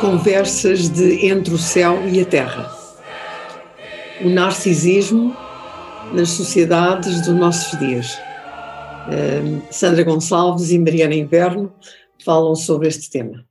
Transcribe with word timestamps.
Conversas 0.00 0.88
de 0.88 1.26
Entre 1.26 1.52
o 1.52 1.58
Céu 1.58 2.08
e 2.08 2.22
a 2.22 2.24
Terra. 2.24 2.74
O 4.24 4.30
narcisismo 4.30 5.36
nas 6.14 6.30
sociedades 6.30 7.20
dos 7.20 7.36
nossos 7.36 7.78
dias. 7.78 8.18
Sandra 9.70 10.02
Gonçalves 10.02 10.70
e 10.70 10.78
Mariana 10.78 11.14
Inverno 11.14 11.70
falam 12.24 12.54
sobre 12.54 12.88
este 12.88 13.10
tema. 13.10 13.46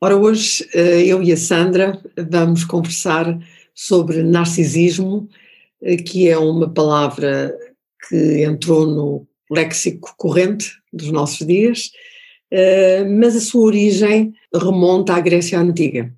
Ora, 0.00 0.16
hoje 0.16 0.64
uh, 0.74 0.78
eu 0.78 1.22
e 1.22 1.32
a 1.32 1.36
Sandra 1.36 2.00
vamos 2.30 2.64
conversar 2.64 3.26
sobre 3.74 4.22
narcisismo, 4.22 5.28
uh, 5.82 6.04
que 6.04 6.30
é 6.30 6.38
uma 6.38 6.72
palavra 6.72 7.54
que 8.08 8.42
entrou 8.42 8.86
no 8.86 9.28
léxico 9.50 10.14
corrente 10.16 10.77
dos 10.92 11.10
nossos 11.10 11.46
dias, 11.46 11.90
eh, 12.50 13.04
mas 13.04 13.36
a 13.36 13.40
sua 13.40 13.66
origem 13.66 14.32
remonta 14.54 15.14
à 15.14 15.20
Grécia 15.20 15.58
Antiga. 15.60 16.12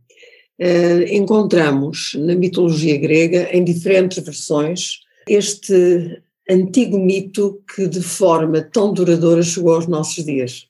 Eh, 0.58 1.16
encontramos 1.16 2.12
na 2.18 2.34
mitologia 2.34 2.96
grega, 2.98 3.48
em 3.50 3.64
diferentes 3.64 4.22
versões, 4.22 5.00
este 5.26 6.22
antigo 6.48 6.98
mito 6.98 7.62
que 7.74 7.86
de 7.86 8.02
forma 8.02 8.60
tão 8.60 8.92
duradoura 8.92 9.42
chegou 9.42 9.74
aos 9.74 9.86
nossos 9.86 10.24
dias. 10.24 10.66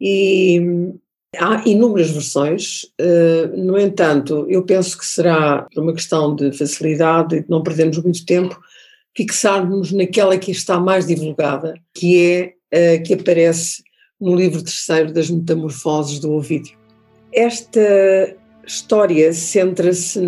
E 0.00 0.60
há 1.36 1.62
inúmeras 1.66 2.10
versões, 2.10 2.86
eh, 2.98 3.50
no 3.54 3.78
entanto, 3.78 4.46
eu 4.48 4.62
penso 4.62 4.96
que 4.96 5.04
será 5.04 5.66
uma 5.76 5.92
questão 5.92 6.34
de 6.34 6.52
facilidade 6.52 7.36
e 7.36 7.42
de 7.42 7.50
não 7.50 7.62
perdermos 7.62 7.98
muito 7.98 8.24
tempo, 8.24 8.58
fixarmos 9.14 9.92
naquela 9.92 10.38
que 10.38 10.50
está 10.50 10.78
mais 10.78 11.06
divulgada, 11.06 11.74
que 11.94 12.18
é 12.18 12.55
a 12.72 12.98
que 13.02 13.14
aparece 13.14 13.82
no 14.20 14.34
livro 14.34 14.62
terceiro 14.62 15.12
das 15.12 15.30
Metamorfoses 15.30 16.18
do 16.20 16.32
Ovídio. 16.32 16.76
Esta 17.32 18.34
história 18.66 19.32
centra-se 19.32 20.20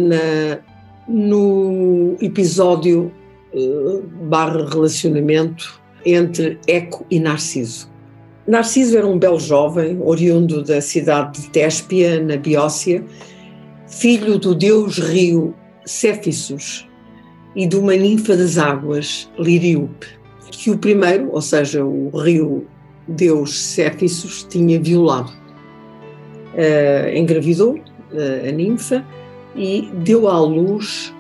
no 1.09 2.16
episódio 2.20 3.12
uh, 3.55 4.03
barra 4.28 4.69
relacionamento 4.69 5.81
entre 6.05 6.59
Eco 6.66 7.06
e 7.11 7.19
Narciso. 7.19 7.91
Narciso 8.47 8.97
era 8.97 9.06
um 9.06 9.19
belo 9.19 9.41
jovem, 9.41 9.98
oriundo 10.03 10.62
da 10.62 10.81
cidade 10.81 11.42
de 11.42 11.50
Téspia, 11.50 12.22
na 12.22 12.36
Biócia, 12.36 13.05
filho 13.86 14.39
do 14.39 14.55
deus 14.55 14.98
rio 14.98 15.55
Céfissos, 15.84 16.89
e 17.56 17.66
de 17.66 17.77
uma 17.77 17.94
ninfa 17.94 18.36
das 18.36 18.56
águas, 18.59 19.31
Liriupe, 19.39 20.06
que 20.50 20.70
o 20.70 20.78
primeiro, 20.78 21.30
ou 21.32 21.41
seja, 21.41 21.84
o 21.84 22.10
rio 22.16 22.66
deus 23.08 23.58
Céfissos, 23.58 24.44
tinha 24.44 24.80
violado. 24.80 25.32
Uh, 26.54 27.16
engravidou 27.16 27.74
uh, 27.74 28.48
a 28.48 28.52
ninfa 28.52 29.04
e 29.54 29.91
deu 30.02 30.28
à 30.28 30.41
luz 30.41 31.14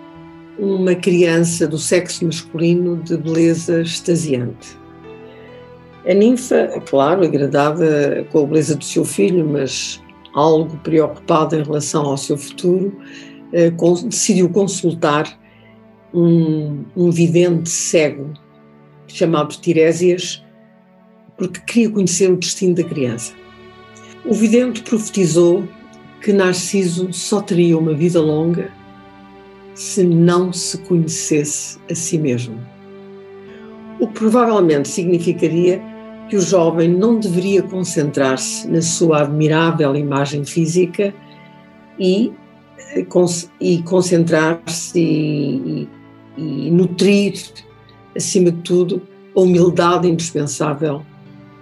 uma 0.58 0.94
criança 0.94 1.66
do 1.66 1.78
sexo 1.78 2.24
masculino 2.26 2.96
de 2.96 3.16
beleza 3.16 3.80
extasiante. 3.80 4.76
A 6.06 6.14
ninfa, 6.14 6.82
claro, 6.88 7.24
agradada 7.24 8.26
com 8.32 8.42
a 8.42 8.46
beleza 8.46 8.74
do 8.74 8.84
seu 8.84 9.04
filho, 9.04 9.46
mas 9.46 10.02
algo 10.34 10.76
preocupada 10.78 11.56
em 11.56 11.62
relação 11.62 12.04
ao 12.06 12.16
seu 12.16 12.36
futuro, 12.36 12.96
uh, 13.52 14.08
decidiu 14.08 14.48
consultar 14.48 15.38
um, 16.12 16.84
um 16.96 17.10
vidente 17.10 17.70
cego 17.70 18.32
chamado 19.08 19.56
Tiresias, 19.56 20.44
porque 21.36 21.60
queria 21.60 21.90
conhecer 21.90 22.30
o 22.30 22.36
destino 22.36 22.74
da 22.74 22.84
criança. 22.84 23.32
O 24.24 24.34
vidente 24.34 24.82
profetizou 24.82 25.66
que 26.20 26.32
Narciso 26.32 27.12
só 27.12 27.40
teria 27.40 27.78
uma 27.78 27.94
vida 27.94 28.20
longa 28.20 28.70
se 29.74 30.02
não 30.02 30.52
se 30.52 30.76
conhecesse 30.78 31.78
a 31.90 31.94
si 31.94 32.18
mesmo. 32.18 32.58
O 34.00 34.08
que 34.08 34.14
provavelmente 34.14 34.88
significaria 34.88 35.80
que 36.28 36.36
o 36.36 36.40
jovem 36.40 36.88
não 36.88 37.18
deveria 37.18 37.62
concentrar-se 37.62 38.68
na 38.68 38.82
sua 38.82 39.22
admirável 39.22 39.94
imagem 39.96 40.44
física 40.44 41.14
e, 41.98 42.32
eh, 42.96 43.06
e 43.60 43.82
concentrar-se 43.82 44.98
e, 44.98 45.88
e 46.36 46.70
nutrir, 46.70 47.34
acima 48.18 48.50
de 48.50 48.60
tudo, 48.62 49.00
a 49.34 49.40
humildade 49.40 50.08
indispensável 50.08 50.96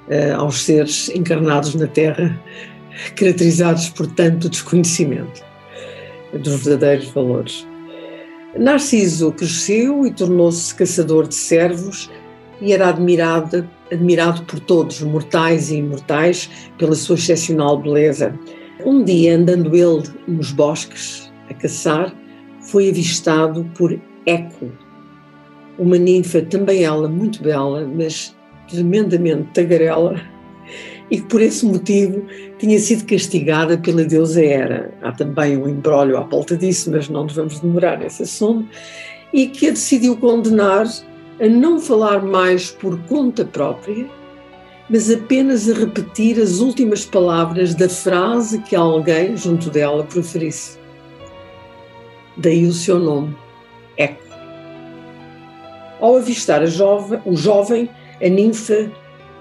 uh, 0.08 0.40
aos 0.40 0.62
seres 0.62 1.08
encarnados 1.10 1.74
na 1.74 1.86
Terra, 1.86 2.36
caracterizados 3.14 3.90
por 3.90 4.06
tanto 4.08 4.48
desconhecimento 4.48 5.44
dos 6.32 6.64
verdadeiros 6.64 7.08
valores. 7.10 7.66
Narciso 8.58 9.32
cresceu 9.32 10.06
e 10.06 10.10
tornou-se 10.10 10.74
caçador 10.74 11.28
de 11.28 11.34
servos 11.34 12.10
e 12.60 12.72
era 12.72 12.88
admirado, 12.88 13.68
admirado 13.92 14.42
por 14.44 14.58
todos, 14.60 15.02
mortais 15.02 15.70
e 15.70 15.76
imortais, 15.76 16.48
pela 16.78 16.94
sua 16.94 17.16
excepcional 17.16 17.80
beleza. 17.80 18.34
Um 18.84 19.04
dia, 19.04 19.36
andando 19.36 19.76
ele 19.76 20.02
nos 20.26 20.52
bosques 20.52 21.30
a 21.50 21.54
caçar, 21.54 22.14
foi 22.60 22.88
avistado 22.88 23.70
por 23.76 23.98
Eco, 24.24 24.72
uma 25.78 25.98
ninfa 25.98 26.42
também 26.42 26.84
ela 26.84 27.08
muito 27.08 27.42
bela, 27.42 27.86
mas 27.86 28.34
tremendamente 28.68 29.48
tagarela, 29.54 30.20
e 31.10 31.20
que 31.20 31.26
por 31.28 31.40
esse 31.40 31.64
motivo 31.64 32.24
tinha 32.58 32.78
sido 32.78 33.06
castigada 33.06 33.78
pela 33.78 34.04
deusa 34.04 34.44
Hera. 34.44 34.92
Há 35.02 35.12
também 35.12 35.56
um 35.56 35.68
embrólio 35.68 36.16
à 36.16 36.22
volta 36.22 36.56
disso, 36.56 36.90
mas 36.90 37.08
não 37.08 37.24
nos 37.24 37.34
vamos 37.34 37.60
demorar 37.60 37.98
nesse 37.98 38.24
assunto, 38.24 38.68
e 39.32 39.46
que 39.46 39.68
a 39.68 39.70
decidiu 39.70 40.16
condenar 40.16 40.86
a 41.40 41.46
não 41.46 41.78
falar 41.78 42.24
mais 42.24 42.70
por 42.70 42.98
conta 43.02 43.44
própria, 43.44 44.06
mas 44.88 45.10
apenas 45.10 45.68
a 45.68 45.74
repetir 45.74 46.40
as 46.40 46.60
últimas 46.60 47.04
palavras 47.04 47.74
da 47.74 47.88
frase 47.88 48.60
que 48.62 48.74
alguém 48.74 49.36
junto 49.36 49.68
dela 49.68 50.04
proferisse. 50.04 50.78
Daí 52.36 52.66
o 52.66 52.72
seu 52.72 52.98
nome, 52.98 53.34
Eco. 53.96 54.25
Ao 56.00 56.16
avistar 56.16 56.66
jovem, 56.66 57.20
o 57.24 57.36
jovem, 57.36 57.88
a 58.22 58.28
ninfa 58.28 58.90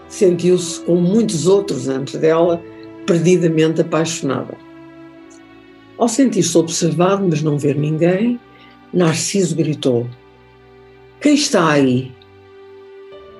sentiu-se, 0.07 0.79
como 0.81 1.01
muitos 1.01 1.47
outros 1.47 1.87
antes 1.87 2.19
dela, 2.19 2.61
perdidamente 3.05 3.81
apaixonada. 3.81 4.57
Ao 5.97 6.07
sentir-se 6.07 6.57
observado, 6.57 7.25
mas 7.27 7.41
não 7.41 7.57
ver 7.57 7.75
ninguém, 7.75 8.39
Narciso 8.93 9.55
gritou: 9.55 10.07
Quem 11.21 11.35
está 11.35 11.71
aí? 11.71 12.11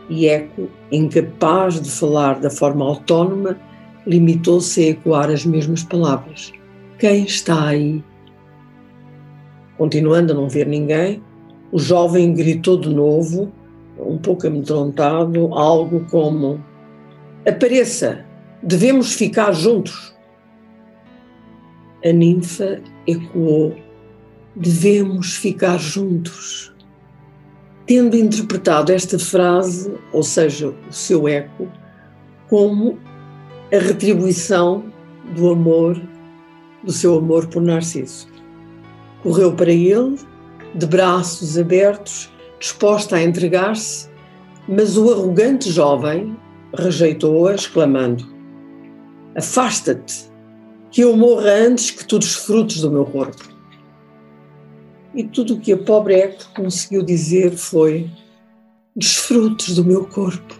E 0.09 0.27
Eco, 0.27 0.69
incapaz 0.91 1.81
de 1.81 1.89
falar 1.89 2.39
da 2.39 2.49
forma 2.49 2.85
autónoma, 2.85 3.57
limitou-se 4.05 4.81
a 4.81 4.89
ecoar 4.89 5.29
as 5.29 5.45
mesmas 5.45 5.83
palavras: 5.83 6.51
Quem 6.99 7.23
está 7.23 7.69
aí? 7.69 8.03
Continuando 9.77 10.31
a 10.31 10.35
não 10.35 10.47
ver 10.47 10.67
ninguém, 10.67 11.21
o 11.75 11.77
jovem 11.77 12.33
gritou 12.33 12.79
de 12.79 12.87
novo, 12.87 13.51
um 13.99 14.17
pouco 14.17 14.47
amedrontado, 14.47 15.53
algo 15.53 16.05
como: 16.09 16.63
Apareça, 17.45 18.25
devemos 18.63 19.13
ficar 19.13 19.51
juntos. 19.51 20.15
A 22.05 22.13
ninfa 22.13 22.81
ecoou: 23.05 23.75
Devemos 24.55 25.35
ficar 25.35 25.77
juntos. 25.77 26.73
Tendo 27.85 28.15
interpretado 28.15 28.93
esta 28.93 29.19
frase, 29.19 29.93
ou 30.13 30.23
seja, 30.23 30.73
o 30.89 30.93
seu 30.93 31.27
eco, 31.27 31.67
como 32.47 32.97
a 33.69 33.77
retribuição 33.77 34.85
do 35.35 35.49
amor, 35.49 36.01
do 36.85 36.93
seu 36.93 37.17
amor 37.17 37.47
por 37.47 37.61
Narciso 37.61 38.33
correu 39.25 39.53
para 39.53 39.71
ele, 39.71 40.19
de 40.75 40.85
braços 40.85 41.57
abertos, 41.57 42.29
disposta 42.59 43.15
a 43.15 43.23
entregar-se, 43.23 44.09
mas 44.67 44.97
o 44.97 45.11
arrogante 45.11 45.71
jovem 45.71 46.35
rejeitou-a, 46.77 47.55
exclamando: 47.55 48.25
Afasta-te, 49.35 50.29
que 50.91 51.01
eu 51.01 51.15
morra 51.15 51.49
antes 51.49 51.91
que 51.91 52.05
tu 52.05 52.19
desfrutes 52.19 52.81
do 52.81 52.91
meu 52.91 53.05
corpo. 53.05 53.55
E 55.13 55.23
tudo 55.23 55.55
o 55.55 55.59
que 55.59 55.71
a 55.71 55.77
pobre 55.77 56.15
Eco 56.15 56.43
conseguiu 56.53 57.01
dizer 57.01 57.51
foi: 57.51 58.09
Desfrutes 58.95 59.75
do 59.75 59.85
meu 59.85 60.05
corpo. 60.05 60.55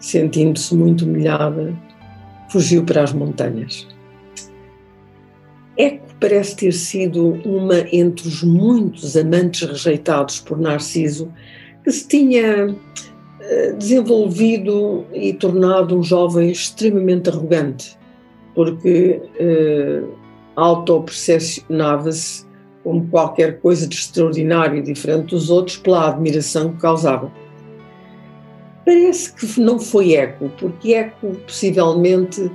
Sentindo-se 0.00 0.74
muito 0.74 1.04
humilhada, 1.04 1.74
fugiu 2.50 2.84
para 2.84 3.02
as 3.02 3.12
montanhas. 3.12 3.86
Eco 5.76 6.06
parece 6.20 6.56
ter 6.56 6.72
sido 6.72 7.40
uma 7.44 7.80
entre 7.92 8.28
os 8.28 8.42
muitos 8.42 9.16
amantes 9.16 9.68
rejeitados 9.68 10.40
por 10.40 10.58
Narciso, 10.58 11.32
que 11.82 11.90
se 11.90 12.06
tinha 12.06 12.74
eh, 13.40 13.72
desenvolvido 13.72 15.04
e 15.12 15.32
tornado 15.32 15.98
um 15.98 16.02
jovem 16.02 16.50
extremamente 16.50 17.28
arrogante, 17.28 17.98
porque 18.54 19.20
uh, 19.40 20.08
autopercepcionava-se 20.54 22.46
como 22.84 23.06
qualquer 23.08 23.60
coisa 23.60 23.86
de 23.88 23.96
extraordinário 23.96 24.78
e 24.78 24.82
diferente 24.82 25.30
dos 25.30 25.50
outros 25.50 25.76
pela 25.76 26.08
admiração 26.08 26.72
que 26.72 26.80
causava. 26.80 27.32
Parece 28.84 29.32
que 29.32 29.60
não 29.60 29.78
foi 29.78 30.14
Eco, 30.14 30.50
porque 30.58 30.94
Eco 30.94 31.34
possivelmente 31.46 32.50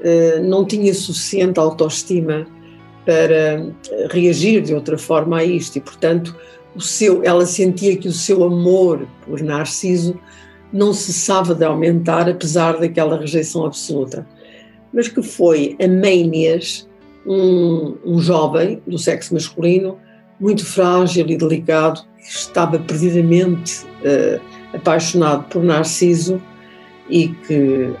eh, 0.00 0.40
não 0.40 0.64
tinha 0.64 0.92
suficiente 0.92 1.60
autoestima 1.60 2.46
para 3.04 3.66
reagir 4.10 4.62
de 4.62 4.74
outra 4.74 4.96
forma 4.96 5.38
a 5.38 5.44
isto 5.44 5.76
e, 5.76 5.80
portanto, 5.80 6.34
o 6.74 6.80
seu, 6.80 7.22
ela 7.22 7.46
sentia 7.46 7.96
que 7.96 8.08
o 8.08 8.12
seu 8.12 8.42
amor 8.42 9.06
por 9.24 9.40
Narciso 9.40 10.18
não 10.72 10.92
cessava 10.92 11.54
de 11.54 11.64
aumentar 11.64 12.28
apesar 12.28 12.78
daquela 12.78 13.18
rejeição 13.18 13.64
absoluta. 13.64 14.26
Mas 14.92 15.08
que 15.08 15.22
foi 15.22 15.76
a 15.80 15.86
Manias 15.86 16.88
um, 17.26 17.96
um 18.04 18.18
jovem 18.18 18.82
do 18.86 18.98
sexo 18.98 19.34
masculino, 19.34 19.98
muito 20.40 20.64
frágil 20.64 21.26
e 21.28 21.36
delicado, 21.36 22.02
que 22.18 22.28
estava 22.28 22.78
perdidamente 22.78 23.84
uh, 23.84 24.40
apaixonado 24.74 25.44
por 25.44 25.62
Narciso 25.62 26.42
e 27.08 27.28
que 27.28 27.92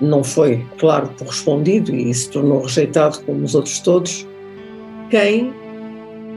não 0.00 0.24
foi, 0.24 0.64
claro, 0.78 1.10
correspondido 1.18 1.94
e 1.94 2.12
se 2.14 2.30
tornou 2.30 2.62
rejeitado 2.62 3.20
como 3.24 3.44
os 3.44 3.54
outros 3.54 3.80
todos, 3.80 4.26
quem, 5.10 5.52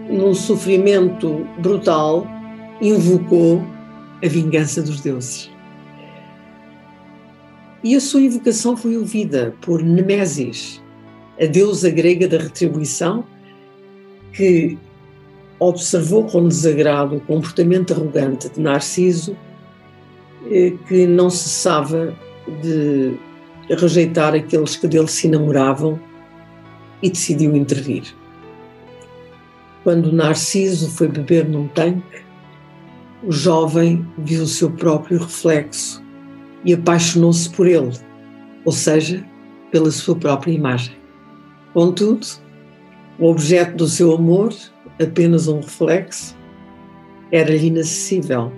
num 0.09 0.33
sofrimento 0.33 1.47
brutal, 1.59 2.27
invocou 2.81 3.63
a 4.23 4.27
vingança 4.27 4.81
dos 4.81 4.99
deuses. 4.99 5.51
E 7.83 7.95
a 7.95 8.01
sua 8.01 8.21
invocação 8.21 8.75
foi 8.75 8.97
ouvida 8.97 9.53
por 9.61 9.83
Nemesis, 9.83 10.81
a 11.39 11.45
deusa 11.45 11.89
grega 11.89 12.27
da 12.27 12.37
retribuição, 12.37 13.25
que 14.31 14.77
observou 15.59 16.25
com 16.25 16.47
desagrado 16.47 17.17
o 17.17 17.21
comportamento 17.21 17.93
arrogante 17.93 18.49
de 18.49 18.59
Narciso, 18.59 19.35
eh, 20.49 20.73
que 20.87 21.05
não 21.05 21.29
cessava 21.29 22.15
de 22.61 23.17
rejeitar 23.69 24.33
aqueles 24.33 24.75
que 24.75 24.87
dele 24.87 25.07
se 25.07 25.27
enamoravam 25.27 25.99
e 27.01 27.09
decidiu 27.09 27.55
intervir. 27.55 28.13
Quando 29.83 30.13
Narciso 30.13 30.89
foi 30.89 31.09
beber 31.09 31.47
num 31.47 31.67
tanque, 31.67 32.23
o 33.21 33.31
jovem 33.31 34.05
viu 34.17 34.43
o 34.43 34.47
seu 34.47 34.71
próprio 34.71 35.19
reflexo 35.19 36.03
e 36.63 36.73
apaixonou-se 36.73 37.49
por 37.49 37.67
ele, 37.67 37.91
ou 38.63 38.71
seja, 38.71 39.25
pela 39.71 39.91
sua 39.91 40.15
própria 40.15 40.53
imagem. 40.53 40.95
Contudo, 41.73 42.25
o 43.19 43.27
objeto 43.27 43.75
do 43.75 43.87
seu 43.87 44.13
amor, 44.13 44.53
apenas 45.01 45.47
um 45.47 45.59
reflexo, 45.59 46.35
era-lhe 47.31 47.67
inacessível, 47.67 48.53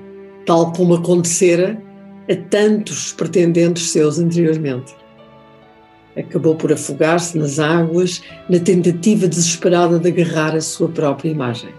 tal 0.46 0.72
como 0.74 0.96
acontecera 0.96 1.82
a 2.30 2.36
tantos 2.50 3.14
pretendentes 3.14 3.90
seus 3.90 4.20
anteriormente. 4.20 4.96
Acabou 6.18 6.56
por 6.56 6.72
afogar-se 6.72 7.38
nas 7.38 7.60
águas 7.60 8.22
na 8.50 8.60
tentativa 8.60 9.28
desesperada 9.28 10.00
de 10.00 10.08
agarrar 10.08 10.56
a 10.56 10.62
sua 10.62 10.88
própria 10.88 11.30
imagem. 11.30 11.74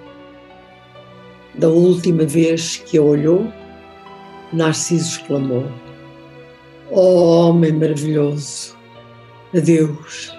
Da 1.55 1.69
última 1.69 2.25
vez 2.25 2.77
que 2.77 2.99
a 2.99 3.03
olhou, 3.03 3.51
Narciso 4.53 5.21
exclamou: 5.21 5.67
Oh, 6.91 7.49
homem 7.49 7.73
maravilhoso, 7.73 8.77
adeus 9.55 10.37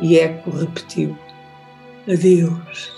e 0.00 0.18
Eco 0.18 0.50
repetiu: 0.50 1.16
Adeus. 2.08 2.92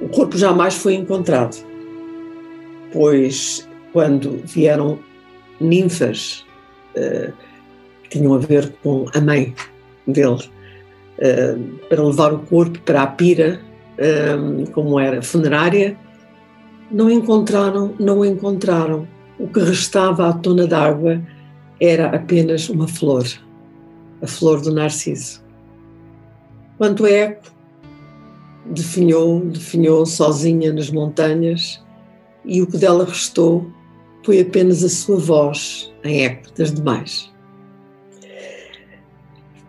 O 0.00 0.08
corpo 0.08 0.38
jamais 0.38 0.74
foi 0.74 0.94
encontrado, 0.94 1.56
pois 2.92 3.68
quando 3.92 4.40
vieram 4.44 4.98
ninfas 5.60 6.46
uh, 6.96 7.32
tinham 8.10 8.34
a 8.34 8.38
ver 8.38 8.72
com 8.82 9.06
a 9.14 9.20
mãe 9.20 9.54
dele 10.06 10.38
uh, 11.18 11.78
para 11.88 12.02
levar 12.02 12.32
o 12.32 12.38
corpo 12.40 12.78
para 12.80 13.02
a 13.02 13.06
pira, 13.06 13.60
uh, 13.98 14.70
como 14.72 14.98
era 14.98 15.22
funerária, 15.22 15.96
não 16.90 17.10
encontraram, 17.10 17.94
não 17.98 18.24
encontraram. 18.24 19.06
O 19.38 19.46
que 19.46 19.60
restava 19.60 20.28
à 20.28 20.32
tona 20.32 20.66
d'água 20.66 21.22
era 21.80 22.08
apenas 22.08 22.68
uma 22.68 22.88
flor 22.88 23.24
a 24.22 24.26
flor 24.26 24.60
do 24.60 24.72
narciso. 24.72 25.42
Quanto 26.76 27.04
a 27.04 27.10
Eco, 27.10 27.52
definhou, 28.66 29.40
definhou 29.40 30.04
sozinha 30.06 30.72
nas 30.72 30.90
montanhas 30.90 31.82
e 32.44 32.62
o 32.62 32.66
que 32.66 32.76
dela 32.76 33.04
restou 33.04 33.70
foi 34.24 34.40
apenas 34.40 34.84
a 34.84 34.88
sua 34.88 35.18
voz 35.18 35.92
em 36.04 36.24
eco 36.24 36.52
das 36.56 36.72
demais. 36.72 37.32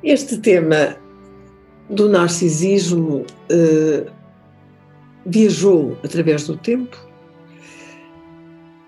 Este 0.03 0.37
tema 0.37 0.97
do 1.89 2.07
narcisismo 2.07 3.25
eh, 3.49 4.05
viajou 5.25 5.97
através 6.03 6.47
do 6.47 6.55
tempo, 6.55 6.97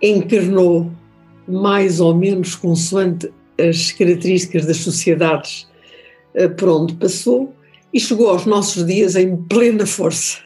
encarnou 0.01 0.89
mais 1.45 1.99
ou 1.99 2.15
menos 2.15 2.55
consoante 2.55 3.31
as 3.59 3.91
características 3.91 4.65
das 4.65 4.77
sociedades 4.77 5.69
eh, 6.33 6.47
por 6.47 6.69
onde 6.69 6.95
passou 6.95 7.53
e 7.93 7.99
chegou 7.99 8.29
aos 8.29 8.45
nossos 8.45 8.85
dias 8.85 9.17
em 9.17 9.35
plena 9.35 9.85
força. 9.85 10.37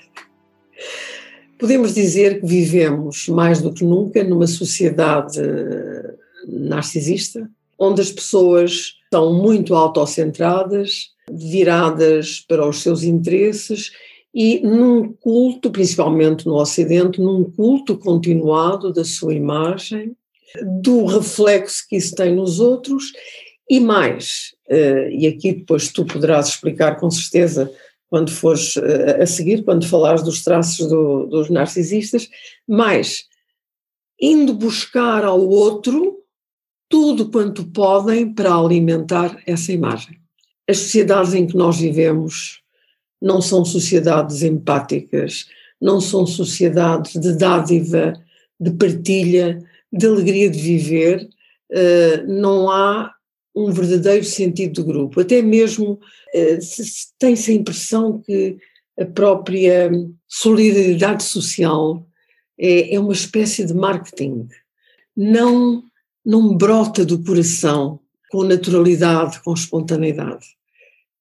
Podemos 1.60 1.94
dizer 1.94 2.42
que 2.42 2.48
vivemos 2.48 3.28
mais 3.28 3.62
do 3.62 3.72
que 3.72 3.84
nunca 3.84 4.24
numa 4.24 4.48
sociedade 4.48 5.40
eh, 5.40 6.14
narcisista, 6.48 7.48
onde 7.78 8.02
as 8.02 8.12
pessoas 8.12 8.96
estão 9.16 9.34
muito 9.34 9.74
autocentradas, 9.74 11.12
viradas 11.32 12.42
para 12.46 12.68
os 12.68 12.82
seus 12.82 13.04
interesses 13.04 13.92
e 14.34 14.60
num 14.60 15.14
culto, 15.14 15.72
principalmente 15.72 16.46
no 16.46 16.56
Ocidente, 16.56 17.22
num 17.22 17.50
culto 17.50 17.98
continuado 17.98 18.92
da 18.92 19.06
sua 19.06 19.34
imagem, 19.34 20.14
do 20.82 21.06
reflexo 21.06 21.86
que 21.88 21.96
isso 21.96 22.14
tem 22.14 22.36
nos 22.36 22.60
outros 22.60 23.14
e 23.70 23.80
mais, 23.80 24.54
uh, 24.70 25.10
e 25.10 25.26
aqui 25.26 25.54
depois 25.54 25.92
tu 25.92 26.06
poderás 26.06 26.50
explicar 26.50 27.00
com 27.00 27.10
certeza 27.10 27.72
quando 28.10 28.30
fores 28.30 28.76
uh, 28.76 29.22
a 29.22 29.26
seguir, 29.26 29.64
quando 29.64 29.88
falares 29.88 30.22
dos 30.22 30.44
traços 30.44 30.88
do, 30.88 31.26
dos 31.26 31.50
narcisistas, 31.50 32.28
mais 32.68 33.24
indo 34.22 34.54
buscar 34.54 35.24
ao 35.24 35.42
outro 35.42 36.25
tudo 36.90 37.30
quanto 37.30 37.66
podem 37.66 38.34
para 38.34 38.56
alimentar 38.56 39.42
essa 39.46 39.72
imagem. 39.72 40.18
As 40.68 40.78
sociedades 40.78 41.34
em 41.34 41.46
que 41.46 41.56
nós 41.56 41.78
vivemos 41.78 42.62
não 43.22 43.42
são 43.42 43.64
sociedades 43.64 44.44
empáticas, 44.44 45.46
não 45.82 46.00
são 46.00 46.26
sociedades 46.26 47.20
de 47.20 47.34
dádiva, 47.38 48.14
de 48.60 48.72
partilha, 48.72 49.60
de 49.92 50.06
alegria 50.06 50.50
de 50.50 50.60
viver, 50.60 51.28
uh, 51.72 52.28
não 52.28 52.70
há 52.70 53.14
um 53.56 53.72
verdadeiro 53.72 54.26
sentido 54.26 54.82
de 54.82 54.84
grupo. 54.84 55.22
Até 55.22 55.42
mesmo 55.42 55.94
uh, 55.94 56.60
tem-se 57.18 57.52
a 57.52 57.56
impressão 57.56 58.22
que 58.22 58.58
a 59.00 59.06
própria 59.06 59.92
solidariedade 60.28 61.24
social 61.24 62.06
é, 62.58 62.96
é 62.96 63.00
uma 63.00 63.14
espécie 63.14 63.66
de 63.66 63.74
marketing. 63.74 64.48
Não, 65.16 65.84
não 66.26 66.56
brota 66.56 67.06
do 67.06 67.24
coração 67.24 68.00
com 68.32 68.44
naturalidade, 68.44 69.42
com 69.42 69.54
espontaneidade. 69.54 70.46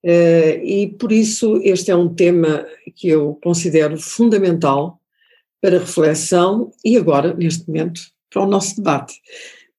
Uh, 0.05 0.61
e 0.63 0.95
por 0.99 1.13
isso 1.13 1.61
este 1.63 1.91
é 1.91 1.97
um 1.97 2.13
tema 2.13 2.67
que 2.95 3.09
eu 3.09 3.39
considero 3.43 3.99
fundamental 3.99 5.01
para 5.61 5.79
reflexão 5.79 6.71
e 6.85 6.97
agora, 6.97 7.33
neste 7.35 7.67
momento, 7.67 8.01
para 8.31 8.43
o 8.43 8.47
nosso 8.47 8.77
debate. 8.77 9.15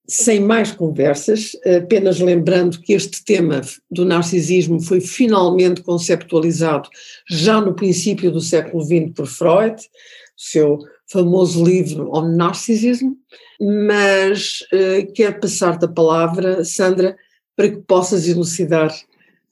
Sem 0.07 0.39
mais 0.39 0.71
conversas, 0.71 1.51
apenas 1.77 2.19
lembrando 2.19 2.79
que 2.79 2.93
este 2.93 3.23
tema 3.23 3.61
do 3.89 4.05
narcisismo 4.05 4.79
foi 4.81 5.01
finalmente 5.01 5.81
conceptualizado 5.81 6.89
já 7.29 7.59
no 7.59 7.73
princípio 7.73 8.31
do 8.31 8.39
século 8.39 8.83
XX 8.83 9.11
por 9.15 9.27
Freud, 9.27 9.75
seu 10.37 10.79
famoso 11.11 11.63
livro 11.63 12.09
On 12.11 12.35
Narcissism, 12.35 13.13
mas 13.59 14.59
uh, 14.73 15.11
quero 15.13 15.39
passar-te 15.39 15.85
a 15.85 15.89
palavra, 15.89 16.63
Sandra, 16.63 17.15
para 17.55 17.69
que 17.69 17.77
possas 17.77 18.27
elucidar 18.27 18.93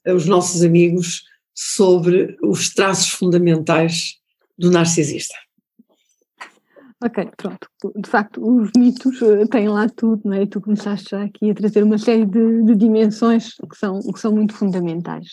os 0.06 0.26
nossos 0.26 0.62
amigos 0.62 1.24
sobre 1.54 2.36
os 2.42 2.74
traços 2.74 3.10
fundamentais 3.10 4.18
do 4.58 4.70
narcisista. 4.70 5.34
Ok, 7.04 7.30
pronto. 7.36 7.68
De 7.96 8.08
facto, 8.08 8.40
os 8.42 8.70
mitos 8.74 9.20
eh, 9.20 9.44
têm 9.50 9.68
lá 9.68 9.86
tudo, 9.94 10.22
não 10.24 10.32
é? 10.32 10.46
Tu 10.46 10.58
começaste 10.58 11.10
já 11.10 11.22
aqui 11.22 11.50
a 11.50 11.54
trazer 11.54 11.82
uma 11.82 11.98
série 11.98 12.24
de, 12.24 12.62
de 12.62 12.74
dimensões 12.74 13.56
que 13.70 13.76
são, 13.76 14.00
que 14.00 14.18
são 14.18 14.32
muito 14.32 14.54
fundamentais. 14.54 15.32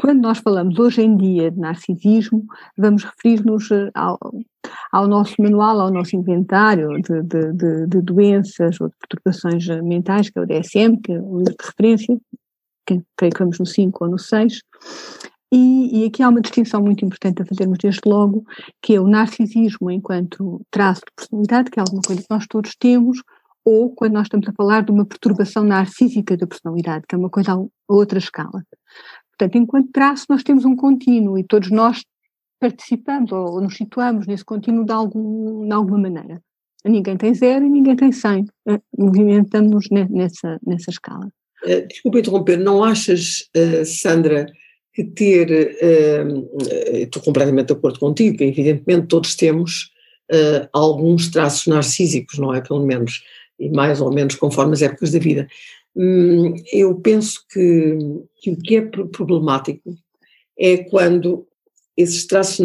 Quando 0.00 0.22
nós 0.22 0.38
falamos 0.38 0.78
hoje 0.78 1.02
em 1.02 1.14
dia 1.18 1.50
de 1.50 1.58
narcisismo, 1.58 2.46
vamos 2.78 3.04
referir-nos 3.04 3.70
eh, 3.70 3.90
ao, 3.94 4.18
ao, 4.90 5.06
nosso 5.06 5.34
manual, 5.38 5.80
ao 5.82 5.90
nosso 5.90 6.16
inventário 6.16 6.88
de, 7.02 7.22
de, 7.24 7.86
de, 7.86 8.00
doenças 8.00 8.80
ou 8.80 8.88
de 8.88 8.94
perturbações 8.96 9.66
mentais, 9.82 10.30
que 10.30 10.38
é 10.38 10.42
o 10.42 10.46
DSM, 10.46 10.96
que 11.04 11.12
é 11.12 11.20
o 11.20 11.40
livro 11.40 11.56
de 11.58 11.66
referência, 11.66 12.18
que 12.86 13.02
creio 13.18 13.34
que 13.34 13.38
vamos 13.38 13.58
no 13.58 13.66
5 13.66 14.02
ou 14.02 14.10
no 14.12 14.18
6, 14.18 14.62
e, 15.52 16.02
e, 16.02 16.04
aqui 16.06 16.22
há 16.22 16.28
uma 16.28 16.40
distinção 16.40 16.80
muito 16.80 17.04
importante 17.04 17.42
a 17.42 17.46
fazermos 17.46 17.78
desde 17.78 18.00
logo, 18.06 18.44
que 18.80 18.94
é 18.94 19.00
o 19.00 19.08
narcisismo 19.08 19.90
enquanto 19.90 20.60
traço 20.70 21.00
de 21.00 21.12
personalidade, 21.16 21.70
que 21.70 21.80
é 21.80 21.82
alguma 21.82 22.02
coisa 22.02 22.22
que 22.22 22.28
nós 22.30 22.46
todos 22.46 22.76
temos, 22.76 23.20
ou 23.64 23.90
quando 23.94 24.14
nós 24.14 24.26
estamos 24.26 24.48
a 24.48 24.52
falar 24.52 24.84
de 24.84 24.92
uma 24.92 25.04
perturbação 25.04 25.64
narcísica 25.64 26.36
da 26.36 26.46
personalidade, 26.46 27.04
que 27.08 27.14
é 27.14 27.18
uma 27.18 27.30
coisa 27.30 27.52
a 27.52 27.66
outra 27.88 28.18
escala. 28.18 28.64
Portanto, 29.30 29.56
enquanto 29.56 29.90
traço, 29.90 30.26
nós 30.28 30.42
temos 30.42 30.64
um 30.64 30.76
contínuo 30.76 31.38
e 31.38 31.44
todos 31.44 31.70
nós 31.70 32.04
participamos 32.60 33.32
ou 33.32 33.60
nos 33.60 33.76
situamos 33.76 34.26
nesse 34.26 34.44
contínuo 34.44 34.84
de, 34.84 34.92
algum, 34.92 35.66
de 35.66 35.72
alguma 35.72 35.98
maneira. 35.98 36.42
Ninguém 36.84 37.16
tem 37.16 37.34
zero 37.34 37.64
e 37.64 37.68
ninguém 37.68 37.96
tem 37.96 38.12
cem. 38.12 38.46
Eh, 38.68 38.80
movimentamos-nos 38.96 39.88
nessa, 39.90 40.58
nessa 40.64 40.90
escala. 40.90 41.30
Uh, 41.64 41.86
desculpa 41.88 42.20
interromper, 42.20 42.58
não 42.58 42.82
achas, 42.82 43.48
uh, 43.56 43.84
Sandra, 43.84 44.46
que 44.92 45.04
ter, 45.04 45.76
uh, 45.82 46.58
estou 46.94 47.22
completamente 47.22 47.68
de 47.68 47.72
acordo 47.74 47.98
contigo, 47.98 48.42
evidentemente 48.42 49.06
todos 49.06 49.36
temos 49.36 49.92
uh, 50.32 50.68
alguns 50.72 51.30
traços 51.30 51.66
narcísicos, 51.66 52.38
não 52.38 52.54
é? 52.54 52.60
Pelo 52.60 52.84
menos, 52.84 53.22
e 53.58 53.68
mais 53.68 54.00
ou 54.00 54.12
menos 54.12 54.34
conforme 54.34 54.72
as 54.72 54.82
épocas 54.82 55.12
da 55.12 55.18
vida. 55.18 55.46
Hum, 55.94 56.54
eu 56.72 56.94
penso 56.96 57.44
que, 57.52 57.98
que, 58.40 58.50
o 58.50 58.56
que 58.56 58.76
é 58.76 58.80
problemático 58.82 59.94
é 60.58 60.78
quando 60.78 61.46
esses 61.96 62.26
traços 62.26 62.60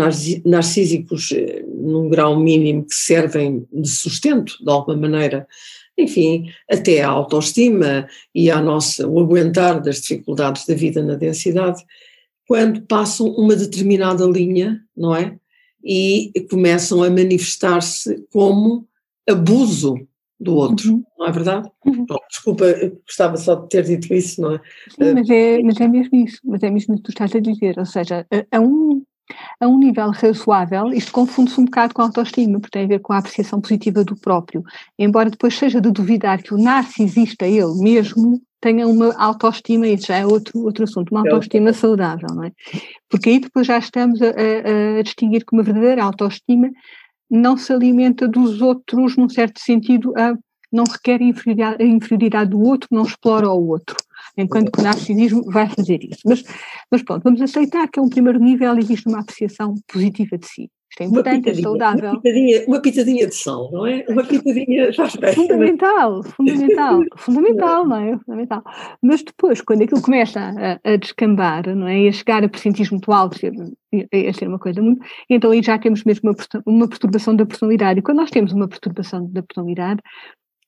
narcísicos, 0.45 1.31
eh, 1.31 1.63
num 1.67 2.07
grau 2.07 2.39
mínimo, 2.39 2.85
que 2.85 2.95
servem 2.95 3.67
de 3.73 3.89
sustento, 3.89 4.55
de 4.63 4.71
alguma 4.71 4.95
maneira, 4.95 5.47
enfim, 5.97 6.49
até 6.69 7.01
à 7.01 7.09
autoestima 7.09 8.07
e 8.33 8.49
à 8.51 8.61
nossa, 8.61 9.07
o 9.07 9.19
aguentar 9.19 9.81
das 9.81 10.01
dificuldades 10.01 10.65
da 10.65 10.73
vida 10.73 11.01
na 11.01 11.15
densidade, 11.15 11.83
quando 12.47 12.81
passam 12.81 13.27
uma 13.27 13.55
determinada 13.55 14.25
linha, 14.25 14.81
não 14.95 15.15
é? 15.15 15.37
E 15.83 16.31
começam 16.49 17.03
a 17.03 17.09
manifestar-se 17.09 18.25
como 18.31 18.87
abuso 19.27 19.95
do 20.39 20.55
outro, 20.55 20.93
uhum. 20.93 21.03
não 21.17 21.27
é 21.27 21.31
verdade? 21.31 21.69
Uhum. 21.85 22.05
Bom, 22.05 22.17
desculpa, 22.29 22.65
gostava 23.05 23.37
só 23.37 23.55
de 23.55 23.69
ter 23.69 23.83
dito 23.83 24.13
isso, 24.13 24.41
não 24.41 24.55
é? 24.55 24.61
Sim, 24.89 25.13
mas 25.13 25.29
é, 25.29 25.61
mas 25.63 25.79
é 25.79 25.87
mesmo 25.87 26.25
isso, 26.25 26.39
mas 26.43 26.63
é 26.63 26.69
mesmo 26.69 26.93
isso 26.93 27.03
que 27.03 27.09
tu 27.09 27.11
estás 27.11 27.35
a 27.35 27.39
dizer, 27.39 27.79
ou 27.79 27.85
seja, 27.85 28.27
a, 28.31 28.57
a 28.57 28.59
um, 28.59 29.03
a 29.59 29.67
um 29.67 29.79
nível 29.79 30.11
razoável, 30.11 30.93
isto 30.93 31.11
confunde-se 31.11 31.59
um 31.59 31.65
bocado 31.65 31.93
com 31.93 32.01
a 32.01 32.05
autoestima, 32.05 32.59
porque 32.59 32.77
tem 32.77 32.85
a 32.85 32.89
ver 32.89 32.99
com 32.99 33.13
a 33.13 33.19
apreciação 33.19 33.61
positiva 33.61 34.03
do 34.03 34.15
próprio, 34.15 34.63
embora 34.99 35.29
depois 35.29 35.57
seja 35.57 35.79
de 35.79 35.91
duvidar 35.91 36.43
que 36.43 36.53
o 36.53 36.57
narcisista, 36.57 37.47
ele 37.47 37.79
mesmo, 37.79 38.41
tenha 38.65 38.87
uma 38.87 39.13
autoestima, 39.15 39.87
isso 39.87 40.07
já 40.07 40.17
é 40.17 40.25
outro, 40.25 40.59
outro 40.63 40.85
assunto, 40.85 41.11
uma 41.11 41.19
é 41.19 41.29
autoestima 41.29 41.71
saudável, 41.71 42.27
não 42.33 42.45
é? 42.45 42.51
Porque 43.07 43.29
aí 43.29 43.39
depois 43.39 43.67
já 43.67 43.77
estamos 43.77 44.19
a, 44.23 44.25
a, 44.25 44.99
a 44.99 45.01
distinguir 45.03 45.45
que 45.45 45.53
uma 45.53 45.61
verdadeira 45.61 46.03
autoestima 46.03 46.71
não 47.29 47.57
se 47.57 47.71
alimenta 47.71 48.27
dos 48.27 48.61
outros, 48.61 49.15
num 49.17 49.29
certo 49.29 49.59
sentido, 49.59 50.11
a, 50.17 50.35
não 50.71 50.83
requer 50.83 51.21
a 51.21 51.23
inferioridade, 51.23 51.83
a 51.83 51.85
inferioridade 51.85 52.49
do 52.49 52.59
outro, 52.59 52.89
não 52.91 53.03
explora 53.03 53.47
o 53.51 53.67
outro 53.67 53.95
enquanto 54.35 54.71
que 54.71 54.79
o 54.79 54.83
narcisismo 54.83 55.43
vai 55.43 55.69
fazer 55.69 56.03
isso. 56.03 56.21
Mas, 56.25 56.43
mas 56.91 57.03
pronto, 57.03 57.23
vamos 57.23 57.41
aceitar 57.41 57.87
que 57.87 57.99
a 57.99 58.03
um 58.03 58.09
primeiro 58.09 58.39
nível 58.39 58.75
existe 58.79 59.07
uma 59.07 59.19
apreciação 59.19 59.75
positiva 59.87 60.37
de 60.39 60.47
si. 60.47 60.71
Isto 60.95 61.03
é 61.03 61.05
importante, 61.07 61.49
é 61.49 61.53
saudável. 61.55 62.09
Uma 62.11 62.21
pitadinha, 62.21 62.65
uma 62.67 62.81
pitadinha 62.81 63.27
de 63.27 63.35
sal, 63.35 63.69
não 63.69 63.85
é? 63.85 64.05
Uma 64.07 64.23
pitadinha 64.23 64.93
já 64.93 65.05
está. 65.05 65.33
Fundamental, 65.33 66.23
fundamental, 66.23 67.03
fundamental, 67.17 67.85
não 67.85 67.97
é? 67.97 68.17
Fundamental. 68.19 68.63
Mas 69.01 69.21
depois, 69.21 69.59
quando 69.59 69.81
aquilo 69.81 70.01
começa 70.01 70.39
a, 70.39 70.93
a 70.93 70.95
descambar, 70.95 71.67
não 71.75 71.85
é? 71.85 71.99
E 71.99 72.07
a 72.07 72.11
chegar 72.13 72.45
a 72.45 72.47
percentis 72.47 72.89
muito 72.89 73.11
altos, 73.11 73.41
a 73.43 74.33
ser 74.33 74.47
uma 74.47 74.59
coisa 74.59 74.81
muito. 74.81 75.05
Então 75.29 75.51
aí 75.51 75.61
já 75.61 75.77
temos 75.77 76.01
mesmo 76.05 76.29
uma, 76.29 76.63
uma 76.65 76.87
perturbação 76.87 77.35
da 77.35 77.45
personalidade. 77.45 77.99
E 77.99 78.01
quando 78.01 78.19
nós 78.19 78.31
temos 78.31 78.53
uma 78.53 78.67
perturbação 78.67 79.29
da 79.29 79.43
personalidade, 79.43 80.01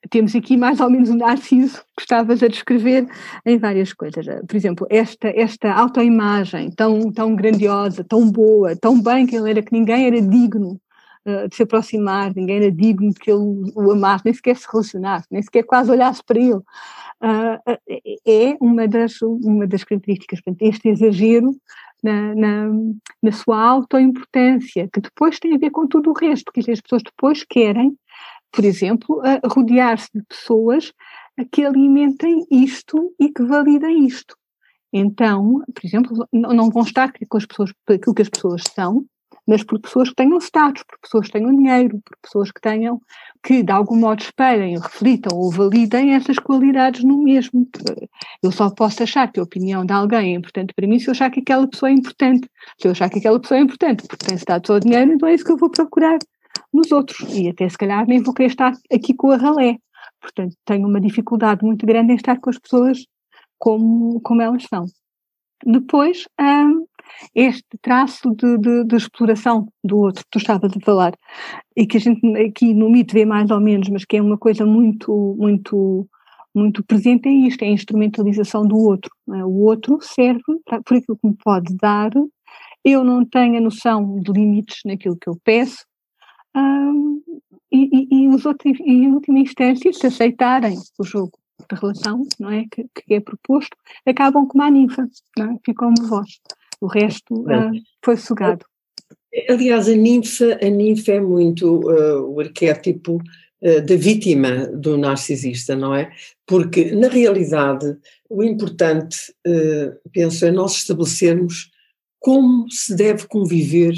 temos 0.10 0.36
aqui 0.36 0.56
mais 0.56 0.80
ou 0.80 0.90
menos 0.90 1.10
um 1.10 1.18
narciso 1.18 1.82
que 1.96 2.02
estavas 2.02 2.42
a 2.44 2.48
descrever 2.48 3.08
em 3.46 3.58
várias 3.58 3.94
coisas. 3.94 4.26
Por 4.48 4.56
exemplo, 4.56 4.88
esta, 4.90 5.28
esta 5.30 5.74
autoimagem 5.74 6.72
tão, 6.72 7.12
tão 7.12 7.36
grandiosa, 7.36 8.04
tão 8.04 8.30
boa, 8.30 8.76
tão 8.76 9.02
bem 9.02 9.26
que 9.26 9.36
ele 9.36 9.50
era 9.50 9.62
que 9.62 9.74
ninguém 9.74 10.06
era 10.06 10.22
digno 10.22 10.80
uh, 11.26 11.50
de 11.50 11.56
se 11.56 11.64
aproximar, 11.64 12.34
ninguém 12.36 12.58
era 12.58 12.72
digno 12.72 13.12
de 13.12 13.20
que 13.20 13.32
ele 13.32 13.72
o 13.76 13.92
amasse, 13.92 14.26
nem 14.26 14.34
sequer 14.34 14.56
se 14.56 14.68
relacionasse, 14.72 15.28
nem 15.32 15.42
sequer 15.42 15.64
quase 15.64 15.92
olhasse 15.92 16.22
para 16.24 16.40
ele. 16.40 16.62
Uh, 17.20 17.78
é 18.26 18.56
uma 18.62 18.88
das, 18.88 19.22
uma 19.22 19.66
das 19.66 19.84
características, 19.84 20.40
portanto, 20.42 20.62
este 20.62 20.90
exagero 20.90 21.52
na, 22.04 22.36
na, 22.36 22.70
na 23.24 23.32
sua 23.32 23.60
autoimportância, 23.60 24.88
que 24.94 25.02
depois 25.02 25.40
tem 25.40 25.56
a 25.56 25.58
ver 25.58 25.72
com 25.72 25.88
tudo 25.88 26.12
o 26.12 26.14
resto, 26.14 26.52
que 26.52 26.60
as 26.72 26.80
pessoas 26.80 27.02
depois 27.02 27.44
querem 27.44 27.98
por 28.58 28.66
exemplo, 28.66 29.22
rodear-se 29.46 30.10
de 30.16 30.24
pessoas 30.24 30.92
que 31.52 31.64
alimentem 31.64 32.44
isto 32.50 33.14
e 33.20 33.30
que 33.30 33.44
validem 33.44 34.08
isto. 34.08 34.36
Então, 34.92 35.62
por 35.72 35.86
exemplo, 35.86 36.28
não 36.34 36.72
vão 36.72 36.82
estar 36.82 37.14
com 37.30 37.38
as 37.38 37.46
pessoas 37.46 37.72
por 37.86 37.94
aquilo 37.94 38.16
que 38.16 38.24
as 38.24 38.30
pessoas 38.30 38.64
são, 38.74 39.06
mas 39.48 39.64
por 39.64 39.80
pessoas 39.80 40.10
que 40.10 40.16
tenham 40.16 40.40
status, 40.40 40.82
por 40.88 40.98
pessoas 41.00 41.28
que 41.28 41.34
tenham 41.34 41.56
dinheiro, 41.56 42.02
por 42.04 42.18
pessoas 42.20 42.52
que 42.52 42.60
tenham, 42.60 43.00
que 43.44 43.62
de 43.62 43.72
algum 43.72 43.96
modo 43.96 44.24
esperem, 44.24 44.80
reflitam 44.80 45.38
ou 45.38 45.52
validem 45.52 46.16
essas 46.16 46.40
qualidades 46.40 47.04
no 47.04 47.22
mesmo. 47.22 47.70
Eu 48.42 48.52
só 48.52 48.72
posso 48.72 49.04
achar 49.04 49.32
que 49.32 49.40
a 49.40 49.44
opinião 49.44 49.86
de 49.86 49.94
alguém 49.94 50.34
é 50.34 50.38
importante 50.40 50.74
para 50.74 50.88
mim 50.88 50.98
se 50.98 51.10
eu 51.10 51.12
achar 51.12 51.30
que 51.30 51.42
aquela 51.42 51.68
pessoa 51.68 51.92
é 51.92 51.94
importante. 51.94 52.50
Se 52.82 52.88
eu 52.88 52.92
achar 52.92 53.08
que 53.08 53.20
aquela 53.20 53.40
pessoa 53.40 53.60
é 53.60 53.62
importante 53.62 54.08
porque 54.08 54.26
tem 54.26 54.36
status 54.36 54.68
ou 54.72 54.80
dinheiro, 54.80 55.14
então 55.14 55.30
é 55.30 55.36
isso 55.36 55.46
que 55.46 55.52
eu 55.52 55.58
vou 55.58 55.70
procurar 55.70 56.18
nos 56.74 56.92
outros. 56.92 57.20
E 57.34 57.50
até 57.50 57.68
se 57.68 57.78
calhar 57.78 58.06
nem 58.08 58.22
vou 58.22 58.34
querer 58.34 58.50
estar 58.50 58.74
aqui 58.92 59.14
com 59.14 59.32
a 59.32 59.38
ralé. 59.38 59.78
Portanto, 60.22 60.56
tenho 60.66 60.88
uma 60.88 61.02
dificuldade 61.02 61.64
muito 61.64 61.86
grande 61.86 62.14
em 62.14 62.16
estar 62.16 62.40
com 62.40 62.50
as 62.50 62.58
pessoas 62.58 63.06
como, 63.58 64.20
como 64.22 64.42
elas 64.42 64.64
são. 64.64 64.86
Depois, 65.66 66.26
hum, 66.40 66.86
este 67.34 67.66
traço 67.82 68.30
de, 68.36 68.58
de, 68.58 68.84
de, 68.84 68.96
exploração 68.96 69.68
do 69.84 69.98
outro 69.98 70.24
que 70.24 70.30
tu 70.32 70.38
estavas 70.38 70.72
a 70.76 70.80
falar, 70.80 71.14
e 71.76 71.86
que 71.88 71.98
a 71.98 72.00
gente 72.00 72.26
aqui 72.38 72.74
no 72.74 72.90
mito 72.90 73.14
vê 73.14 73.26
mais 73.26 73.50
ou 73.50 73.60
menos, 73.60 73.90
mas 73.90 74.06
que 74.06 74.18
é 74.18 74.22
uma 74.22 74.38
coisa 74.38 74.66
muito, 74.66 75.36
muito, 75.38 76.08
muito 76.54 76.84
presente, 76.84 77.28
é 77.28 77.32
isto, 77.32 77.64
é 77.64 77.68
a 77.68 77.72
instrumentalização 77.72 78.68
do 78.68 78.78
outro. 78.78 79.12
É? 79.34 79.44
O 79.44 79.64
outro 79.64 79.98
serve 80.02 80.44
para, 80.66 80.82
por 80.84 80.98
aquilo 80.98 81.18
que 81.18 81.28
me 81.28 81.36
pode 81.44 81.76
dar, 81.76 82.12
eu 82.84 83.04
não 83.04 83.26
tenho 83.26 83.58
a 83.58 83.62
noção 83.62 84.20
de 84.20 84.32
limites 84.32 84.80
naquilo 84.86 85.18
que 85.18 85.28
eu 85.28 85.38
peço, 85.44 85.86
um, 86.58 87.22
e, 87.72 87.90
e, 87.92 88.24
e, 88.24 88.28
os 88.30 88.46
outros, 88.46 88.80
em 88.82 89.12
última 89.12 89.40
instância, 89.40 89.92
se 89.94 90.08
aceitarem 90.08 90.78
o 90.98 91.04
jogo 91.04 91.38
de 91.70 91.80
relação 91.80 92.26
não 92.40 92.52
é, 92.52 92.66
que, 92.72 92.86
que 92.94 93.14
é 93.14 93.20
proposto, 93.20 93.76
acabam 94.06 94.48
com 94.48 94.62
a 94.62 94.72
ninfa, 94.72 95.08
não 95.38 95.54
é? 95.54 95.58
ficam 95.66 95.90
uma 95.90 96.08
voz. 96.08 96.40
O 96.80 96.88
resto 96.88 97.34
uh, 97.34 97.72
foi 98.04 98.18
sugado. 98.18 98.66
Aliás, 99.50 99.90
a 99.90 99.96
ninfa, 99.96 100.58
a 100.62 100.70
ninfa 100.70 101.14
é 101.14 101.20
muito 101.20 101.80
uh, 101.90 102.32
o 102.32 102.40
arquétipo 102.40 103.16
uh, 103.16 103.82
da 103.86 103.96
vítima 103.96 104.68
do 104.68 104.98
narcisista, 104.98 105.76
não 105.76 105.94
é? 105.94 106.12
Porque, 106.46 106.92
na 106.92 107.08
realidade, 107.08 107.98
o 108.30 108.44
importante, 108.44 109.18
penso, 110.12 110.46
é 110.46 110.52
nós 110.52 110.78
estabelecermos 110.78 111.72
como 112.20 112.70
se 112.70 112.96
deve 112.96 113.28
conviver 113.28 113.94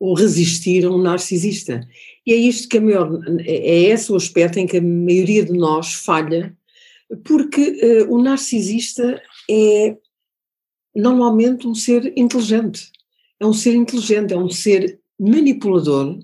ou 0.00 0.14
resistir 0.14 0.84
a 0.84 0.90
um 0.90 0.98
narcisista. 0.98 1.86
E 2.26 2.32
é 2.32 2.36
isto 2.36 2.68
que 2.68 2.78
a 2.78 2.80
maior, 2.80 3.20
é 3.40 3.80
esse 3.84 4.12
o 4.12 4.16
aspecto 4.16 4.58
em 4.58 4.66
que 4.66 4.76
a 4.76 4.82
maioria 4.82 5.44
de 5.44 5.52
nós 5.52 5.94
falha, 5.94 6.56
porque 7.24 8.04
uh, 8.06 8.14
o 8.14 8.22
narcisista 8.22 9.20
é 9.50 9.96
normalmente 10.94 11.66
um 11.66 11.74
ser 11.74 12.12
inteligente. 12.16 12.90
É 13.40 13.46
um 13.46 13.52
ser 13.52 13.74
inteligente, 13.74 14.34
é 14.34 14.36
um 14.36 14.50
ser 14.50 15.00
manipulador, 15.18 16.18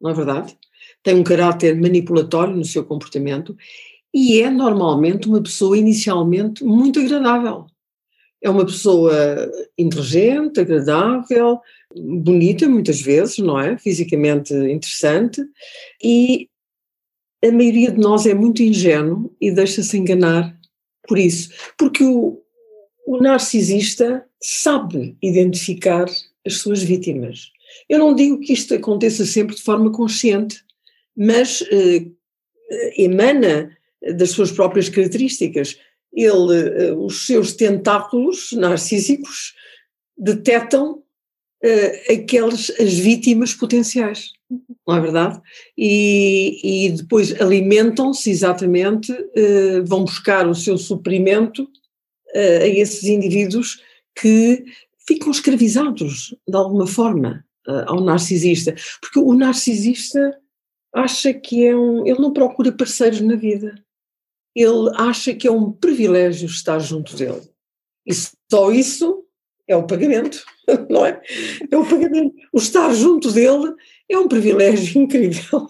não 0.00 0.10
é 0.10 0.14
verdade? 0.14 0.56
Tem 1.02 1.14
um 1.14 1.22
caráter 1.22 1.78
manipulatório 1.78 2.56
no 2.56 2.64
seu 2.64 2.84
comportamento 2.84 3.56
e 4.12 4.40
é 4.40 4.50
normalmente 4.50 5.28
uma 5.28 5.42
pessoa 5.42 5.76
inicialmente 5.76 6.64
muito 6.64 7.00
agradável. 7.00 7.66
É 8.44 8.50
uma 8.50 8.66
pessoa 8.66 9.50
inteligente, 9.78 10.60
agradável, 10.60 11.58
bonita 11.96 12.68
muitas 12.68 13.00
vezes, 13.00 13.38
não 13.38 13.58
é? 13.58 13.78
Fisicamente 13.78 14.52
interessante, 14.52 15.42
e 16.02 16.50
a 17.42 17.50
maioria 17.50 17.90
de 17.90 17.98
nós 17.98 18.26
é 18.26 18.34
muito 18.34 18.62
ingênuo 18.62 19.34
e 19.40 19.50
deixa-se 19.50 19.96
enganar 19.96 20.54
por 21.08 21.18
isso, 21.18 21.50
porque 21.78 22.04
o, 22.04 22.38
o 23.06 23.16
narcisista 23.18 24.24
sabe 24.42 25.16
identificar 25.22 26.06
as 26.46 26.54
suas 26.58 26.82
vítimas. 26.82 27.50
Eu 27.88 27.98
não 27.98 28.14
digo 28.14 28.40
que 28.40 28.52
isto 28.52 28.74
aconteça 28.74 29.24
sempre 29.24 29.56
de 29.56 29.62
forma 29.62 29.90
consciente, 29.90 30.62
mas 31.16 31.62
eh, 31.70 32.06
emana 32.98 33.74
das 34.16 34.30
suas 34.30 34.52
próprias 34.52 34.88
características. 34.88 35.78
Ele, 36.14 36.68
eh, 36.68 36.92
os 36.92 37.26
seus 37.26 37.54
tentáculos 37.54 38.52
narcísicos 38.52 39.52
detectam 40.16 41.02
uh, 41.64 42.12
aquelas, 42.12 42.70
as 42.78 42.94
vítimas 42.94 43.52
potenciais, 43.52 44.30
não 44.86 44.96
é 44.96 45.00
verdade? 45.00 45.40
E, 45.76 46.86
e 46.86 46.90
depois 46.90 47.40
alimentam-se 47.40 48.30
exatamente, 48.30 49.12
uh, 49.12 49.84
vão 49.84 50.04
buscar 50.04 50.46
o 50.46 50.54
seu 50.54 50.78
suprimento 50.78 51.64
uh, 51.64 52.62
a 52.62 52.68
esses 52.68 53.04
indivíduos 53.04 53.82
que 54.14 54.64
ficam 55.06 55.30
escravizados 55.30 56.34
de 56.46 56.56
alguma 56.56 56.86
forma 56.86 57.44
ao 57.86 58.00
narcisista, 58.02 58.74
porque 59.00 59.18
o 59.18 59.32
narcisista 59.32 60.38
acha 60.94 61.32
que 61.32 61.64
é 61.64 61.74
um, 61.74 62.06
ele 62.06 62.20
não 62.20 62.30
procura 62.30 62.70
parceiros 62.70 63.22
na 63.22 63.34
vida, 63.36 63.74
ele 64.54 64.90
acha 64.94 65.34
que 65.34 65.48
é 65.48 65.50
um 65.50 65.72
privilégio 65.72 66.46
estar 66.46 66.78
junto 66.78 67.16
dele. 67.16 67.42
E 68.06 68.12
só 68.50 68.70
isso 68.70 69.24
é 69.66 69.76
o 69.76 69.86
pagamento, 69.86 70.44
não 70.88 71.04
é? 71.04 71.20
É 71.70 71.76
o 71.76 71.84
pagamento. 71.84 72.34
O 72.52 72.58
estar 72.58 72.92
junto 72.94 73.32
dele 73.32 73.74
é 74.08 74.18
um 74.18 74.28
privilégio 74.28 75.00
incrível. 75.02 75.68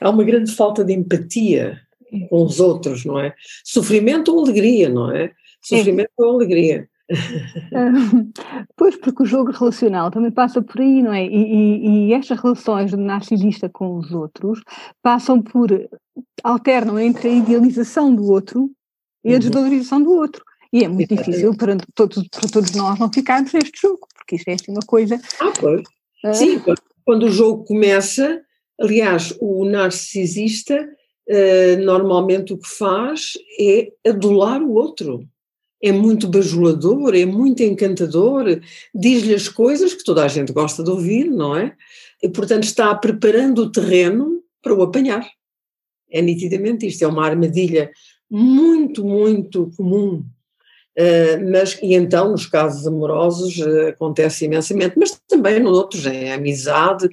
Há 0.00 0.10
uma 0.10 0.24
grande 0.24 0.52
falta 0.52 0.84
de 0.84 0.92
empatia 0.92 1.80
com 2.28 2.44
os 2.44 2.60
outros, 2.60 3.04
não 3.04 3.18
é? 3.18 3.34
Sofrimento 3.64 4.32
ou 4.32 4.44
alegria, 4.44 4.88
não 4.88 5.10
é? 5.10 5.32
Sofrimento 5.62 6.10
é. 6.18 6.22
ou 6.22 6.34
alegria. 6.34 6.88
pois, 8.76 8.96
porque 8.96 9.22
o 9.22 9.26
jogo 9.26 9.50
relacional 9.50 10.10
também 10.10 10.30
passa 10.30 10.62
por 10.62 10.80
aí, 10.80 11.02
não 11.02 11.12
é? 11.12 11.24
E, 11.24 11.28
e, 11.28 12.08
e 12.08 12.12
estas 12.12 12.40
relações 12.40 12.90
do 12.90 12.96
narcisista 12.96 13.68
com 13.68 13.98
os 13.98 14.12
outros 14.12 14.60
passam 15.02 15.40
por, 15.40 15.70
alternam 16.42 16.98
entre 16.98 17.28
a 17.28 17.32
idealização 17.32 18.14
do 18.14 18.30
outro 18.30 18.70
e 19.24 19.30
a 19.30 19.32
uhum. 19.34 19.38
desvalorização 19.38 20.02
do 20.02 20.12
outro. 20.12 20.44
E 20.72 20.84
é 20.84 20.88
muito 20.88 21.14
difícil 21.14 21.54
para 21.54 21.76
todos, 21.94 22.26
para 22.28 22.48
todos 22.48 22.72
nós 22.72 22.98
não 22.98 23.12
ficarmos 23.12 23.52
neste 23.52 23.80
jogo, 23.80 24.06
porque 24.14 24.36
isto 24.36 24.48
é 24.48 24.54
assim 24.54 24.72
uma 24.72 24.80
coisa. 24.86 25.20
Ah, 25.38 25.52
pois. 25.60 25.82
Uh, 26.24 26.34
Sim, 26.34 26.62
quando 27.04 27.24
o 27.24 27.30
jogo 27.30 27.64
começa, 27.64 28.40
aliás, 28.80 29.36
o 29.40 29.66
narcisista 29.66 30.88
uh, 31.28 31.84
normalmente 31.84 32.54
o 32.54 32.58
que 32.58 32.68
faz 32.68 33.32
é 33.60 33.92
adular 34.08 34.62
o 34.62 34.72
outro. 34.72 35.28
É 35.82 35.90
muito 35.90 36.28
bajulador, 36.28 37.14
é 37.14 37.26
muito 37.26 37.62
encantador, 37.62 38.60
diz-lhe 38.94 39.34
as 39.34 39.48
coisas 39.48 39.92
que 39.94 40.04
toda 40.04 40.24
a 40.24 40.28
gente 40.28 40.52
gosta 40.52 40.82
de 40.84 40.90
ouvir, 40.90 41.28
não 41.28 41.56
é? 41.56 41.74
E, 42.22 42.28
portanto, 42.28 42.64
está 42.64 42.94
preparando 42.94 43.62
o 43.62 43.72
terreno 43.72 44.42
para 44.62 44.74
o 44.74 44.82
apanhar. 44.82 45.28
É 46.08 46.22
nitidamente 46.22 46.86
isto, 46.86 47.02
é 47.02 47.08
uma 47.08 47.26
armadilha 47.26 47.90
muito, 48.30 49.04
muito 49.04 49.70
comum 49.76 50.24
Uh, 50.98 51.50
mas, 51.50 51.78
e 51.82 51.94
então, 51.94 52.30
nos 52.30 52.46
casos 52.46 52.86
amorosos, 52.86 53.56
uh, 53.58 53.88
acontece 53.88 54.44
imensamente, 54.44 54.98
mas 54.98 55.18
também 55.26 55.58
nos 55.58 55.76
outros, 55.76 56.04
em 56.04 56.30
amizade, 56.30 57.08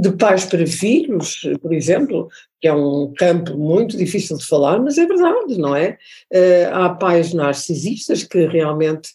de 0.00 0.12
pais 0.12 0.44
para 0.44 0.66
filhos, 0.66 1.40
por 1.62 1.72
exemplo, 1.72 2.28
que 2.60 2.68
é 2.68 2.74
um 2.74 3.12
campo 3.16 3.56
muito 3.56 3.96
difícil 3.96 4.36
de 4.36 4.46
falar, 4.46 4.78
mas 4.78 4.98
é 4.98 5.06
verdade, 5.06 5.58
não 5.58 5.74
é? 5.74 5.96
Uh, 6.32 6.74
há 6.74 6.90
pais 6.90 7.32
narcisistas 7.32 8.24
que 8.24 8.46
realmente, 8.46 9.10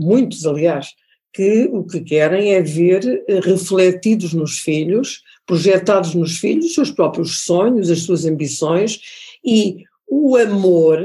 muitos 0.00 0.44
aliás, 0.44 0.88
que 1.32 1.68
o 1.72 1.84
que 1.84 2.00
querem 2.00 2.54
é 2.54 2.60
ver 2.60 3.24
refletidos 3.44 4.34
nos 4.34 4.58
filhos, 4.58 5.22
projetados 5.46 6.14
nos 6.14 6.38
filhos, 6.38 6.66
os 6.66 6.74
seus 6.74 6.90
próprios 6.90 7.44
sonhos, 7.44 7.90
as 7.90 8.00
suas 8.00 8.24
ambições 8.24 9.00
e 9.44 9.84
o 10.08 10.36
amor 10.36 11.00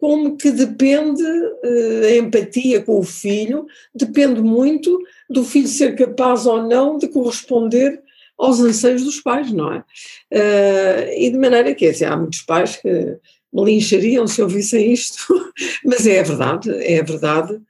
como 0.00 0.36
que 0.36 0.50
depende, 0.50 1.22
eh, 1.62 2.06
a 2.06 2.16
empatia 2.16 2.82
com 2.82 2.98
o 2.98 3.02
filho, 3.02 3.66
depende 3.94 4.40
muito 4.40 4.98
do 5.30 5.44
filho 5.44 5.68
ser 5.68 5.94
capaz 5.94 6.46
ou 6.46 6.62
não 6.62 6.98
de 6.98 7.08
corresponder 7.08 8.02
aos 8.36 8.58
anseios 8.58 9.04
dos 9.04 9.20
pais, 9.20 9.52
não 9.52 9.72
é? 9.72 9.84
Eh, 10.32 11.26
e 11.26 11.30
de 11.30 11.38
maneira 11.38 11.74
que, 11.74 11.86
assim, 11.86 12.04
há 12.04 12.16
muitos 12.16 12.42
pais 12.42 12.76
que 12.76 13.16
me 13.52 13.64
linchariam 13.64 14.26
se 14.26 14.42
ouvissem 14.42 14.92
isto, 14.92 15.18
mas 15.84 16.06
é 16.06 16.20
a 16.20 16.24
verdade, 16.24 16.70
é 16.70 17.00
a 17.00 17.04
verdade, 17.04 17.60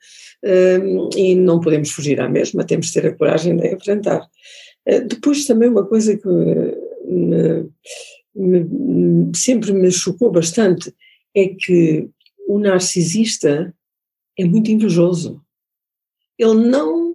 e 1.17 1.37
não 1.37 1.61
podemos 1.61 1.91
fugir 1.93 2.21
à 2.21 2.29
mesma, 2.29 2.65
temos 2.65 2.87
de 2.87 2.95
ter 2.95 3.07
a 3.07 3.15
coragem 3.15 3.57
de 3.57 3.75
enfrentar. 3.75 4.27
Depois 5.07 5.45
também 5.45 5.69
uma 5.69 5.87
coisa 5.87 6.17
que 6.17 6.29
me, 7.07 7.71
me, 8.35 9.31
sempre 9.37 9.73
me 9.73 9.91
chocou 9.91 10.33
bastante 10.33 10.93
é 11.35 11.49
que 11.49 12.09
o 12.47 12.59
narcisista 12.59 13.75
é 14.39 14.45
muito 14.45 14.71
invejoso. 14.71 15.43
Ele 16.39 16.55
não, 16.55 17.15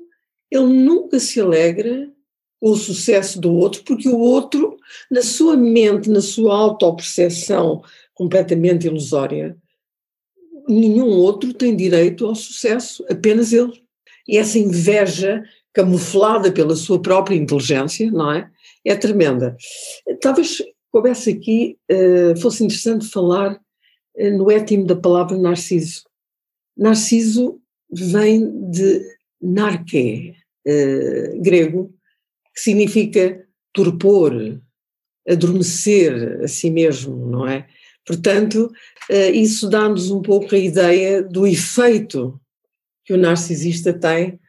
ele 0.50 0.66
nunca 0.66 1.20
se 1.20 1.40
alegra 1.40 2.12
com 2.60 2.72
o 2.72 2.76
sucesso 2.76 3.40
do 3.40 3.54
outro, 3.54 3.84
porque 3.84 4.10
o 4.10 4.18
outro, 4.18 4.78
na 5.12 5.22
sua 5.22 5.56
mente, 5.56 6.10
na 6.10 6.22
sua 6.22 6.56
autoperceção 6.56 7.84
completamente 8.14 8.88
ilusória, 8.88 9.56
nenhum 10.68 11.10
outro 11.10 11.54
tem 11.54 11.76
direito 11.76 12.26
ao 12.26 12.36
sucesso, 12.36 13.06
apenas 13.10 13.54
ele. 13.54 13.84
E 14.28 14.38
essa 14.38 14.58
inveja 14.58 15.44
camuflada 15.74 16.52
pela 16.52 16.76
sua 16.76 17.00
própria 17.02 17.36
inteligência, 17.36 18.12
não 18.12 18.32
é? 18.32 18.50
É 18.84 18.96
tremenda. 18.96 19.56
Talvez 20.22 20.58
coubesse 20.92 21.30
aqui, 21.30 21.78
uh, 21.92 22.40
fosse 22.42 22.64
interessante 22.64 23.06
falar 23.08 23.54
eh, 23.54 23.60
no 24.18 24.50
étimo 24.50 24.86
da 24.86 24.96
palavra 24.96 25.38
narciso. 25.38 26.04
Narciso 26.76 27.62
vem 27.92 28.70
de 28.70 29.02
narque, 29.42 30.36
eh, 30.66 31.38
grego, 31.40 31.94
que 32.54 32.62
significa 32.62 33.46
torpor, 33.72 34.60
adormecer 35.28 36.42
a 36.44 36.48
si 36.48 36.72
mesmo, 36.72 37.28
não 37.28 37.48
é? 37.48 37.68
Portanto, 38.06 38.72
eh, 39.10 39.32
isso 39.32 39.70
dá-nos 39.70 40.10
um 40.10 40.22
pouco 40.22 40.56
a 40.56 40.58
ideia 40.58 41.22
do 41.22 41.46
efeito 41.46 42.40
que 43.06 43.14
o 43.14 43.18
narcisista 43.18 43.94
tem 43.94 44.40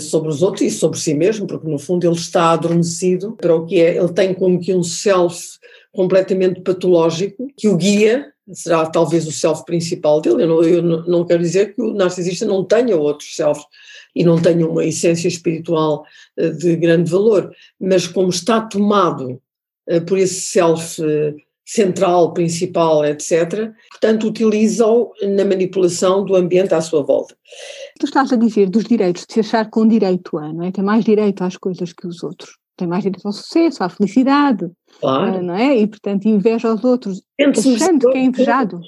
sobre 0.00 0.30
os 0.30 0.40
outros 0.40 0.62
e 0.62 0.70
sobre 0.70 0.98
si 0.98 1.12
mesmo, 1.12 1.46
porque 1.46 1.68
no 1.68 1.78
fundo 1.78 2.06
ele 2.06 2.16
está 2.16 2.52
adormecido 2.52 3.32
para 3.32 3.54
o 3.54 3.66
que 3.66 3.78
é, 3.78 3.98
ele 3.98 4.10
tem 4.10 4.32
como 4.32 4.58
que 4.58 4.72
um 4.72 4.82
self 4.82 5.58
completamente 5.92 6.62
patológico 6.62 7.46
que 7.54 7.68
o 7.68 7.76
guia 7.76 8.32
será 8.52 8.86
talvez 8.86 9.26
o 9.26 9.32
self 9.32 9.64
principal 9.64 10.20
dele. 10.20 10.44
Eu 10.44 10.48
não, 10.48 10.62
eu 10.62 10.82
não 10.82 11.24
quero 11.24 11.42
dizer 11.42 11.74
que 11.74 11.82
o 11.82 11.94
narcisista 11.94 12.44
não 12.44 12.64
tenha 12.64 12.96
outros 12.96 13.34
self 13.34 13.62
e 14.14 14.24
não 14.24 14.40
tenha 14.40 14.66
uma 14.66 14.84
essência 14.84 15.28
espiritual 15.28 16.04
eh, 16.36 16.50
de 16.50 16.76
grande 16.76 17.10
valor, 17.10 17.52
mas 17.80 18.06
como 18.06 18.30
está 18.30 18.60
tomado 18.60 19.40
eh, 19.88 20.00
por 20.00 20.18
esse 20.18 20.40
self 20.40 21.02
eh, 21.02 21.34
central, 21.64 22.32
principal, 22.32 23.04
etc., 23.04 23.70
portanto 23.90 24.26
utiliza-o 24.26 25.12
na 25.22 25.44
manipulação 25.44 26.24
do 26.24 26.34
ambiente 26.34 26.74
à 26.74 26.80
sua 26.80 27.02
volta. 27.02 27.36
Tu 28.00 28.06
estás 28.06 28.32
a 28.32 28.36
dizer 28.36 28.68
dos 28.68 28.84
direitos, 28.84 29.24
de 29.26 29.34
se 29.34 29.40
achar 29.40 29.70
com 29.70 29.86
direito 29.86 30.36
a, 30.36 30.52
não 30.52 30.64
é? 30.64 30.72
Tem 30.72 30.82
mais 30.82 31.04
direito 31.04 31.44
às 31.44 31.56
coisas 31.56 31.92
que 31.92 32.08
os 32.08 32.24
outros 32.24 32.58
tem 32.80 32.88
mais 32.88 33.02
direito 33.02 33.26
ao 33.26 33.32
sucesso, 33.32 33.84
à 33.84 33.88
felicidade, 33.88 34.70
claro. 35.00 35.36
Eh, 35.36 35.42
não 35.42 35.54
é? 35.54 35.76
E, 35.76 35.86
portanto, 35.86 36.26
inveja 36.26 36.68
aos 36.68 36.82
outros, 36.84 37.22
achando 37.40 38.10
que 38.10 38.18
é 38.18 38.24
invejado. 38.24 38.80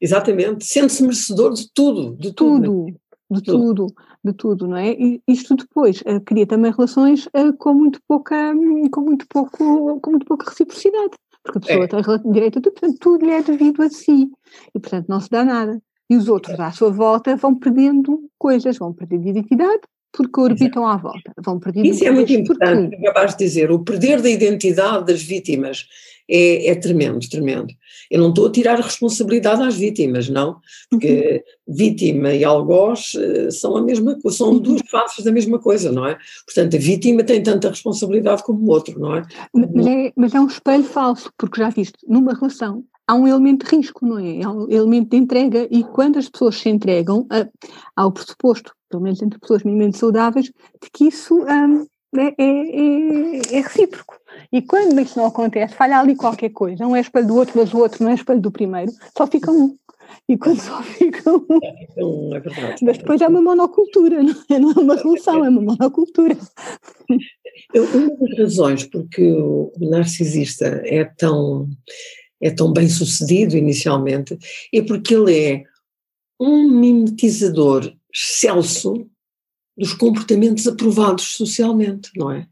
Exatamente, 0.00 0.66
sente-se 0.66 1.02
merecedor 1.02 1.54
de 1.54 1.72
tudo, 1.72 2.16
de 2.16 2.32
tudo. 2.32 2.86
tudo 2.86 3.00
de 3.30 3.42
tudo, 3.42 3.86
de 4.24 4.32
tudo, 4.32 4.68
não 4.68 4.76
é? 4.76 4.92
E 4.92 5.20
isto 5.26 5.56
depois 5.56 6.00
uh, 6.02 6.20
cria 6.24 6.46
também 6.46 6.70
relações 6.70 7.26
uh, 7.26 7.52
com 7.58 7.74
muito 7.74 8.00
pouca, 8.06 8.54
com 8.92 9.00
muito 9.00 9.26
pouco, 9.28 10.00
com 10.00 10.10
muito 10.10 10.26
pouca 10.26 10.48
reciprocidade, 10.48 11.10
porque 11.42 11.58
a 11.58 11.60
pessoa 11.60 11.84
é. 11.84 12.18
tem 12.18 12.32
direito 12.32 12.58
a 12.58 12.62
tudo, 12.62 12.72
portanto 12.72 12.98
tudo 13.00 13.24
lhe 13.24 13.32
é 13.32 13.42
devido 13.42 13.82
a 13.82 13.90
si, 13.90 14.30
e 14.74 14.78
portanto 14.78 15.08
não 15.08 15.20
se 15.20 15.28
dá 15.30 15.44
nada. 15.44 15.80
E 16.08 16.16
os 16.16 16.28
outros 16.28 16.58
à 16.60 16.70
sua 16.70 16.90
volta 16.90 17.34
vão 17.34 17.56
perdendo 17.56 18.30
coisas, 18.38 18.78
vão 18.78 18.92
perdendo 18.92 19.28
identidade, 19.28 19.80
porque 20.16 20.40
orbitam 20.40 20.82
Exato. 20.82 20.86
à 20.86 20.96
volta, 20.96 21.32
vão 21.44 21.58
perdendo 21.60 21.86
Isso 21.86 22.04
é 22.04 22.10
muito 22.10 22.32
importante, 22.32 22.90
porque... 22.90 23.06
acabaste 23.06 23.38
de 23.38 23.44
dizer, 23.44 23.70
o 23.70 23.80
perder 23.80 24.22
da 24.22 24.30
identidade 24.30 25.04
das 25.04 25.22
vítimas 25.22 25.86
é, 26.28 26.68
é 26.68 26.74
tremendo, 26.74 27.28
tremendo. 27.28 27.72
Eu 28.10 28.20
não 28.20 28.30
estou 28.30 28.46
a 28.46 28.50
tirar 28.50 28.80
responsabilidade 28.80 29.62
às 29.62 29.76
vítimas, 29.76 30.28
não, 30.28 30.56
porque 30.88 31.44
uhum. 31.66 31.74
vítima 31.74 32.32
e 32.32 32.44
algoz 32.44 33.12
eh, 33.16 33.50
são 33.50 33.76
a 33.76 33.82
mesma 33.82 34.18
coisa, 34.20 34.38
são 34.38 34.58
duas 34.58 34.80
faces 34.88 35.24
da 35.24 35.32
mesma 35.32 35.58
coisa, 35.58 35.92
não 35.92 36.06
é? 36.06 36.16
Portanto, 36.44 36.76
a 36.76 36.78
vítima 36.78 37.22
tem 37.22 37.42
tanta 37.42 37.68
responsabilidade 37.68 38.42
como 38.42 38.60
o 38.60 38.70
outro, 38.70 38.98
não 38.98 39.16
é? 39.16 39.22
Mas 39.52 39.86
é, 39.86 40.12
mas 40.16 40.34
é 40.34 40.40
um 40.40 40.46
espelho 40.46 40.84
falso, 40.84 41.30
porque 41.36 41.60
já 41.60 41.68
viste, 41.68 41.98
numa 42.08 42.32
relação 42.32 42.84
há 43.06 43.14
um 43.14 43.26
elemento 43.26 43.64
de 43.64 43.76
risco, 43.76 44.04
não 44.04 44.18
é? 44.18 44.42
Há 44.42 44.50
um 44.50 44.68
elemento 44.68 45.10
de 45.10 45.16
entrega 45.16 45.68
e 45.70 45.84
quando 45.84 46.18
as 46.18 46.28
pessoas 46.28 46.56
se 46.56 46.68
entregam, 46.68 47.26
há 47.94 48.06
o 48.06 48.12
pressuposto, 48.12 48.74
pelo 48.88 49.02
menos 49.02 49.20
entre 49.22 49.38
pessoas 49.38 49.62
minimamente 49.62 49.98
saudáveis, 49.98 50.46
de 50.46 50.90
que 50.92 51.08
isso 51.08 51.44
um, 51.44 51.86
é, 52.18 52.34
é, 52.38 52.44
é, 52.44 53.58
é, 53.58 53.60
recíproco. 53.60 54.18
E 54.52 54.62
quando 54.62 55.00
isso 55.00 55.18
não 55.18 55.26
acontece, 55.26 55.74
falha 55.74 55.98
ali 55.98 56.14
qualquer 56.14 56.50
coisa, 56.50 56.86
um 56.86 56.96
é 56.96 57.00
espelho 57.00 57.26
do 57.26 57.36
outro, 57.36 57.58
mas 57.58 57.72
o 57.72 57.78
outro 57.78 58.02
não 58.02 58.10
é 58.10 58.14
espelho 58.14 58.40
do 58.40 58.50
primeiro, 58.50 58.92
só 59.16 59.26
fica 59.26 59.50
um. 59.50 59.76
E 60.28 60.36
quando 60.36 60.60
só 60.60 60.82
fica 60.82 61.30
um. 61.30 61.46
É, 61.62 62.36
é 62.36 62.40
verdade. 62.40 62.84
Mas 62.84 62.98
depois 62.98 63.20
é 63.20 63.28
uma 63.28 63.42
monocultura, 63.42 64.22
não 64.22 64.34
é, 64.50 64.58
não 64.58 64.70
é 64.70 64.80
uma 64.80 64.96
relação, 64.96 65.44
é 65.44 65.48
uma 65.48 65.60
monocultura. 65.60 66.36
Uma 67.74 68.28
das 68.28 68.38
razões 68.38 68.84
porque 68.84 69.32
o 69.32 69.72
narcisista 69.80 70.66
é 70.84 71.04
tão 71.04 71.68
é 72.40 72.50
tão 72.50 72.72
bem 72.72 72.88
sucedido 72.88 73.56
inicialmente, 73.56 74.38
é 74.72 74.82
porque 74.82 75.14
ele 75.14 75.38
é 75.38 75.64
um 76.38 76.70
mimetizador 76.70 77.90
excelso 78.16 79.06
dos 79.76 79.92
comportamentos 79.92 80.66
aprovados 80.66 81.36
socialmente, 81.36 82.10
não 82.16 82.30
é? 82.30 82.46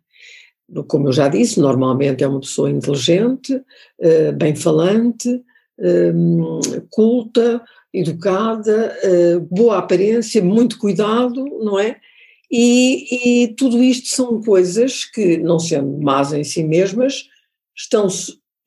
Como 0.88 1.09
eu 1.09 1.12
já 1.12 1.29
disse, 1.29 1.59
normalmente 1.59 2.22
é 2.22 2.29
uma 2.29 2.40
pessoa 2.40 2.70
inteligente, 2.70 3.59
eh, 3.98 4.33
bem 4.33 4.55
falante, 4.55 5.42
ehm, 5.79 6.61
culta, 6.90 7.62
educada, 7.92 8.96
eh, 9.03 9.38
boa 9.50 9.79
aparência, 9.79 10.42
muito 10.42 10.79
cuidado, 10.79 11.44
não 11.62 11.79
é? 11.79 11.98
E, 12.50 13.44
e 13.44 13.55
tudo 13.55 13.83
isto 13.83 14.09
são 14.09 14.42
coisas 14.42 15.05
que, 15.05 15.38
não 15.38 15.59
sendo 15.59 15.98
más 16.03 16.33
em 16.33 16.44
si 16.44 16.62
mesmas, 16.62 17.29
estão 17.77 18.09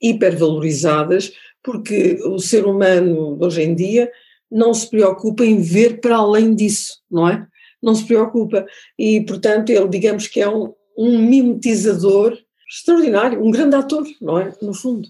hipervalorizadas, 0.02 1.32
porque 1.64 2.20
o 2.26 2.40
ser 2.40 2.66
humano 2.66 3.38
hoje 3.40 3.64
em 3.64 3.76
dia 3.76 4.12
não 4.52 4.74
se 4.74 4.90
preocupa 4.90 5.46
em 5.46 5.62
ver 5.62 6.00
para 6.00 6.18
além 6.18 6.56
disso, 6.56 7.02
não 7.10 7.28
é? 7.28 7.48
Não 7.82 7.94
se 7.94 8.06
preocupa. 8.06 8.66
E, 8.98 9.22
portanto, 9.22 9.70
ele, 9.70 9.88
digamos 9.88 10.28
que 10.28 10.40
é 10.40 10.50
um, 10.50 10.74
um 10.98 11.20
mimetizador 11.20 12.38
extraordinário, 12.70 13.44
um 13.44 13.52
grande 13.52 13.76
ator, 13.76 14.06
não 14.22 14.40
é? 14.40 14.54
No 14.62 14.74
fundo. 14.74 15.08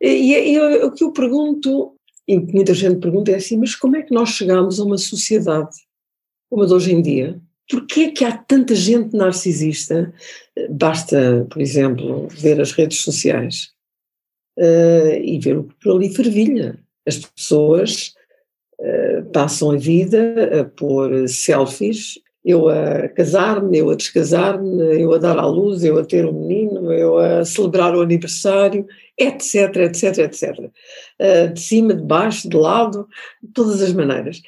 E, 0.00 0.32
e, 0.52 0.58
o 0.82 0.90
que 0.92 1.04
eu 1.04 1.12
pergunto, 1.12 1.94
e 2.26 2.38
o 2.38 2.46
que 2.46 2.54
muita 2.54 2.72
gente 2.72 3.00
pergunta 3.00 3.30
é 3.30 3.36
assim, 3.36 3.56
mas 3.56 3.74
como 3.74 3.96
é 3.96 4.02
que 4.02 4.14
nós 4.14 4.30
chegamos 4.30 4.80
a 4.80 4.84
uma 4.84 4.96
sociedade 4.96 5.76
como 6.48 6.64
a 6.64 6.66
de 6.66 6.72
hoje 6.72 6.92
em 6.92 7.00
dia, 7.00 7.40
Porquê 7.70 8.00
é 8.00 8.10
que 8.10 8.24
há 8.24 8.36
tanta 8.36 8.74
gente 8.74 9.16
narcisista? 9.16 10.12
Basta, 10.68 11.46
por 11.48 11.62
exemplo, 11.62 12.26
ver 12.26 12.60
as 12.60 12.72
redes 12.72 13.00
sociais 13.02 13.70
uh, 14.58 15.14
e 15.22 15.38
ver 15.38 15.56
o 15.56 15.64
que 15.64 15.74
por 15.76 15.94
ali 15.94 16.12
fervilha. 16.12 16.76
As 17.06 17.18
pessoas 17.18 18.12
passam 19.32 19.70
a 19.70 19.76
vida 19.76 20.60
a 20.60 20.64
pôr 20.64 21.28
selfies, 21.28 22.18
eu 22.44 22.68
a 22.68 23.08
casar-me, 23.08 23.78
eu 23.78 23.90
a 23.90 23.94
descasar-me, 23.94 25.00
eu 25.00 25.12
a 25.12 25.18
dar 25.18 25.38
à 25.38 25.46
luz, 25.46 25.84
eu 25.84 25.98
a 25.98 26.04
ter 26.04 26.24
um 26.24 26.32
menino, 26.32 26.92
eu 26.92 27.18
a 27.18 27.44
celebrar 27.44 27.94
o 27.94 28.00
aniversário, 28.00 28.86
etc, 29.18 29.76
etc, 29.76 30.18
etc. 30.18 30.70
De 31.52 31.60
cima, 31.60 31.94
de 31.94 32.02
baixo, 32.02 32.48
de 32.48 32.56
lado, 32.56 33.06
de 33.42 33.52
todas 33.52 33.82
as 33.82 33.92
maneiras 33.92 34.40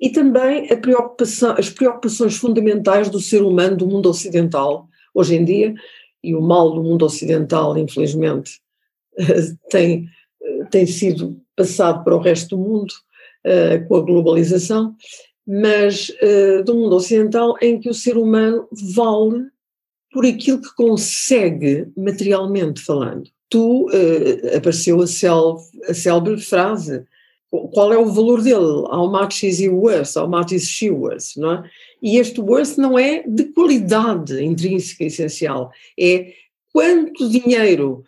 e 0.00 0.10
também 0.10 0.68
preocupação, 0.80 1.54
as 1.58 1.70
preocupações 1.70 2.36
fundamentais 2.36 3.08
do 3.08 3.20
ser 3.20 3.42
humano 3.42 3.76
do 3.76 3.86
mundo 3.86 4.08
ocidental, 4.08 4.88
hoje 5.14 5.36
em 5.36 5.44
dia, 5.44 5.74
e 6.22 6.34
o 6.34 6.40
mal 6.40 6.72
do 6.72 6.82
mundo 6.82 7.04
ocidental, 7.04 7.76
infelizmente, 7.78 8.60
tem, 9.70 10.08
tem 10.70 10.86
sido 10.86 11.40
passado 11.56 12.04
para 12.04 12.14
o 12.14 12.20
resto 12.20 12.56
do 12.56 12.62
mundo 12.62 12.94
uh, 13.46 13.86
com 13.88 13.96
a 13.96 14.00
globalização, 14.00 14.94
mas 15.46 16.08
uh, 16.08 16.64
do 16.64 16.74
mundo 16.74 16.96
ocidental 16.96 17.54
em 17.62 17.78
que 17.78 17.88
o 17.88 17.94
ser 17.94 18.18
humano 18.18 18.68
vale 18.94 19.44
por 20.12 20.26
aquilo 20.26 20.60
que 20.60 20.74
consegue 20.74 21.88
materialmente 21.96 22.80
falando. 22.80 23.30
Tu 23.48 23.86
uh, 23.86 24.56
apareceu 24.56 25.00
a, 25.00 25.06
cel, 25.06 25.58
a 25.88 25.94
célebre 25.94 26.40
frase 26.40 27.06
qual 27.72 27.92
é 27.92 27.98
o 27.98 28.06
valor 28.06 28.42
dele, 28.42 28.84
how 28.90 29.08
much 29.10 29.44
is 29.44 29.60
he 29.60 29.68
worth, 29.68 30.16
how 30.16 30.28
much 30.28 30.52
is 30.52 30.68
she 30.68 30.90
worth, 30.90 31.36
não 31.36 31.52
é? 31.52 31.70
E 32.02 32.18
este 32.18 32.40
worth 32.40 32.76
não 32.76 32.98
é 32.98 33.22
de 33.26 33.44
qualidade 33.44 34.42
intrínseca 34.42 35.04
essencial, 35.04 35.70
é 35.98 36.32
quanto 36.72 37.28
dinheiro, 37.28 38.04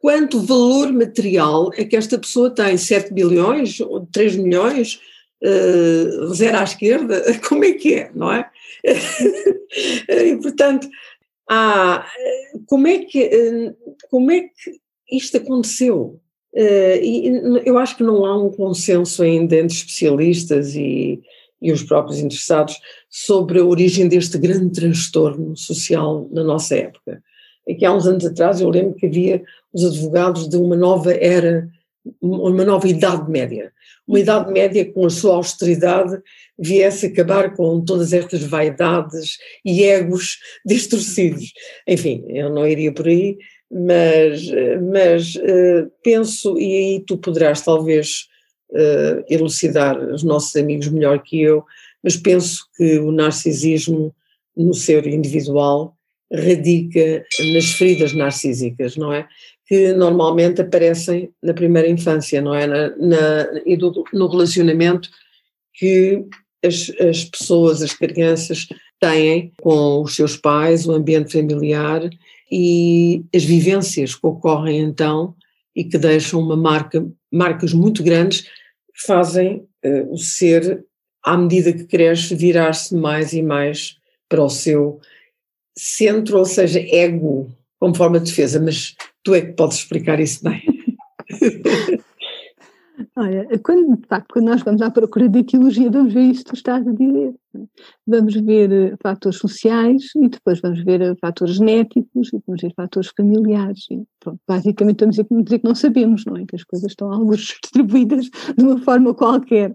quanto 0.00 0.40
valor 0.40 0.92
material 0.92 1.70
é 1.76 1.84
que 1.84 1.96
esta 1.96 2.18
pessoa 2.18 2.50
tem, 2.50 2.76
7 2.76 3.12
bilhões, 3.12 3.78
3 4.12 4.36
milhões, 4.36 5.00
uh, 5.42 6.34
zero 6.34 6.58
à 6.58 6.62
esquerda, 6.62 7.22
como 7.48 7.64
é 7.64 7.72
que 7.72 7.94
é, 7.94 8.10
não 8.14 8.32
é? 8.32 8.48
e 10.08 10.36
portanto, 10.40 10.88
há, 11.48 12.06
como 12.66 12.86
é 12.86 12.98
que, 12.98 13.22
eh, 13.22 13.74
como 14.10 14.30
é 14.30 14.42
que 14.42 15.16
isto 15.16 15.36
aconteceu? 15.36 16.20
Uh, 16.54 17.02
e 17.02 17.62
eu 17.66 17.76
acho 17.78 17.96
que 17.96 18.02
não 18.02 18.24
há 18.24 18.36
um 18.36 18.50
consenso 18.50 19.22
ainda 19.22 19.56
entre 19.56 19.76
especialistas 19.76 20.74
e, 20.74 21.20
e 21.60 21.72
os 21.72 21.82
próprios 21.82 22.18
interessados 22.18 22.76
sobre 23.10 23.60
a 23.60 23.64
origem 23.64 24.08
deste 24.08 24.38
grande 24.38 24.72
transtorno 24.72 25.56
social 25.56 26.28
na 26.32 26.42
nossa 26.42 26.76
época. 26.76 27.22
Aqui 27.68 27.84
há 27.84 27.92
uns 27.92 28.06
anos 28.06 28.24
atrás 28.24 28.60
eu 28.60 28.70
lembro 28.70 28.94
que 28.94 29.06
havia 29.06 29.42
os 29.72 29.84
advogados 29.84 30.48
de 30.48 30.56
uma 30.56 30.74
nova 30.74 31.12
era, 31.12 31.68
uma 32.20 32.64
nova 32.64 32.88
idade 32.88 33.30
média. 33.30 33.72
Uma 34.06 34.20
idade 34.20 34.50
média 34.50 34.90
com 34.90 35.04
a 35.04 35.10
sua 35.10 35.34
austeridade 35.34 36.18
viesse 36.58 37.06
acabar 37.06 37.54
com 37.54 37.84
todas 37.84 38.12
estas 38.12 38.42
vaidades 38.42 39.36
e 39.64 39.82
egos 39.82 40.38
distorcidos. 40.64 41.52
Enfim, 41.86 42.24
eu 42.28 42.48
não 42.48 42.66
iria 42.66 42.92
por 42.92 43.06
aí, 43.06 43.36
mas, 43.70 44.42
mas 44.90 45.34
uh, 45.34 45.90
penso, 46.02 46.58
e 46.58 46.74
aí 46.74 47.04
tu 47.06 47.18
poderás 47.18 47.60
talvez 47.60 48.26
uh, 48.70 49.22
elucidar 49.28 49.98
os 49.98 50.22
nossos 50.22 50.56
amigos 50.56 50.88
melhor 50.88 51.22
que 51.22 51.42
eu, 51.42 51.62
mas 52.02 52.16
penso 52.16 52.64
que 52.76 52.98
o 52.98 53.12
narcisismo 53.12 54.14
no 54.56 54.72
ser 54.72 55.06
individual 55.06 55.97
radica 56.32 57.24
nas 57.52 57.66
feridas 57.72 58.12
narcísicas, 58.12 58.96
não 58.96 59.12
é? 59.12 59.26
Que 59.66 59.92
normalmente 59.92 60.60
aparecem 60.60 61.30
na 61.42 61.54
primeira 61.54 61.88
infância, 61.88 62.40
não 62.40 62.54
é? 62.54 62.66
Na, 62.66 62.96
na, 62.96 63.60
e 63.64 63.76
do, 63.76 64.04
no 64.12 64.26
relacionamento 64.26 65.08
que 65.74 66.24
as, 66.64 66.90
as 67.00 67.24
pessoas, 67.24 67.82
as 67.82 67.92
crianças 67.92 68.68
têm 69.00 69.52
com 69.60 70.02
os 70.02 70.16
seus 70.16 70.36
pais, 70.36 70.86
o 70.86 70.92
ambiente 70.92 71.32
familiar 71.32 72.08
e 72.50 73.24
as 73.34 73.44
vivências 73.44 74.14
que 74.14 74.26
ocorrem 74.26 74.80
então 74.80 75.34
e 75.74 75.84
que 75.84 75.96
deixam 75.96 76.40
uma 76.40 76.56
marca, 76.56 77.06
marcas 77.32 77.72
muito 77.72 78.02
grandes, 78.02 78.46
fazem 79.06 79.64
uh, 79.84 80.12
o 80.12 80.18
ser, 80.18 80.84
à 81.22 81.36
medida 81.36 81.72
que 81.72 81.84
cresce, 81.84 82.34
virar-se 82.34 82.94
mais 82.96 83.32
e 83.32 83.42
mais 83.42 83.96
para 84.28 84.42
o 84.42 84.48
seu 84.48 85.00
centro, 85.78 86.38
ou 86.38 86.44
seja, 86.44 86.80
ego, 86.80 87.48
como 87.78 87.94
forma 87.94 88.18
de 88.18 88.26
defesa, 88.26 88.60
mas 88.60 88.94
tu 89.22 89.34
é 89.34 89.40
que 89.40 89.52
podes 89.52 89.78
explicar 89.78 90.20
isso 90.20 90.42
bem. 90.42 90.62
Olha, 93.14 93.46
quando, 93.64 93.96
de 93.96 94.06
facto, 94.06 94.32
quando 94.32 94.46
nós 94.46 94.62
vamos 94.62 94.82
à 94.82 94.90
procura 94.90 95.28
de 95.28 95.40
etiologia, 95.40 95.90
vamos 95.90 96.12
ver 96.12 96.22
isso 96.22 96.44
que 96.44 96.54
estás 96.54 96.86
a 96.86 96.92
dizer. 96.92 97.34
Vamos 98.06 98.34
ver 98.34 98.72
eh, 98.72 98.96
fatores 99.02 99.38
sociais 99.38 100.10
e 100.16 100.28
depois 100.28 100.60
vamos 100.60 100.82
ver 100.84 101.00
eh, 101.00 101.14
fatores 101.20 101.56
genéticos 101.56 102.28
e 102.32 102.40
vamos 102.46 102.62
ver 102.62 102.72
fatores 102.74 103.10
familiares. 103.16 103.86
E, 103.90 104.02
pronto, 104.20 104.40
basicamente 104.46 104.96
estamos 104.96 105.18
a 105.18 105.22
dizer 105.22 105.58
que 105.58 105.66
não 105.66 105.74
sabemos, 105.74 106.24
não 106.24 106.36
é? 106.36 106.44
Que 106.46 106.56
as 106.56 106.64
coisas 106.64 106.90
estão 106.90 107.12
algumas 107.12 107.40
distribuídas 107.62 108.30
de 108.56 108.64
uma 108.64 108.78
forma 108.78 109.14
qualquer 109.14 109.74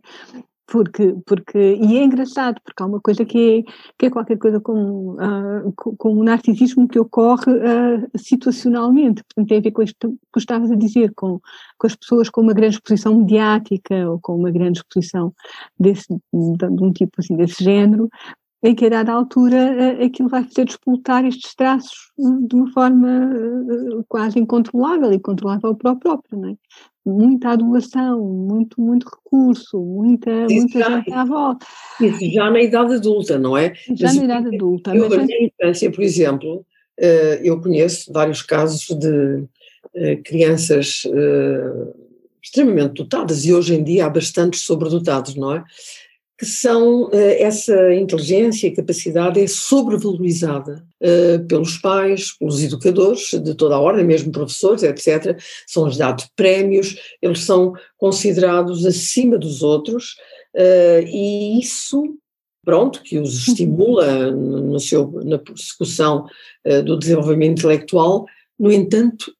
porque, 0.73 1.15
porque, 1.27 1.59
e 1.59 1.99
é 1.99 2.03
engraçado, 2.03 2.59
porque 2.65 2.81
há 2.81 2.87
uma 2.87 2.99
coisa 2.99 3.23
que 3.23 3.63
é, 3.67 3.71
que 3.95 4.07
é 4.07 4.09
qualquer 4.09 4.39
coisa 4.39 4.59
com, 4.59 5.11
uh, 5.11 5.71
com 5.75 6.13
o 6.13 6.23
narcisismo 6.23 6.87
que 6.87 6.97
ocorre 6.97 7.51
uh, 7.51 8.09
situacionalmente, 8.17 9.23
portanto 9.23 9.49
tem 9.49 9.59
a 9.59 9.61
ver 9.61 9.69
com 9.69 9.83
isto 9.83 10.17
que 10.33 10.39
estavas 10.39 10.71
a 10.71 10.75
dizer, 10.75 11.13
com, 11.15 11.39
com 11.77 11.85
as 11.85 11.95
pessoas 11.95 12.27
com 12.27 12.41
uma 12.41 12.55
grande 12.55 12.77
exposição 12.77 13.19
mediática 13.19 14.09
ou 14.09 14.19
com 14.19 14.35
uma 14.35 14.49
grande 14.49 14.79
exposição 14.79 15.31
desse, 15.79 16.07
de, 16.11 16.67
de 16.67 16.83
um 16.83 16.91
tipo 16.91 17.11
assim, 17.19 17.35
desse 17.35 17.63
género, 17.63 18.09
em 18.63 18.73
que 18.73 18.85
a 18.85 18.89
dada 18.89 19.11
altura 19.11 20.03
aquilo 20.03 20.29
vai 20.29 20.43
fazer 20.43 20.65
despoltar 20.65 21.25
estes 21.25 21.53
traços 21.53 22.11
hum, 22.17 22.47
de 22.47 22.55
uma 22.55 22.71
forma 22.71 24.05
quase 24.07 24.39
incontrolável 24.39 25.11
e 25.11 25.19
controlável 25.19 25.75
para 25.75 25.91
o 25.91 25.99
próprio, 25.99 26.39
não 26.39 26.49
é? 26.49 26.55
Muita 27.05 27.49
adulação, 27.49 28.21
muito, 28.21 28.79
muito 28.79 29.05
recurso, 29.05 29.77
muita, 29.77 30.31
isso 30.45 30.55
muita 30.55 30.79
já, 30.79 30.89
gente 30.97 31.11
à 31.11 31.25
volta. 31.25 31.65
Isso 31.99 32.31
já 32.31 32.49
na 32.49 32.61
idade 32.61 32.93
adulta, 32.93 33.37
não 33.37 33.57
é? 33.57 33.73
Já 33.93 34.07
mas, 34.07 34.15
na 34.15 34.23
idade 34.23 34.55
adulta. 34.55 34.95
Eu, 34.95 35.09
mas... 35.09 35.27
na 35.27 35.41
infância, 35.41 35.91
por 35.91 36.01
exemplo, 36.01 36.65
eu 37.41 37.59
conheço 37.59 38.13
vários 38.13 38.41
casos 38.41 38.87
de 38.87 39.43
crianças 40.23 41.03
extremamente 42.41 42.93
dotadas, 42.93 43.45
e 43.45 43.53
hoje 43.53 43.75
em 43.75 43.83
dia 43.83 44.05
há 44.05 44.09
bastantes 44.09 44.61
sobredotados, 44.61 45.35
não 45.35 45.53
é? 45.53 45.63
Que 46.43 46.49
são, 46.49 47.09
eh, 47.13 47.41
essa 47.41 47.93
inteligência 47.93 48.67
e 48.67 48.75
capacidade 48.75 49.39
é 49.39 49.47
sobrevalorizada 49.47 50.85
uh, 51.01 51.47
pelos 51.47 51.77
pais, 51.77 52.37
pelos 52.37 52.61
educadores 52.61 53.29
de 53.41 53.55
toda 53.55 53.75
a 53.75 53.79
ordem, 53.79 54.03
mesmo 54.03 54.29
professores, 54.29 54.83
etc. 54.83 55.39
São-lhes 55.65 55.95
dados 55.95 56.29
prémios, 56.35 56.97
eles 57.21 57.45
são 57.45 57.71
considerados 57.95 58.85
acima 58.85 59.37
dos 59.37 59.63
outros, 59.63 60.17
uh, 60.53 61.07
e 61.07 61.61
isso 61.61 62.13
pronto, 62.65 63.01
que 63.03 63.17
os 63.17 63.47
estimula 63.47 64.29
no 64.29 64.81
seu, 64.81 65.09
na 65.23 65.37
persecução 65.37 66.25
uh, 66.67 66.83
do 66.83 66.99
desenvolvimento 66.99 67.59
intelectual, 67.59 68.25
no 68.59 68.69
entanto, 68.69 69.33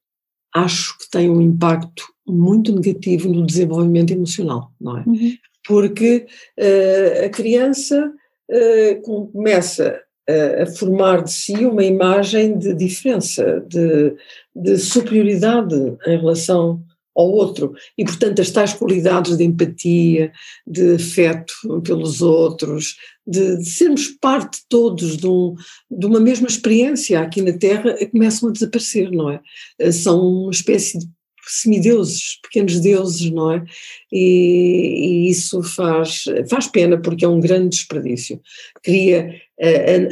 acho 0.56 0.98
que 1.00 1.10
tem 1.12 1.30
um 1.30 1.42
impacto 1.42 2.06
muito 2.26 2.74
negativo 2.74 3.28
no 3.28 3.46
desenvolvimento 3.46 4.12
emocional, 4.12 4.72
não 4.80 5.00
é? 5.00 5.04
Uhum. 5.06 5.34
Porque 5.66 6.26
uh, 6.60 7.26
a 7.26 7.30
criança 7.30 8.12
uh, 8.50 9.02
começa 9.32 10.02
a, 10.30 10.64
a, 10.64 10.66
formar 10.66 11.24
de 11.24 11.32
si 11.32 11.66
uma 11.66 11.84
imagem 11.84 12.58
de 12.58 12.74
diferença, 12.74 13.64
de, 13.68 14.16
de 14.56 14.78
superioridade 14.78 15.76
em 16.08 16.18
relação 16.18 16.84
ao 17.16 17.30
outro. 17.30 17.74
E, 17.98 18.04
portanto, 18.04 18.42
as 18.42 18.52
tais 18.52 18.74
qualidades 18.74 19.38
de 19.38 19.44
empatia, 19.44 20.32
de 20.66 20.96
afeto 20.96 21.54
pelos 21.84 22.22
outros, 22.22 22.96
de, 23.26 23.58
de 23.58 23.66
sermos 23.66 24.08
parte 24.08 24.60
todos 24.68 25.18
de, 25.18 25.28
um, 25.28 25.56
de, 25.90 26.06
uma 26.06 26.20
mesma 26.20 26.48
experiência 26.48 27.20
aqui 27.20 27.42
na 27.42 27.54
Terra, 27.54 27.96
começam 28.12 28.50
a 28.50 28.52
desaparecer, 28.52 29.12
não 29.12 29.30
é? 29.30 29.40
Eh, 29.80 29.92
são 29.92 30.20
uma 30.20 30.52
espécie 30.52 31.00
de 31.00 31.08
semideuses, 31.46 32.40
pequenos 32.42 32.80
deuses, 32.80 33.30
não 33.32 33.52
é? 33.52 33.64
E, 34.12 35.28
e, 35.28 35.30
isso 35.30 35.62
faz, 35.64 36.26
faz 36.50 36.68
pena 36.68 36.98
porque 36.98 37.26
é 37.26 37.28
um 37.28 37.40
grande 37.40 37.70
desperdício. 37.70 38.42
Cria 38.82 39.42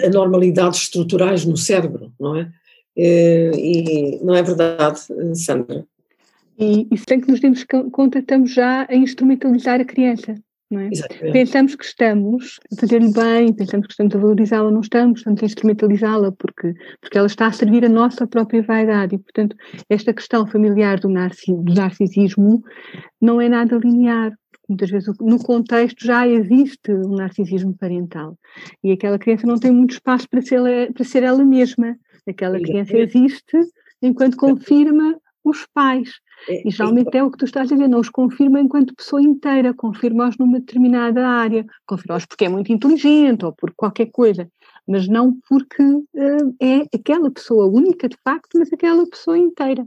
anormalidades 0.06 0.82
estruturais 0.82 1.46
no 1.46 1.58
cérebro, 1.58 2.12
não 2.20 2.38
é? 2.38 2.52
Eh, 2.98 3.52
e 3.56 4.20
não 4.24 4.36
é 4.36 4.44
verdade, 4.44 5.00
Sandra? 5.34 5.86
E, 6.60 6.88
e 6.92 6.98
sem 6.98 7.20
que 7.20 7.32
nos 7.32 7.40
demos 7.40 7.66
conta, 7.92 8.20
estamos 8.20 8.54
já 8.54 8.86
a 8.90 8.96
instrumentalizar 8.96 9.80
a 9.82 9.86
criança. 9.86 10.36
É? 10.80 11.32
Pensamos 11.32 11.76
que 11.76 11.84
estamos 11.84 12.60
a 12.72 12.80
fazer-lhe 12.80 13.12
bem, 13.12 13.54
pensamos 13.54 13.88
que 13.88 13.94
estamos 13.94 14.16
a 14.16 14.18
valorizá-la, 14.18 14.72
não 14.72 14.80
estamos, 14.80 15.20
estamos 15.20 15.44
a 15.44 15.46
instrumentalizá-la 15.46 16.32
porque, 16.32 16.74
porque 17.02 17.18
ela 17.18 17.28
está 17.28 17.48
a 17.48 17.52
servir 17.52 17.84
a 17.84 17.90
nossa 17.90 18.26
própria 18.26 18.64
vaidade 18.64 19.16
e, 19.16 19.18
portanto, 19.18 19.56
esta 19.90 20.14
questão 20.14 20.48
familiar 20.48 21.00
do, 21.00 21.10
narcis, 21.10 21.54
do 21.56 21.74
narcisismo 21.74 22.64
não 23.22 23.42
é 23.42 23.50
nada 23.50 23.78
linear. 23.78 24.32
Muitas 24.70 24.90
vezes 24.90 25.14
no 25.20 25.38
contexto 25.40 26.06
já 26.06 26.26
existe 26.26 26.94
um 26.94 27.16
narcisismo 27.16 27.76
parental 27.78 28.38
e 28.82 28.94
aquela 28.94 29.20
criança 29.20 29.46
não 29.46 29.60
tem 29.60 29.72
muito 29.72 29.92
espaço 29.92 30.30
para 30.30 30.42
ser, 30.42 30.94
para 30.94 31.04
ser 31.04 31.24
ela 31.24 31.44
mesma. 31.44 31.98
Aquela 32.26 32.58
criança 32.58 32.96
existe 32.98 33.58
enquanto 34.02 34.38
confirma 34.38 35.20
os 35.44 35.68
pais. 35.74 36.10
É, 36.48 36.68
e 36.68 36.72
geralmente 36.72 37.16
é 37.16 37.24
o 37.24 37.30
que 37.30 37.38
tu 37.38 37.46
estás 37.46 37.72
a 37.72 37.76
dizer, 37.76 37.88
não 37.88 38.00
os 38.00 38.10
confirma 38.10 38.60
enquanto 38.60 38.96
pessoa 38.96 39.22
inteira, 39.22 39.74
confirma-os 39.74 40.38
numa 40.38 40.60
determinada 40.60 41.28
área, 41.28 41.66
confirma-os 41.86 42.26
porque 42.26 42.46
é 42.46 42.50
muito 42.50 42.72
inteligente 42.72 43.46
ou 43.46 43.54
por 43.54 43.74
qualquer 43.76 44.08
coisa, 44.08 44.50
mas 44.88 45.08
não 45.08 45.38
porque 45.48 45.84
uh, 45.84 46.56
é 46.60 46.88
aquela 46.94 47.30
pessoa 47.30 47.68
única 47.68 48.10
de 48.10 48.18
facto, 48.24 48.58
mas 48.58 48.72
aquela 48.74 49.08
pessoa 49.08 49.38
inteira. 49.38 49.86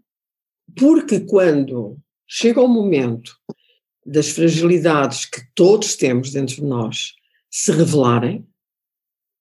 Porque 0.78 1.20
quando 1.20 1.96
chega 2.26 2.60
o 2.60 2.68
momento 2.68 3.36
das 4.06 4.30
fragilidades 4.30 5.24
que 5.24 5.40
todos 5.54 5.96
temos 5.96 6.30
dentro 6.30 6.56
de 6.56 6.64
nós 6.64 7.14
se 7.50 7.72
revelarem, 7.72 8.46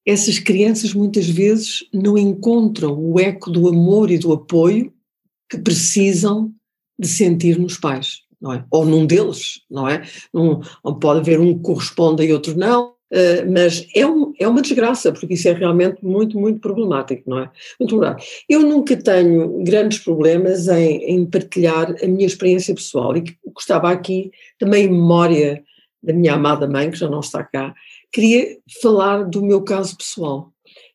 essas 0.06 0.38
crianças 0.38 0.94
muitas 0.94 1.28
vezes 1.30 1.88
não 1.94 2.18
encontram 2.18 3.00
o 3.00 3.20
eco 3.20 3.50
do 3.50 3.68
amor 3.68 4.12
e 4.12 4.18
do 4.18 4.34
apoio 4.34 4.94
que 5.50 5.58
precisam 5.58 6.54
de 6.98 7.08
sentir 7.08 7.58
nos 7.60 7.78
pais, 7.78 8.22
não 8.42 8.54
é? 8.54 8.66
Ou 8.72 8.86
num 8.86 9.06
deles, 9.06 9.62
não 9.70 9.88
é? 9.88 10.04
Não 10.34 10.62
pode 11.00 11.20
haver 11.20 11.40
um 11.40 11.56
que 11.56 11.64
corresponda 11.64 12.24
e 12.24 12.34
outro 12.34 12.58
não, 12.58 12.90
uh, 12.90 13.52
mas 13.52 13.88
é, 13.96 14.06
um, 14.06 14.34
é 14.40 14.48
uma 14.48 14.62
desgraça, 14.62 15.12
porque 15.12 15.34
isso 15.34 15.48
é 15.48 15.54
realmente 15.54 16.04
muito, 16.04 16.40
muito 16.40 16.60
problemático, 16.60 17.30
não 17.30 17.40
é? 17.40 17.50
Muito 17.80 17.90
problemático. 17.90 18.30
Eu 18.50 18.62
nunca 18.62 18.96
tenho 18.96 19.64
grandes 19.64 20.00
problemas 20.00 20.68
em, 20.68 20.98
em 21.04 21.26
partilhar 21.26 21.96
a 22.02 22.08
minha 22.08 22.28
experiência 22.28 22.76
pessoal 22.76 23.16
e 23.18 23.24
gostava 23.54 23.92
aqui 23.92 24.32
também 24.60 24.86
em 24.86 24.92
memória 24.92 25.64
da 26.04 26.14
minha 26.14 26.34
amada 26.34 26.68
mãe, 26.68 26.92
que 26.92 26.98
já 26.98 27.10
não 27.10 27.22
está 27.22 27.44
cá, 27.44 27.74
queria 28.12 28.58
falar 28.82 29.24
do 29.24 29.42
meu 29.42 29.62
caso 29.62 29.98
pessoal. 29.98 30.53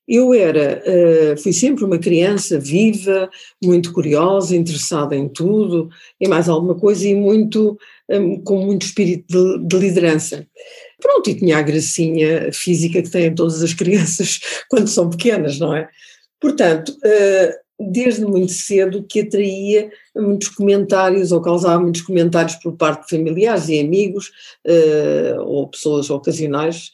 Eu 0.08 0.32
era, 0.32 0.82
uh, 0.86 1.42
fui 1.42 1.52
sempre 1.52 1.84
uma 1.84 1.98
criança 1.98 2.58
viva, 2.58 3.28
muito 3.62 3.92
curiosa, 3.92 4.56
interessada 4.56 5.14
em 5.14 5.28
tudo 5.28 5.90
e 6.18 6.26
mais 6.26 6.48
alguma 6.48 6.74
coisa 6.74 7.06
e 7.06 7.14
muito, 7.14 7.78
um, 8.08 8.40
com 8.42 8.64
muito 8.64 8.86
espírito 8.86 9.26
de, 9.28 9.66
de, 9.66 9.76
liderança. 9.76 10.46
Pronto, 10.98 11.28
e 11.28 11.34
tinha 11.34 11.58
a 11.58 11.62
gracinha 11.62 12.50
física 12.52 13.02
que 13.02 13.10
têm 13.10 13.34
todas 13.34 13.62
as 13.62 13.74
crianças 13.74 14.40
quando 14.70 14.88
são 14.88 15.10
pequenas, 15.10 15.58
não 15.58 15.76
é? 15.76 15.86
Portanto, 16.40 16.88
uh, 16.88 17.68
desde 17.78 18.24
muito 18.24 18.52
cedo 18.52 19.04
que 19.04 19.20
atraía 19.20 19.90
muitos 20.16 20.48
comentários 20.48 21.32
ou 21.32 21.40
causava 21.42 21.80
muitos 21.80 22.00
comentários 22.00 22.56
por 22.56 22.76
parte 22.76 23.04
de 23.04 23.16
familiares 23.16 23.68
e 23.68 23.78
amigos 23.78 24.30
uh, 24.66 25.40
ou 25.42 25.68
pessoas 25.68 26.08
ocasionais 26.08 26.90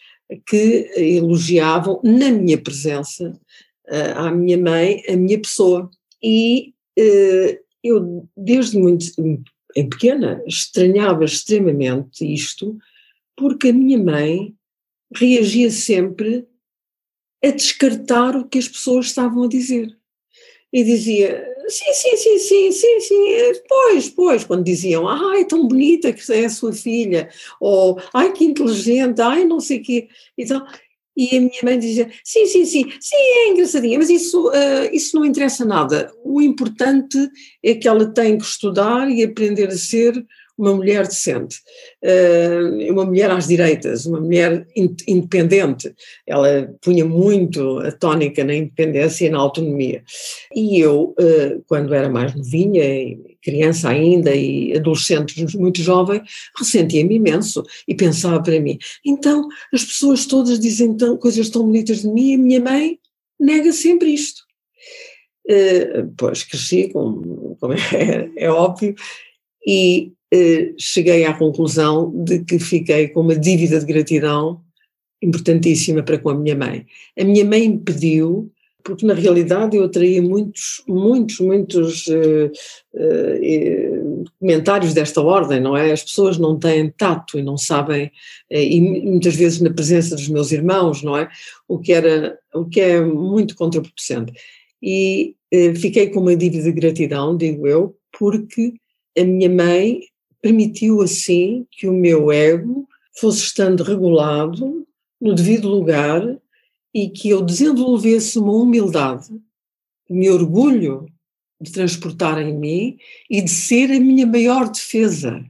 que 0.46 0.90
elogiavam, 0.96 2.00
na 2.02 2.30
minha 2.30 2.58
presença, 2.58 3.38
uh, 3.88 4.18
à 4.18 4.30
minha 4.30 4.58
mãe, 4.58 5.02
a 5.08 5.16
minha 5.16 5.38
pessoa. 5.38 5.90
E 6.22 6.74
uh, 6.98 7.58
eu, 7.82 8.28
desde 8.36 8.78
muito 8.78 9.06
em 9.76 9.88
pequena, 9.88 10.42
estranhava 10.46 11.24
extremamente 11.24 12.24
isto, 12.24 12.78
porque 13.36 13.68
a 13.68 13.72
minha 13.72 13.98
mãe 13.98 14.54
reagia 15.14 15.70
sempre 15.70 16.46
a 17.44 17.50
descartar 17.50 18.36
o 18.36 18.48
que 18.48 18.58
as 18.58 18.68
pessoas 18.68 19.06
estavam 19.06 19.44
a 19.44 19.48
dizer. 19.48 19.94
E 20.74 20.82
dizia: 20.82 21.46
sim, 21.68 21.92
sim, 21.92 22.16
sim, 22.16 22.38
sim, 22.38 22.72
sim, 22.72 23.00
sim, 23.00 23.62
pois, 23.68 24.10
pois, 24.10 24.44
quando 24.44 24.64
diziam, 24.64 25.06
ai, 25.08 25.44
tão 25.44 25.68
bonita 25.68 26.12
que 26.12 26.32
é 26.32 26.46
a 26.46 26.50
sua 26.50 26.72
filha, 26.72 27.28
ou 27.60 27.96
ai, 28.12 28.32
que 28.32 28.44
inteligente, 28.44 29.20
ai, 29.20 29.44
não 29.44 29.60
sei 29.60 29.78
o 29.78 29.82
quê, 29.84 30.08
então, 30.36 30.66
e 31.16 31.36
a 31.36 31.40
minha 31.40 31.60
mãe 31.62 31.78
dizia, 31.78 32.10
sim, 32.24 32.44
sim, 32.46 32.64
sim, 32.64 32.84
sim, 33.00 33.16
é 33.16 33.48
engraçadinha, 33.50 33.96
mas 33.96 34.10
isso, 34.10 34.48
uh, 34.48 34.92
isso 34.92 35.16
não 35.16 35.24
interessa 35.24 35.64
nada, 35.64 36.12
o 36.24 36.42
importante 36.42 37.18
é 37.62 37.72
que 37.76 37.86
ela 37.86 38.12
tem 38.12 38.36
que 38.36 38.44
estudar 38.44 39.08
e 39.08 39.22
aprender 39.22 39.68
a 39.68 39.76
ser 39.76 40.12
uma 40.56 40.74
mulher 40.74 41.06
decente, 41.06 41.56
uh, 42.02 42.92
uma 42.92 43.04
mulher 43.04 43.30
às 43.30 43.48
direitas, 43.48 44.06
uma 44.06 44.20
mulher 44.20 44.66
independente. 45.06 45.92
Ela 46.26 46.72
punha 46.80 47.04
muito 47.04 47.78
a 47.80 47.90
tónica 47.90 48.44
na 48.44 48.54
independência 48.54 49.26
e 49.26 49.30
na 49.30 49.38
autonomia. 49.38 50.02
E 50.54 50.78
eu, 50.78 51.14
uh, 51.18 51.62
quando 51.66 51.92
era 51.92 52.08
mais 52.08 52.34
novinha, 52.34 52.84
criança 53.42 53.90
ainda 53.90 54.34
e 54.34 54.76
adolescente 54.76 55.44
muito 55.56 55.82
jovem, 55.82 56.22
ressentia-me 56.56 57.16
imenso 57.16 57.62
e 57.86 57.94
pensava 57.94 58.42
para 58.42 58.58
mim, 58.60 58.78
então 59.04 59.46
as 59.72 59.84
pessoas 59.84 60.24
todas 60.26 60.58
dizem 60.58 60.96
tão, 60.96 61.16
coisas 61.16 61.50
tão 61.50 61.62
bonitas 61.62 62.02
de 62.02 62.08
mim 62.08 62.32
e 62.32 62.34
a 62.34 62.38
minha 62.38 62.60
mãe 62.60 62.98
nega 63.38 63.72
sempre 63.72 64.14
isto. 64.14 64.42
Uh, 65.46 66.10
pois 66.16 66.42
cresci, 66.42 66.88
como, 66.88 67.56
como 67.60 67.74
é, 67.92 68.30
é, 68.36 68.50
óbvio, 68.50 68.94
e 69.66 70.12
eh, 70.32 70.72
cheguei 70.78 71.24
à 71.24 71.32
conclusão 71.32 72.12
de 72.24 72.44
que 72.44 72.58
fiquei 72.58 73.08
com 73.08 73.20
uma 73.20 73.36
dívida 73.36 73.78
de 73.78 73.86
gratidão 73.86 74.60
importantíssima 75.22 76.02
para 76.02 76.18
com 76.18 76.30
a 76.30 76.34
minha 76.34 76.56
mãe. 76.56 76.86
A 77.18 77.24
minha 77.24 77.44
mãe 77.44 77.68
me 77.68 77.78
pediu 77.78 78.50
porque 78.84 79.06
na 79.06 79.14
realidade 79.14 79.76
eu 79.76 79.84
atraía 79.84 80.20
muitos, 80.20 80.82
muitos, 80.86 81.40
muitos 81.40 82.06
uh, 82.08 82.52
uh, 82.94 84.24
comentários 84.38 84.92
desta 84.92 85.22
ordem, 85.22 85.58
não 85.58 85.74
é? 85.74 85.90
As 85.90 86.02
pessoas 86.02 86.36
não 86.36 86.58
têm 86.58 86.90
tato 86.90 87.38
e 87.38 87.42
não 87.42 87.56
sabem, 87.56 88.12
e 88.50 88.80
muitas 88.80 89.34
vezes 89.34 89.60
na 89.62 89.72
presença 89.72 90.14
dos 90.14 90.28
meus 90.28 90.52
irmãos, 90.52 91.02
não 91.02 91.16
é? 91.16 91.30
O 91.66 91.78
que, 91.78 91.94
era, 91.94 92.38
o 92.54 92.66
que 92.66 92.78
é 92.78 93.00
muito 93.00 93.56
contraproducente. 93.56 94.34
E 94.82 95.34
fiquei 95.76 96.10
com 96.10 96.20
uma 96.20 96.36
dívida 96.36 96.64
de 96.64 96.72
gratidão, 96.72 97.34
digo 97.34 97.66
eu, 97.66 97.96
porque 98.12 98.74
a 99.16 99.24
minha 99.24 99.48
mãe 99.48 100.00
permitiu 100.40 101.00
assim 101.00 101.66
que 101.70 101.86
o 101.86 101.92
meu 101.92 102.30
ego 102.30 102.88
fosse 103.18 103.44
estando 103.44 103.82
regulado 103.82 104.86
no 105.20 105.34
devido 105.34 105.68
lugar 105.68 106.22
e 106.92 107.08
que 107.08 107.30
eu 107.30 107.42
desenvolvesse 107.42 108.38
uma 108.38 108.52
humildade, 108.52 109.30
me 110.08 110.28
orgulho 110.30 111.06
de 111.60 111.72
transportar 111.72 112.38
em 112.38 112.56
mim 112.56 112.98
e 113.30 113.40
de 113.40 113.50
ser 113.50 113.90
a 113.90 114.00
minha 114.00 114.26
maior 114.26 114.68
defesa 114.68 115.44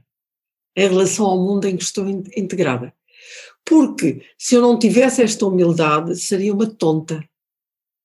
em 0.75 0.87
relação 0.87 1.25
ao 1.25 1.43
mundo 1.43 1.67
em 1.67 1.75
que 1.75 1.83
estou 1.83 2.07
integrada. 2.07 2.93
Porque 3.65 4.21
se 4.37 4.55
eu 4.55 4.61
não 4.61 4.77
tivesse 4.77 5.21
esta 5.21 5.45
humildade, 5.45 6.15
seria 6.15 6.53
uma 6.53 6.67
tonta, 6.67 7.23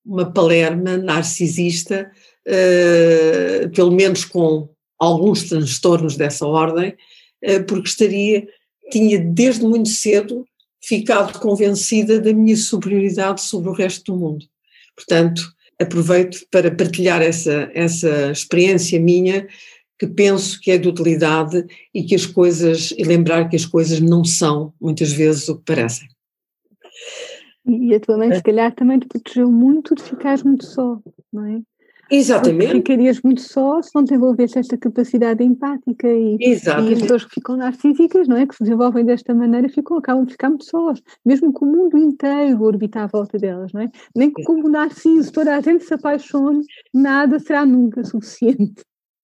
uma 0.04 0.30
palerma 0.30 0.96
narcisista, 0.96 2.10
uh, 2.46 3.70
pelo 3.70 3.90
menos 3.90 4.24
com 4.24 4.68
alguns 5.00 5.48
transtornos 5.48 6.16
dessa 6.16 6.46
ordem, 6.46 6.94
uh, 7.44 7.64
porque 7.66 7.88
estaria, 7.88 8.46
tinha 8.90 9.18
desde 9.18 9.64
muito 9.64 9.88
cedo 9.88 10.44
ficado 10.82 11.38
convencida 11.40 12.20
da 12.20 12.32
minha 12.32 12.56
superioridade 12.56 13.40
sobre 13.40 13.70
o 13.70 13.74
resto 13.74 14.12
do 14.12 14.18
mundo. 14.18 14.46
Portanto, 14.94 15.42
aproveito 15.80 16.46
para 16.50 16.74
partilhar 16.74 17.22
essa, 17.22 17.70
essa 17.74 18.30
experiência 18.30 19.00
minha, 19.00 19.48
que 19.98 20.06
penso 20.06 20.58
que 20.60 20.70
é 20.70 20.78
de 20.78 20.88
utilidade 20.88 21.66
e 21.94 22.02
que 22.02 22.14
as 22.14 22.24
coisas, 22.24 22.90
e 22.96 23.02
lembrar 23.02 23.48
que 23.48 23.56
as 23.56 23.66
coisas 23.66 24.00
não 24.00 24.24
são, 24.24 24.72
muitas 24.80 25.12
vezes, 25.12 25.48
o 25.48 25.58
que 25.58 25.64
parecem. 25.64 26.08
E 27.66 27.94
a 27.94 28.00
tua 28.00 28.16
mãe, 28.16 28.34
se 28.34 28.42
calhar, 28.42 28.74
também 28.74 28.98
te 28.98 29.06
protegeu 29.06 29.50
muito 29.50 29.94
de 29.94 30.02
ficares 30.02 30.42
muito 30.42 30.64
só, 30.64 30.98
não 31.30 31.44
é? 31.44 31.60
Exatamente. 32.10 32.72
Porque 32.72 32.92
ficarias 32.92 33.20
muito 33.22 33.40
só 33.40 33.80
se 33.80 33.90
não 33.94 34.02
desenvolvesse 34.02 34.58
esta 34.58 34.76
capacidade 34.76 35.44
empática 35.44 36.08
e, 36.08 36.36
e, 36.40 36.54
as 36.54 36.62
pessoas 37.00 37.24
que 37.24 37.34
ficam 37.34 37.56
narcísicas, 37.56 38.26
não 38.26 38.36
é? 38.36 38.46
Que 38.46 38.54
se 38.54 38.64
desenvolvem 38.64 39.04
desta 39.04 39.34
maneira, 39.34 39.68
ficam, 39.68 39.96
acabam 39.96 40.24
de 40.24 40.32
ficar 40.32 40.48
muito 40.48 40.64
sós, 40.64 41.00
mesmo 41.24 41.52
que 41.52 41.64
o 41.64 41.68
mundo 41.68 41.96
inteiro 41.96 42.62
orbita 42.62 43.02
à 43.02 43.06
volta 43.06 43.38
delas, 43.38 43.72
não 43.72 43.82
é? 43.82 43.88
Nem 44.14 44.32
que 44.32 44.42
como 44.42 44.68
narciso 44.68 45.32
toda 45.32 45.56
a 45.56 45.60
gente 45.60 45.84
se 45.84 45.94
apaixone, 45.94 46.64
nada 46.92 47.38
será 47.38 47.64
nunca 47.64 48.02
suficiente. 48.02 48.82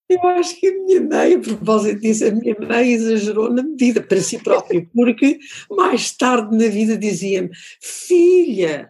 Eu 0.09 0.25
acho 0.25 0.57
que 0.57 0.67
a 0.67 0.71
minha 0.71 1.01
mãe, 1.01 1.33
a 1.33 1.39
propósito 1.39 1.99
disso, 1.99 2.25
a 2.25 2.31
minha 2.31 2.55
mãe 2.57 2.93
exagerou 2.93 3.51
na 3.51 3.61
medida 3.61 4.01
para 4.01 4.21
si 4.21 4.41
própria, 4.41 4.87
porque 4.93 5.37
mais 5.69 6.15
tarde 6.15 6.57
na 6.57 6.69
vida 6.69 6.97
dizia-me: 6.97 7.49
Filha, 7.81 8.87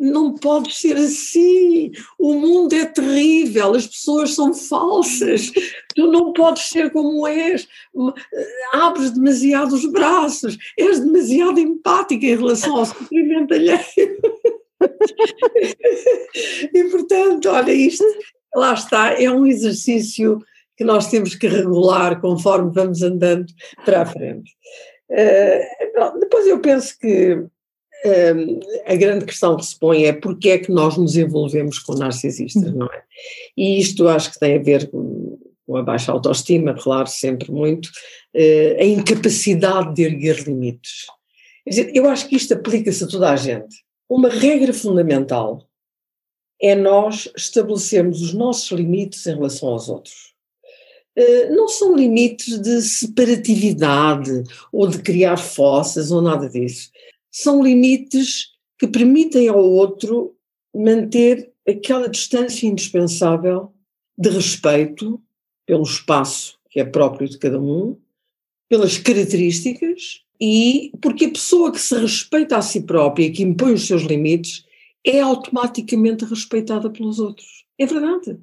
não 0.00 0.34
pode 0.34 0.74
ser 0.74 0.96
assim. 0.96 1.92
O 2.18 2.32
mundo 2.32 2.72
é 2.72 2.86
terrível, 2.86 3.74
as 3.74 3.86
pessoas 3.86 4.34
são 4.34 4.54
falsas. 4.54 5.52
Tu 5.94 6.10
não 6.10 6.32
podes 6.32 6.70
ser 6.70 6.90
como 6.90 7.26
és. 7.26 7.68
Abres 8.72 9.10
demasiado 9.10 9.74
os 9.74 9.84
braços, 9.84 10.56
és 10.78 11.00
demasiado 11.00 11.60
empática 11.60 12.24
em 12.24 12.36
relação 12.36 12.76
ao 12.76 12.86
sofrimento 12.86 13.52
alheio. 13.52 13.80
e 16.74 16.84
portanto, 16.84 17.50
olha, 17.50 17.72
isto, 17.72 18.04
lá 18.54 18.72
está, 18.72 19.12
é 19.12 19.30
um 19.30 19.46
exercício 19.46 20.38
que 20.78 20.84
nós 20.84 21.08
temos 21.08 21.34
que 21.34 21.46
regular 21.46 22.22
conforme 22.22 22.72
vamos 22.72 23.02
andando 23.02 23.44
para 23.84 24.00
a 24.00 24.06
frente. 24.06 24.50
Uh, 25.10 26.18
depois 26.18 26.46
eu 26.46 26.58
penso 26.60 26.98
que 26.98 27.44
a 28.86 28.94
grande 28.94 29.24
questão 29.24 29.56
que 29.56 29.64
se 29.64 29.78
põe 29.78 30.04
é 30.04 30.12
porque 30.12 30.50
é 30.50 30.58
que 30.58 30.72
nós 30.72 30.96
nos 30.96 31.16
envolvemos 31.16 31.78
com 31.78 31.94
narcisistas, 31.94 32.72
não 32.74 32.86
é? 32.86 33.02
E 33.56 33.78
isto 33.78 34.08
acho 34.08 34.32
que 34.32 34.38
tem 34.38 34.56
a 34.56 34.62
ver 34.62 34.90
com, 34.90 35.38
a 35.76 35.82
baixa 35.82 36.10
autoestima, 36.10 36.74
claro, 36.74 37.06
sempre 37.06 37.50
muito, 37.52 37.90
eh, 38.34 38.76
a 38.80 38.84
incapacidade 38.84 39.94
de 39.94 40.02
erguer 40.02 40.42
limites. 40.42 41.06
Quer 41.64 41.70
dizer, 41.70 41.92
eu 41.94 42.08
acho 42.08 42.28
que 42.28 42.36
isto 42.36 42.54
aplica-se 42.54 43.04
a 43.04 43.06
toda 43.06 43.30
a 43.30 43.36
gente. 43.36 43.76
Uma 44.08 44.28
regra 44.28 44.72
fundamental 44.72 45.68
é 46.60 46.74
nós 46.74 47.30
estabelecermos 47.36 48.20
os 48.20 48.34
nossos 48.34 48.70
limites 48.72 49.26
em 49.26 49.34
relação 49.34 49.68
aos 49.68 49.88
outros. 49.88 50.30
Uh, 51.16 51.54
não 51.54 51.68
são 51.68 51.94
limites 51.94 52.58
de 52.60 52.80
separatividade 52.82 54.42
ou 54.72 54.86
de 54.86 54.98
criar 55.02 55.36
fossas 55.36 56.10
ou 56.10 56.22
nada 56.22 56.48
disso 56.48 56.90
são 57.30 57.62
limites 57.62 58.50
que 58.78 58.86
permitem 58.86 59.48
ao 59.48 59.60
outro 59.60 60.34
manter 60.74 61.52
aquela 61.68 62.08
distância 62.08 62.66
indispensável 62.66 63.72
de 64.16 64.30
respeito 64.30 65.22
pelo 65.66 65.82
espaço 65.82 66.58
que 66.70 66.80
é 66.80 66.84
próprio 66.84 67.28
de 67.28 67.36
cada 67.36 67.60
um, 67.60 67.96
pelas 68.68 68.96
características 68.96 70.22
e 70.40 70.92
porque 71.02 71.26
a 71.26 71.30
pessoa 71.30 71.72
que 71.72 71.80
se 71.80 71.98
respeita 71.98 72.56
a 72.56 72.62
si 72.62 72.82
própria 72.82 73.24
e 73.24 73.32
que 73.32 73.42
impõe 73.42 73.74
os 73.74 73.86
seus 73.86 74.02
limites 74.02 74.64
é 75.04 75.20
automaticamente 75.20 76.24
respeitada 76.24 76.88
pelos 76.88 77.18
outros. 77.18 77.66
É 77.78 77.84
verdade. 77.84 78.38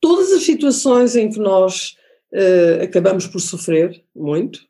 Todas 0.00 0.32
as 0.32 0.42
situações 0.42 1.14
em 1.14 1.30
que 1.30 1.38
nós 1.38 1.96
uh, 2.32 2.82
acabamos 2.82 3.26
por 3.26 3.38
sofrer 3.38 4.02
muito, 4.14 4.68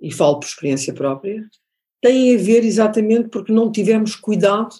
e 0.00 0.10
falo 0.10 0.38
por 0.38 0.46
experiência 0.46 0.94
própria, 0.94 1.44
tem 2.00 2.34
a 2.34 2.38
ver 2.38 2.64
exatamente 2.64 3.28
porque 3.28 3.52
não 3.52 3.70
tivemos 3.70 4.16
cuidado 4.16 4.74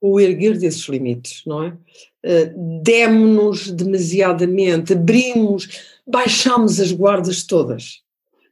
o 0.00 0.20
erguer 0.20 0.58
desses 0.58 0.86
limites, 0.88 1.42
não 1.46 1.64
é? 1.64 1.68
Uh, 2.24 2.82
Demos-nos 2.82 3.70
demasiadamente, 3.70 4.92
abrimos, 4.92 5.68
baixámos 6.06 6.78
as 6.78 6.92
guardas 6.92 7.44
todas, 7.44 8.02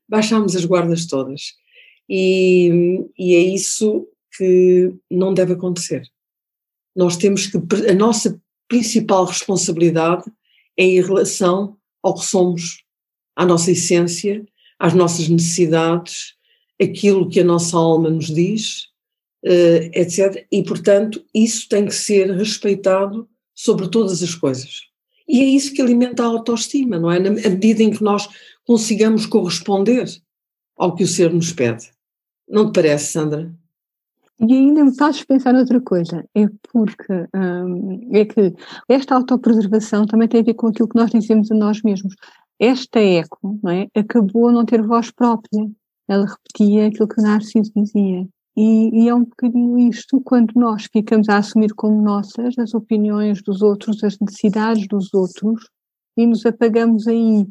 baixámos 0.08 0.56
as 0.56 0.64
guardas 0.64 1.06
todas. 1.06 1.54
E, 2.08 3.04
e 3.18 3.34
é 3.34 3.40
isso 3.40 4.06
que 4.36 4.92
não 5.10 5.34
deve 5.34 5.54
acontecer. 5.54 6.08
Nós 6.94 7.16
temos 7.16 7.46
que, 7.46 7.58
a 7.88 7.94
nossa 7.94 8.40
principal 8.68 9.24
responsabilidade 9.24 10.24
é 10.76 10.84
em 10.84 11.00
relação 11.00 11.76
ao 12.02 12.14
que 12.14 12.24
somos, 12.24 12.84
à 13.34 13.44
nossa 13.44 13.70
essência, 13.70 14.44
às 14.78 14.94
nossas 14.94 15.28
necessidades, 15.28 16.35
aquilo 16.80 17.28
que 17.28 17.40
a 17.40 17.44
nossa 17.44 17.76
alma 17.76 18.10
nos 18.10 18.26
diz, 18.26 18.88
uh, 19.44 19.90
etc. 19.92 20.46
E, 20.50 20.62
portanto, 20.62 21.24
isso 21.34 21.68
tem 21.68 21.86
que 21.86 21.94
ser 21.94 22.30
respeitado 22.30 23.28
sobre 23.54 23.88
todas 23.88 24.22
as 24.22 24.34
coisas. 24.34 24.82
E 25.28 25.40
é 25.40 25.44
isso 25.44 25.72
que 25.72 25.82
alimenta 25.82 26.22
a 26.22 26.26
autoestima, 26.26 26.98
não 26.98 27.10
é? 27.10 27.18
Na 27.18 27.30
medida 27.30 27.82
em 27.82 27.90
que 27.90 28.02
nós 28.02 28.28
consigamos 28.64 29.26
corresponder 29.26 30.06
ao 30.76 30.94
que 30.94 31.04
o 31.04 31.06
ser 31.06 31.32
nos 31.32 31.52
pede. 31.52 31.90
Não 32.48 32.70
te 32.70 32.74
parece, 32.74 33.12
Sandra? 33.12 33.52
E 34.38 34.52
ainda 34.52 34.84
me 34.84 34.94
fazes 34.94 35.24
pensar 35.24 35.54
noutra 35.54 35.80
coisa, 35.80 36.22
é 36.34 36.46
porque 36.70 37.12
hum, 37.34 38.10
é 38.12 38.24
que 38.26 38.54
esta 38.86 39.14
autopreservação 39.14 40.06
também 40.06 40.28
tem 40.28 40.40
a 40.40 40.44
ver 40.44 40.54
com 40.54 40.66
aquilo 40.66 40.88
que 40.88 40.96
nós 40.96 41.10
dizemos 41.10 41.50
a 41.50 41.54
nós 41.54 41.80
mesmos. 41.82 42.14
Esta 42.58 43.00
eco 43.00 43.58
não 43.62 43.70
é, 43.70 43.88
acabou 43.94 44.48
a 44.48 44.52
não 44.52 44.66
ter 44.66 44.82
voz 44.82 45.10
própria 45.10 45.66
ela 46.08 46.26
repetia 46.26 46.86
aquilo 46.86 47.08
que 47.08 47.20
o 47.20 47.22
Narciso 47.22 47.72
dizia. 47.74 48.26
E, 48.56 49.02
e, 49.02 49.08
é 49.08 49.14
um 49.14 49.24
bocadinho 49.24 49.78
isto, 49.78 50.20
quando 50.22 50.52
nós 50.54 50.86
ficamos 50.90 51.28
a 51.28 51.36
assumir 51.36 51.74
como 51.74 52.00
nossas 52.00 52.58
as 52.58 52.72
opiniões 52.72 53.42
dos 53.42 53.60
outros, 53.60 54.02
as 54.02 54.18
necessidades 54.18 54.88
dos 54.88 55.12
outros, 55.12 55.68
e 56.16 56.26
nos 56.26 56.46
apagamos 56.46 57.06
aí. 57.06 57.46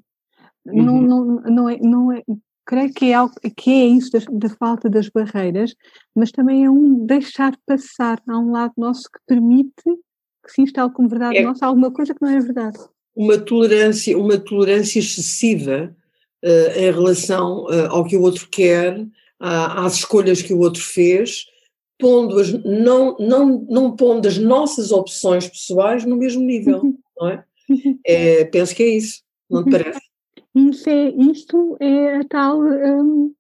Uhum. 0.65 0.83
Não, 0.83 1.01
não, 1.01 1.25
não, 1.41 1.69
é, 1.69 1.77
não 1.77 2.11
é, 2.11 2.23
creio 2.65 2.91
que 2.91 3.05
é, 3.05 3.13
algo, 3.13 3.35
que 3.55 3.69
é 3.69 3.85
isso 3.85 4.11
da, 4.11 4.19
da, 4.31 4.49
falta 4.49 4.89
das 4.89 5.07
barreiras, 5.07 5.75
mas 6.15 6.31
também 6.31 6.65
é 6.65 6.69
um 6.69 7.05
deixar 7.05 7.55
passar. 7.67 8.19
Há 8.27 8.39
um 8.39 8.51
lado 8.51 8.73
nosso 8.75 9.03
que 9.03 9.19
permite 9.27 9.83
que 9.83 10.51
se 10.51 10.63
instale 10.63 10.91
como 10.91 11.07
verdade 11.07 11.37
é. 11.37 11.43
nossa 11.43 11.67
alguma 11.67 11.91
coisa 11.91 12.15
que 12.15 12.21
não 12.21 12.29
é 12.29 12.39
verdade. 12.39 12.79
Uma 13.15 13.37
tolerância, 13.37 14.17
uma 14.17 14.39
tolerância 14.39 14.99
excessiva 14.99 15.95
uh, 16.43 16.79
em 16.79 16.91
relação 16.91 17.65
uh, 17.65 17.87
ao 17.89 18.05
que 18.05 18.17
o 18.17 18.21
outro 18.21 18.47
quer, 18.49 19.05
às 19.39 19.95
escolhas 19.95 20.41
que 20.41 20.53
o 20.53 20.59
outro 20.59 20.81
fez, 20.81 21.45
pondo 21.99 22.39
as, 22.39 22.51
não, 22.63 23.15
não, 23.19 23.65
não 23.69 23.95
pondo 23.95 24.27
as 24.27 24.37
nossas 24.37 24.91
opções 24.91 25.47
pessoais 25.47 26.05
no 26.05 26.15
mesmo 26.15 26.41
nível, 26.41 26.81
uhum. 26.81 26.97
não 27.17 27.27
é? 27.29 27.43
é 28.05 28.45
penso 28.45 28.73
que 28.75 28.83
é 28.83 28.87
isso, 28.87 29.21
não 29.49 29.63
te 29.63 29.67
uhum. 29.67 29.71
parece? 29.71 30.01
Isso 30.55 30.89
é, 30.89 31.09
isto 31.09 31.77
é 31.81 32.17
a 32.17 32.23
tal, 32.23 32.61
um, 32.61 33.33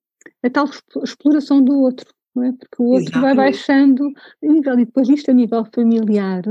a 0.43 0.49
tal 0.49 0.65
exploração 1.03 1.63
do 1.63 1.79
outro, 1.79 2.05
não 2.35 2.43
é? 2.43 2.51
Porque 2.51 2.81
o 2.81 2.85
outro 2.87 3.09
Exatamente. 3.09 3.35
vai 3.35 3.35
baixando 3.35 4.11
nível, 4.41 4.73
e 4.79 4.85
depois 4.85 5.07
isto 5.07 5.31
a 5.31 5.33
nível 5.33 5.65
familiar, 5.73 6.43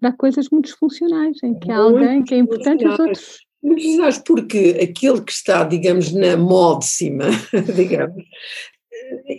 dá 0.00 0.12
coisas 0.12 0.48
muito 0.50 0.66
disfuncionais, 0.66 1.36
em 1.42 1.58
que 1.58 1.70
há 1.70 1.78
alguém 1.78 2.24
que 2.24 2.34
é 2.34 2.38
importante 2.38 2.84
e 2.84 2.88
os 2.88 2.98
outros. 2.98 3.45
Disfuncionais, 3.74 4.18
porque 4.18 4.78
aquele 4.80 5.20
que 5.22 5.32
está, 5.32 5.64
digamos, 5.64 6.12
na 6.12 6.36
módicima, 6.36 7.24
digamos, 7.74 8.24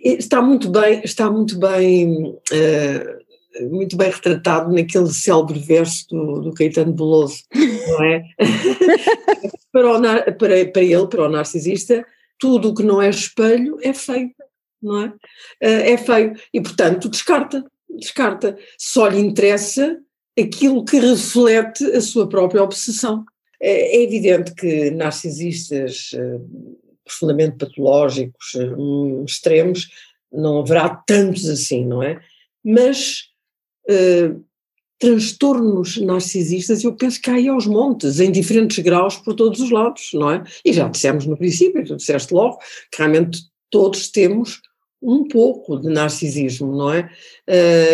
está 0.01 0.41
muito 0.41 0.69
bem, 0.69 1.01
está 1.03 1.29
muito 1.29 1.57
bem, 1.57 2.25
uh, 2.25 3.69
muito 3.71 3.95
bem 3.95 4.09
retratado 4.09 4.73
naquele 4.73 5.09
célebre 5.09 5.59
verso 5.59 6.07
do, 6.09 6.41
do 6.41 6.53
Caetano 6.53 6.95
Veloso, 6.95 7.43
não 7.53 8.03
é? 8.03 8.23
para, 9.71 9.97
o, 9.97 10.01
para, 10.37 10.65
para 10.71 10.83
ele, 10.83 11.07
para 11.07 11.25
o 11.25 11.29
narcisista, 11.29 12.05
tudo 12.37 12.69
o 12.69 12.75
que 12.75 12.83
não 12.83 13.01
é 13.01 13.09
espelho 13.09 13.77
é 13.81 13.93
feio, 13.93 14.31
não 14.81 15.03
é? 15.03 15.07
Uh, 15.07 15.13
é 15.61 15.97
feio 15.97 16.33
e, 16.53 16.61
portanto, 16.61 17.09
descarta, 17.09 17.63
descarta. 17.89 18.57
Só 18.77 19.07
lhe 19.07 19.19
interessa 19.19 19.97
aquilo 20.37 20.85
que 20.85 20.99
reflete 20.99 21.83
a 21.85 22.01
sua 22.01 22.27
própria 22.27 22.61
obsessão. 22.61 23.25
É, 23.59 23.97
é 23.97 24.03
evidente 24.03 24.53
que 24.53 24.91
narcisistas 24.91 26.11
uh, 26.13 26.79
profundamente 27.03 27.57
patológicos, 27.57 28.53
uh, 28.55 29.23
extremos, 29.25 29.87
não 30.31 30.59
haverá 30.59 30.89
tantos 30.89 31.47
assim, 31.49 31.85
não 31.85 32.03
é? 32.03 32.19
Mas 32.63 33.23
uh, 33.89 34.43
transtornos 34.99 35.97
narcisistas, 35.97 36.83
eu 36.83 36.93
penso 36.95 37.19
que 37.21 37.29
há 37.29 37.33
aí 37.33 37.47
aos 37.47 37.65
montes, 37.65 38.19
em 38.19 38.31
diferentes 38.31 38.77
graus 38.83 39.15
por 39.15 39.33
todos 39.33 39.59
os 39.59 39.71
lados, 39.71 40.09
não 40.13 40.31
é? 40.31 40.43
E 40.63 40.73
já 40.73 40.87
dissemos 40.87 41.25
no 41.25 41.37
princípio, 41.37 41.85
tu 41.85 41.95
disseste 41.95 42.33
logo, 42.33 42.57
que 42.91 42.97
realmente 42.99 43.41
todos 43.71 44.09
temos 44.09 44.61
um 45.01 45.27
pouco 45.27 45.79
de 45.79 45.89
narcisismo, 45.89 46.75
não 46.75 46.91
é? 46.91 47.09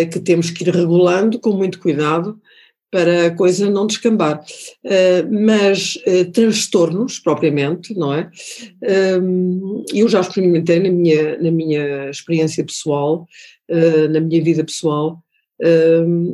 Que 0.06 0.22
temos 0.22 0.50
que 0.50 0.64
ir 0.64 0.74
regulando 0.74 1.38
com 1.38 1.52
muito 1.52 1.78
cuidado 1.80 2.40
para 2.94 3.26
a 3.26 3.36
coisa 3.36 3.68
não 3.72 3.88
descambar. 3.88 4.40
Uh, 4.86 5.28
mas 5.46 5.96
uh, 6.06 6.32
transtornos, 6.32 7.18
propriamente, 7.18 7.96
não 7.96 8.14
é? 8.14 8.30
eu 9.92 10.08
já 10.08 10.22
experimentei 10.22 10.80
na 10.80 10.92
minha, 10.92 11.40
na 11.40 11.50
minha 11.50 12.10
experiência 12.12 12.64
pessoal, 12.64 13.26
na 14.12 14.20
minha 14.20 14.44
vida 14.44 14.64
pessoal, 14.64 15.24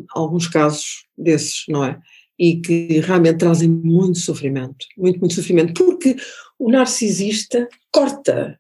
alguns 0.10 0.48
casos 0.48 1.06
desses, 1.18 1.64
não 1.70 1.86
é? 1.86 1.98
E 2.38 2.58
que 2.58 3.00
realmente 3.00 3.38
trazem 3.38 3.70
muito 3.70 4.20
sofrimento, 4.20 4.86
muito, 4.98 5.20
muito 5.20 5.36
sofrimento, 5.36 5.74
porque 5.74 6.16
o 6.58 6.70
narcisista 6.70 7.68
corta 7.92 8.60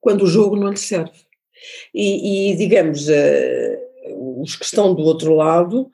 quando 0.00 0.22
o 0.22 0.26
jogo 0.26 0.56
não 0.56 0.70
lhe 0.70 0.76
serve. 0.76 1.12
E, 1.94 2.52
e 2.52 2.56
digamos, 2.56 3.08
uh, 3.08 4.42
os 4.42 4.56
que 4.56 4.64
estão 4.64 4.94
do 4.94 5.02
outro 5.02 5.34
lado, 5.34 5.82
uh, 5.82 5.90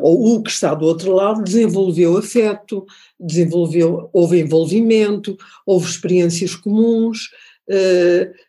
ou 0.00 0.36
o 0.36 0.42
que 0.42 0.50
está 0.50 0.74
do 0.74 0.86
outro 0.86 1.12
lado, 1.12 1.44
desenvolveu 1.44 2.16
afeto, 2.16 2.86
desenvolveu, 3.20 4.08
houve 4.12 4.40
envolvimento, 4.40 5.36
houve 5.66 5.88
experiências 5.88 6.54
comuns, 6.54 7.30
uh, 7.68 8.46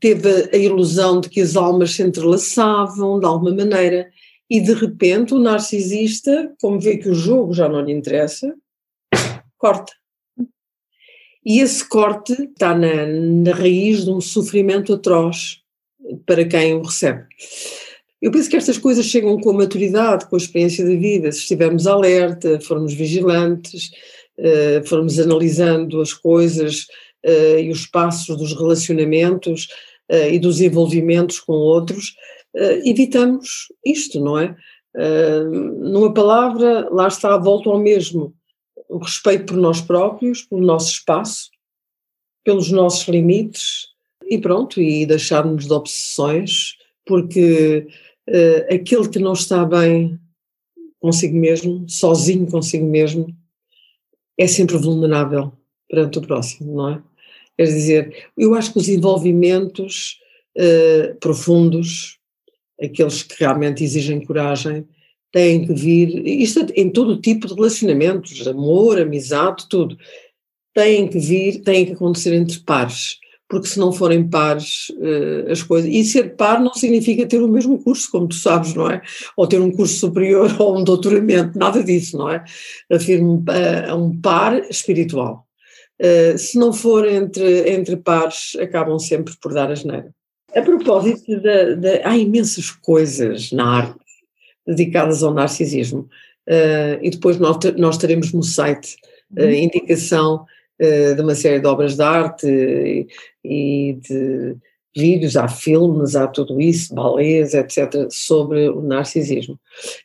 teve 0.00 0.48
a 0.52 0.56
ilusão 0.56 1.20
de 1.20 1.28
que 1.28 1.40
as 1.40 1.56
almas 1.56 1.92
se 1.92 2.02
entrelaçavam 2.02 3.20
de 3.20 3.26
alguma 3.26 3.54
maneira, 3.54 4.10
e 4.50 4.60
de 4.60 4.74
repente 4.74 5.34
o 5.34 5.38
narcisista, 5.38 6.52
como 6.60 6.80
vê 6.80 6.96
que 6.96 7.08
o 7.08 7.14
jogo 7.14 7.52
já 7.52 7.68
não 7.68 7.80
lhe 7.80 7.92
interessa, 7.92 8.54
corta. 9.56 9.92
E 11.44 11.60
esse 11.60 11.88
corte 11.88 12.32
está 12.32 12.76
na, 12.76 13.06
na 13.06 13.52
raiz 13.52 14.04
de 14.04 14.10
um 14.10 14.20
sofrimento 14.20 14.94
atroz 14.94 15.60
para 16.24 16.44
quem 16.44 16.74
o 16.74 16.82
recebe. 16.82 17.24
Eu 18.20 18.30
penso 18.30 18.48
que 18.48 18.56
estas 18.56 18.78
coisas 18.78 19.04
chegam 19.04 19.38
com 19.38 19.50
a 19.50 19.54
maturidade, 19.54 20.26
com 20.26 20.36
a 20.36 20.38
experiência 20.38 20.84
da 20.84 20.94
vida, 20.94 21.30
se 21.30 21.40
estivermos 21.40 21.86
alerta, 21.86 22.58
formos 22.60 22.94
vigilantes, 22.94 23.90
uh, 24.38 24.86
formos 24.86 25.18
analisando 25.18 26.00
as 26.00 26.12
coisas 26.12 26.86
uh, 27.24 27.58
e 27.58 27.70
os 27.70 27.86
passos 27.86 28.36
dos 28.36 28.54
relacionamentos 28.54 29.68
uh, 30.10 30.30
e 30.30 30.38
dos 30.38 30.60
envolvimentos 30.60 31.40
com 31.40 31.52
outros, 31.52 32.14
evitamos 32.86 33.66
isto, 33.84 34.18
não 34.18 34.38
é? 34.38 34.56
numa 35.82 36.14
palavra, 36.14 36.88
lá 36.90 37.06
está 37.06 37.34
a 37.34 37.36
volta 37.36 37.68
ao 37.68 37.78
mesmo 37.78 38.34
o 38.88 38.96
respeito 38.96 39.44
por 39.44 39.56
nós 39.56 39.80
próprios, 39.82 40.40
pelo 40.42 40.62
nosso 40.62 40.92
espaço, 40.92 41.50
pelos 42.42 42.70
nossos 42.70 43.06
limites 43.08 43.88
e 44.24 44.38
pronto, 44.38 44.80
e 44.80 45.04
deixarmos 45.04 45.66
de 45.66 45.72
obsessões, 45.72 46.76
porque 47.04 47.86
uh, 48.28 48.74
aquele 48.74 49.08
que 49.08 49.18
não 49.18 49.32
está 49.32 49.64
bem 49.64 50.18
consigo 51.00 51.36
mesmo, 51.36 51.88
sozinho 51.88 52.50
consigo 52.50 52.84
mesmo, 52.84 53.26
é 54.38 54.46
sempre 54.46 54.76
vulnerável 54.76 55.52
perante 55.88 56.18
o 56.18 56.22
próximo, 56.22 56.74
não 56.74 56.88
é? 56.90 57.02
Quer 57.56 57.64
dizer, 57.64 58.26
eu 58.36 58.54
acho 58.54 58.72
que 58.72 58.78
os 58.78 58.88
envolvimentos 58.88 60.20
uh, 60.58 61.14
profundos, 61.20 62.18
aqueles 62.80 63.22
que 63.22 63.34
realmente 63.38 63.82
exigem 63.82 64.24
coragem, 64.24 64.86
têm 65.32 65.66
que 65.66 65.72
vir, 65.72 66.26
isto 66.26 66.66
em 66.74 66.90
todo 66.90 67.20
tipo 67.20 67.46
de 67.46 67.54
relacionamentos, 67.54 68.46
amor, 68.46 69.00
amizade, 69.00 69.68
tudo, 69.68 69.96
têm 70.74 71.08
que 71.08 71.18
vir, 71.18 71.62
têm 71.62 71.86
que 71.86 71.92
acontecer 71.92 72.34
entre 72.34 72.60
pares, 72.60 73.18
porque 73.48 73.68
se 73.68 73.78
não 73.78 73.92
forem 73.92 74.28
pares 74.28 74.88
uh, 74.90 75.50
as 75.50 75.62
coisas, 75.62 75.88
e 75.90 76.04
ser 76.04 76.34
par 76.36 76.60
não 76.60 76.74
significa 76.74 77.26
ter 77.26 77.40
o 77.40 77.48
mesmo 77.48 77.82
curso, 77.82 78.10
como 78.10 78.28
tu 78.28 78.34
sabes, 78.34 78.74
não 78.74 78.90
é? 78.90 79.00
Ou 79.36 79.46
ter 79.46 79.60
um 79.60 79.70
curso 79.70 79.96
superior 79.96 80.54
ou 80.60 80.78
um 80.78 80.84
doutoramento, 80.84 81.58
nada 81.58 81.82
disso, 81.82 82.16
não 82.16 82.30
é? 82.30 82.44
Afirmo 82.90 83.44
a, 83.88 83.94
um 83.94 84.20
par 84.20 84.58
espiritual. 84.68 85.46
Uh, 86.00 86.36
se 86.36 86.58
não 86.58 86.72
for 86.72 87.06
entre, 87.06 87.70
entre 87.70 87.96
pares, 87.96 88.56
acabam 88.60 88.98
sempre 88.98 89.34
por 89.40 89.54
dar 89.54 89.70
a 89.70 89.74
geneira. 89.74 90.10
A 90.54 90.62
propósito, 90.62 91.40
de, 91.40 91.76
de, 91.76 92.02
há 92.02 92.16
imensas 92.16 92.70
coisas 92.70 93.52
na 93.52 93.78
arte 93.78 94.06
dedicadas 94.66 95.22
ao 95.22 95.32
narcisismo. 95.32 96.08
Uh, 96.48 96.98
e 97.02 97.10
depois 97.10 97.38
nós, 97.38 97.56
nós 97.76 97.98
teremos 97.98 98.32
no 98.32 98.42
site 98.42 98.96
uh, 99.36 99.50
indicação 99.50 100.36
uh, 100.36 100.46
de 100.78 101.20
uma 101.20 101.34
série 101.34 101.60
de 101.60 101.66
obras 101.66 101.96
de 101.96 102.02
arte 102.02 103.06
e, 103.44 103.98
de 104.00 104.56
vídeos, 104.96 105.36
há 105.36 105.46
filmes, 105.48 106.16
há 106.16 106.26
tudo 106.26 106.60
isso, 106.60 106.94
balés, 106.94 107.54
etc., 107.54 108.06
sobre 108.10 108.68
o 108.68 108.80
narcisismo. 108.80 109.58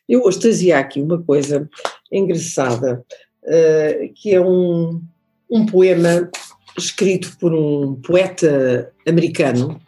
Eu 0.08 0.22
hoje 0.22 0.40
trazia 0.40 0.78
aqui 0.78 1.00
uma 1.00 1.22
coisa 1.22 1.68
engraçada, 2.10 3.04
que 4.14 4.34
é 4.34 4.40
um, 4.40 5.00
um 5.50 5.64
poema 5.64 6.30
escrito 6.76 7.36
por 7.38 7.54
um 7.54 7.94
poeta 7.96 8.92
americano 9.06 9.80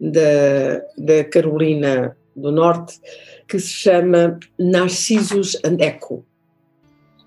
da, 0.00 0.82
da 0.96 1.24
Carolina 1.24 2.16
do 2.34 2.52
Norte, 2.52 3.00
que 3.48 3.58
se 3.58 3.72
chama 3.72 4.38
Narcisos 4.58 5.56
and 5.64 5.78
Echo. 5.80 6.24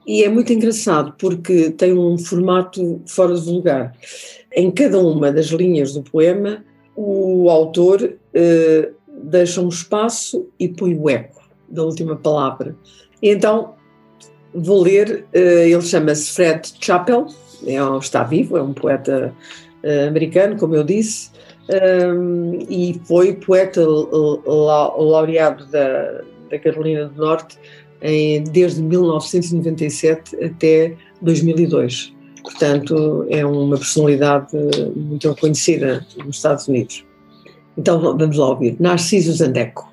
E 0.10 0.24
é 0.24 0.28
muito 0.28 0.52
engraçado 0.52 1.14
porque 1.20 1.70
tem 1.70 1.94
um 1.94 2.18
formato 2.18 3.00
fora 3.06 3.36
de 3.36 3.48
lugar. 3.48 3.96
Em 4.52 4.72
cada 4.72 4.98
uma 4.98 5.32
das 5.32 5.46
linhas 5.50 5.94
do 5.94 6.02
poema, 6.02 6.66
o 6.96 7.48
autor 7.48 8.16
eh, 8.34 8.90
deixa 9.22 9.62
um 9.62 9.70
espaço 9.70 10.48
e 10.60 10.68
põe 10.68 10.96
o 10.96 11.08
eco 11.08 11.48
da 11.70 11.84
última 11.84 12.16
palavra. 12.16 12.76
E 13.22 13.30
então 13.30 13.76
vou 14.52 14.82
ler, 14.82 15.28
eh, 15.32 15.70
ele 15.70 15.82
chama-se 15.84 16.34
Fred 16.34 16.74
Chappell, 16.82 17.28
é, 17.68 17.76
está 18.00 18.24
vivo, 18.24 18.58
é 18.58 18.64
um 18.64 18.74
poeta 18.74 19.32
eh, 19.84 20.08
americano, 20.08 20.58
como 20.58 20.76
eu 20.76 20.84
disse, 20.84 21.30
um, 21.70 22.58
e 22.68 23.00
foi 23.06 23.34
poeta 23.34 23.86
laureado 23.86 25.68
da, 25.68 26.24
da 26.50 26.58
Carolina 26.58 27.06
do 27.06 27.16
Norte 27.16 27.60
desde 28.52 28.82
1997 28.82 30.44
até 30.44 30.96
2002. 31.22 32.14
Portanto, 32.44 33.26
é 33.30 33.46
uma 33.46 33.78
personalidade 33.78 34.48
muito 34.96 35.36
conhecida 35.36 36.06
nos 36.26 36.38
Estados 36.38 36.68
Unidos. 36.68 37.06
Então 37.78 38.00
vamos 38.00 38.38
lá 38.38 38.50
ouvir. 38.50 38.76
Narciso 38.80 39.34
Zandeco. 39.34 39.90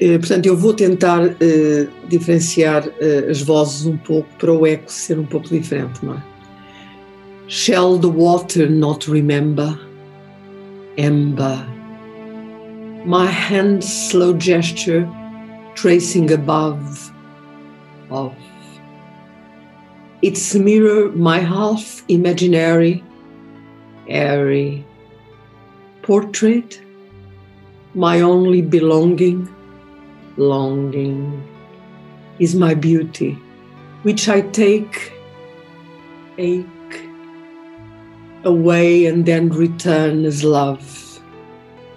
Eh, 0.00 0.18
portanto, 0.18 0.46
eu 0.46 0.56
vou 0.56 0.72
tentar 0.72 1.22
uh, 1.26 2.08
diferenciar 2.08 2.88
as 3.28 3.42
vozes 3.42 3.84
um 3.84 3.96
pouco 3.98 4.28
para 4.38 4.52
o 4.52 4.66
eco 4.66 4.90
ser 4.90 5.18
um 5.18 5.26
pouco 5.26 5.48
diferente, 5.48 6.04
não 6.04 6.14
é? 6.14 6.22
Shall 7.48 7.98
the 7.98 8.06
water 8.06 8.70
not 8.70 9.10
remember? 9.10 9.78
Ember. 10.96 11.66
My 13.04 13.26
hand's 13.26 13.86
slow 13.86 14.38
gesture 14.38 15.06
tracing 15.80 16.30
above, 16.30 17.10
of. 18.10 18.36
Its 20.20 20.54
mirror, 20.54 21.10
my 21.12 21.38
half 21.38 22.02
imaginary, 22.08 23.02
airy 24.06 24.84
portrait, 26.02 26.82
my 27.94 28.20
only 28.20 28.60
belonging, 28.60 29.48
longing 30.36 31.42
is 32.38 32.54
my 32.54 32.74
beauty, 32.74 33.38
which 34.02 34.28
I 34.28 34.42
take, 34.42 35.14
ache 36.36 37.00
away 38.44 39.06
and 39.06 39.24
then 39.24 39.48
return 39.48 40.26
as 40.26 40.44
love 40.44 41.20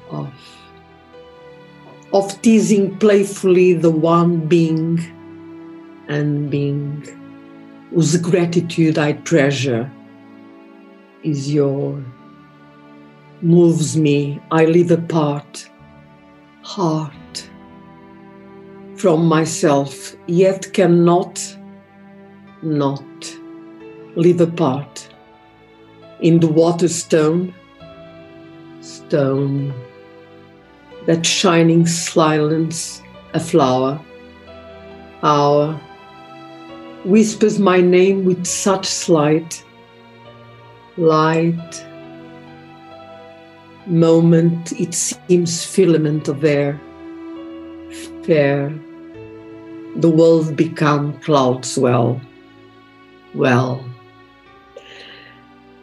of, 0.09 0.52
of 2.13 2.41
teasing 2.43 2.97
playfully 2.99 3.73
the 3.73 3.89
one 3.89 4.47
being 4.47 4.99
and 6.07 6.49
being 6.51 7.03
whose 7.89 8.17
gratitude 8.17 8.97
I 8.97 9.13
treasure 9.13 9.91
is 11.23 11.51
your 11.51 12.03
moves 13.41 13.97
me. 13.97 14.39
I 14.51 14.65
live 14.65 14.91
apart 14.91 15.69
heart 16.61 17.49
from 18.95 19.25
myself 19.25 20.15
yet 20.27 20.71
cannot 20.71 21.57
not 22.61 23.03
live 24.15 24.39
apart 24.39 25.09
in 26.21 26.39
the 26.39 26.47
water 26.47 26.87
stone, 26.87 27.53
stone, 28.79 29.73
that 31.05 31.25
shining 31.25 31.85
silence, 31.85 33.01
a 33.33 33.39
flower, 33.39 33.99
hour, 35.21 35.79
whispers 37.05 37.59
my 37.59 37.81
name 37.81 38.25
with 38.25 38.45
such 38.45 38.85
slight, 38.85 39.63
light, 40.97 41.85
moment 43.85 44.71
it 44.79 44.93
seems 44.93 45.65
filament 45.65 46.27
of 46.27 46.43
air, 46.43 46.79
fair, 48.23 48.69
the 49.97 50.09
world 50.09 50.55
become 50.55 51.19
clouds 51.19 51.77
well, 51.77 52.19
well. 53.35 53.83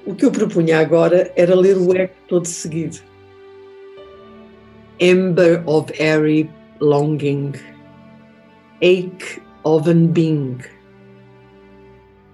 O 0.07 0.15
que 0.15 0.25
eu 0.25 0.33
propunha 0.33 0.81
agora 0.81 1.31
era 1.37 1.55
ler 1.55 1.77
o 1.77 1.95
eco 1.95 2.15
todo 2.27 2.47
seguido. 2.47 3.10
Ember 5.01 5.65
of 5.67 5.91
airy 5.99 6.51
longing, 6.81 7.55
ache 8.83 9.41
of 9.65 9.89
unbeing. 9.89 10.63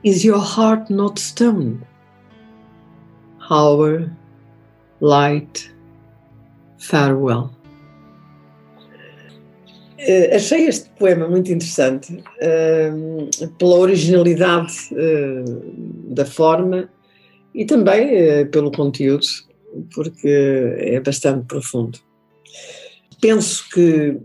Is 0.02 0.24
your 0.24 0.40
heart 0.40 0.90
not 0.90 1.18
stone? 1.18 1.84
Hour, 3.48 4.10
light, 5.00 5.70
farewell. 6.78 7.52
Uh, 9.98 10.34
achei 10.34 10.66
este 10.66 10.90
poema 10.98 11.28
muito 11.28 11.50
interessante 11.50 12.12
uh, 12.12 13.48
pela 13.58 13.78
originalidade 13.78 14.72
uh, 14.92 16.14
da 16.14 16.24
forma 16.24 16.88
e 17.54 17.64
também 17.64 18.14
eh, 18.14 18.44
pelo 18.44 18.70
conteúdo, 18.70 19.26
porque 19.94 20.28
é 20.78 21.00
bastante 21.00 21.46
profundo. 21.46 21.98
Penso 23.20 23.68
que 23.70 24.18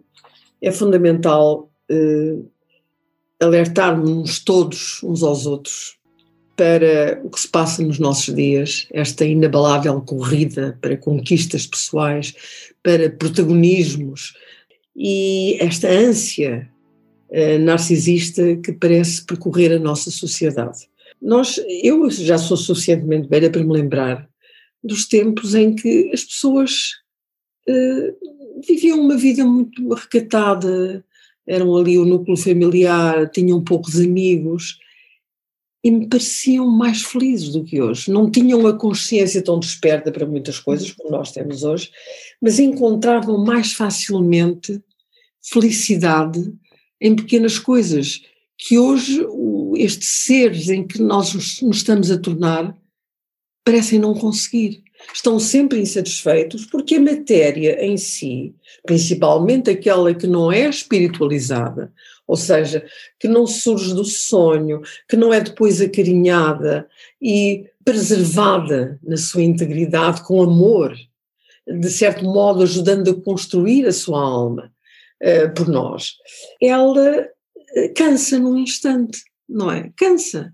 é 0.62 0.72
fundamental 0.72 1.72
eh, 1.90 2.38
alertarmos 3.40 4.40
todos 4.40 5.02
uns 5.04 5.24
aos 5.24 5.46
outros 5.46 5.98
para 6.56 7.20
o 7.24 7.30
que 7.30 7.40
se 7.40 7.48
passa 7.48 7.82
nos 7.82 7.98
nossos 7.98 8.36
dias, 8.36 8.88
esta 8.92 9.26
inabalável 9.26 10.00
corrida 10.02 10.78
para 10.80 10.96
conquistas 10.96 11.66
pessoais, 11.66 12.36
para 12.84 13.10
protagonismos 13.10 14.36
e 14.96 15.58
esta 15.60 15.90
ânsia 15.90 16.70
eh, 17.32 17.58
narcisista 17.58 18.58
que 18.58 18.74
parece 18.74 19.26
percorrer 19.26 19.72
a 19.72 19.80
nossa 19.80 20.12
sociedade. 20.12 20.88
Nós, 21.20 21.60
eu 21.82 22.10
já 22.12 22.38
sou 22.38 22.58
suficientemente 22.58 23.28
velha 23.28 23.50
para 23.50 23.64
me 23.64 23.74
lembrar 23.74 24.30
dos 24.84 25.08
tempos 25.08 25.56
em 25.56 25.76
que 25.76 26.12
as 26.14 26.24
pessoas 26.24 27.01
uh, 27.68 28.62
viviam 28.66 29.00
uma 29.00 29.18
vida 29.18 29.46
muito 29.46 29.94
recatada, 29.94 31.04
eram 31.48 31.76
ali 31.76 31.98
o 31.98 32.06
núcleo 32.06 32.38
familiar, 32.38 33.30
tinham 33.30 33.64
poucos 33.64 34.00
amigos 34.00 34.78
e 35.84 35.90
me 35.90 36.08
pareciam 36.08 36.68
mais 36.68 37.02
felizes 37.02 37.50
do 37.50 37.64
que 37.64 37.82
hoje. 37.82 38.12
Não 38.12 38.30
tinham 38.30 38.68
a 38.68 38.78
consciência 38.78 39.42
tão 39.44 39.60
desperta 39.60 40.12
para 40.12 40.26
muitas 40.26 40.60
coisas 40.60 40.92
como 40.92 41.10
nós 41.10 41.32
temos 41.32 41.64
hoje, 41.64 41.92
mas 42.40 42.60
encontravam 42.60 43.44
mais 43.44 43.74
facilmente 43.74 44.82
felicidade 45.42 46.54
em 47.00 47.16
pequenas 47.16 47.58
coisas 47.58 48.22
que 48.58 48.78
hoje 48.78 49.26
estes 49.76 50.08
seres 50.08 50.70
em 50.70 50.86
que 50.86 51.02
nós 51.02 51.34
nos 51.34 51.78
estamos 51.78 52.12
a 52.12 52.20
tornar 52.20 52.78
parecem 53.66 53.98
não 53.98 54.14
conseguir. 54.14 54.84
Estão 55.14 55.40
sempre 55.40 55.80
insatisfeitos 55.80 56.66
porque 56.66 56.96
a 56.96 57.02
matéria 57.02 57.84
em 57.84 57.98
si, 57.98 58.56
principalmente 58.86 59.70
aquela 59.70 60.14
que 60.14 60.28
não 60.28 60.52
é 60.52 60.68
espiritualizada, 60.68 61.92
ou 62.28 62.38
seja, 62.38 62.86
que 63.20 63.28
não 63.28 63.46
surge 63.46 63.94
do 63.94 64.06
sonho, 64.06 64.82
que 65.10 65.18
não 65.18 65.34
é 65.34 65.42
depois 65.42 65.82
acarinhada 65.82 66.88
e 67.22 67.66
preservada 67.84 69.00
na 69.04 69.18
sua 69.18 69.44
integridade 69.44 70.24
com 70.24 70.42
amor, 70.42 70.96
de 71.68 71.90
certo 71.90 72.24
modo 72.24 72.64
ajudando 72.64 73.12
a 73.12 73.22
construir 73.22 73.86
a 73.86 73.92
sua 73.92 74.22
alma 74.22 74.72
uh, 75.22 75.54
por 75.54 75.68
nós, 75.68 76.16
ela 76.62 77.30
cansa 77.96 78.38
num 78.40 78.58
instante, 78.58 79.24
não 79.48 79.72
é? 79.72 79.92
Cansa. 79.96 80.54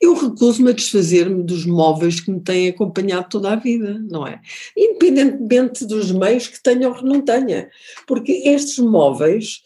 Eu 0.00 0.14
recuso-me 0.14 0.70
a 0.70 0.74
desfazer-me 0.74 1.42
dos 1.42 1.66
móveis 1.66 2.20
que 2.20 2.30
me 2.30 2.40
têm 2.40 2.68
acompanhado 2.68 3.28
toda 3.28 3.52
a 3.52 3.56
vida, 3.56 3.98
não 4.10 4.26
é? 4.26 4.40
Independentemente 4.76 5.84
dos 5.84 6.10
meios 6.10 6.48
que 6.48 6.62
tenha 6.62 6.88
ou 6.88 6.94
que 6.94 7.04
não 7.04 7.20
tenha, 7.20 7.70
porque 8.06 8.32
estes 8.32 8.78
móveis 8.78 9.62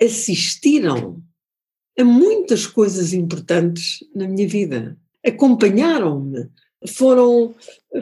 assistiram 0.00 1.22
a 1.98 2.04
muitas 2.04 2.66
coisas 2.66 3.12
importantes 3.12 4.04
na 4.14 4.26
minha 4.26 4.48
vida, 4.48 4.96
acompanharam-me, 5.24 6.48
foram, 6.88 7.54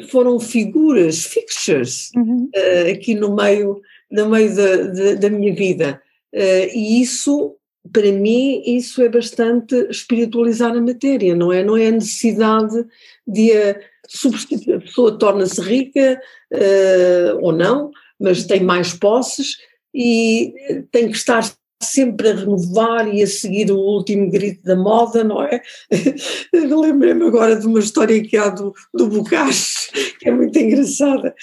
foram 0.08 0.38
figuras, 0.38 1.24
fixtures, 1.24 2.10
uhum. 2.16 2.48
uh, 2.54 2.92
aqui 2.92 3.14
no 3.14 3.34
meio, 3.34 3.80
no 4.10 4.28
meio 4.28 4.54
da, 4.54 4.76
da, 4.76 5.14
da 5.14 5.30
minha 5.30 5.54
vida. 5.54 6.00
Uh, 6.32 6.70
e 6.72 7.02
isso 7.02 7.57
para 7.92 8.12
mim 8.12 8.62
isso 8.64 9.02
é 9.02 9.08
bastante 9.08 9.74
espiritualizar 9.90 10.76
a 10.76 10.80
matéria, 10.80 11.34
não 11.34 11.52
é? 11.52 11.62
Não 11.62 11.76
é 11.76 11.88
a 11.88 11.92
necessidade 11.92 12.84
de 13.26 13.52
a 13.52 13.76
substituir, 14.08 14.76
a 14.76 14.80
pessoa 14.80 15.18
torna-se 15.18 15.60
rica 15.60 16.20
uh, 16.52 17.38
ou 17.40 17.52
não, 17.52 17.90
mas 18.18 18.46
tem 18.46 18.62
mais 18.62 18.94
posses 18.94 19.56
e 19.94 20.52
tem 20.90 21.10
que 21.10 21.16
estar 21.16 21.42
sempre 21.80 22.30
a 22.30 22.34
renovar 22.34 23.12
e 23.14 23.22
a 23.22 23.26
seguir 23.26 23.70
o 23.70 23.78
último 23.78 24.30
grito 24.30 24.62
da 24.64 24.74
moda, 24.74 25.22
não 25.22 25.42
é? 25.42 25.60
Lembrei-me 26.52 27.26
agora 27.26 27.54
de 27.54 27.66
uma 27.66 27.78
história 27.78 28.20
que 28.22 28.36
há 28.36 28.48
do, 28.48 28.74
do 28.92 29.08
Bocage, 29.08 29.74
que 30.18 30.28
é 30.28 30.32
muito 30.32 30.58
engraçada 30.58 31.34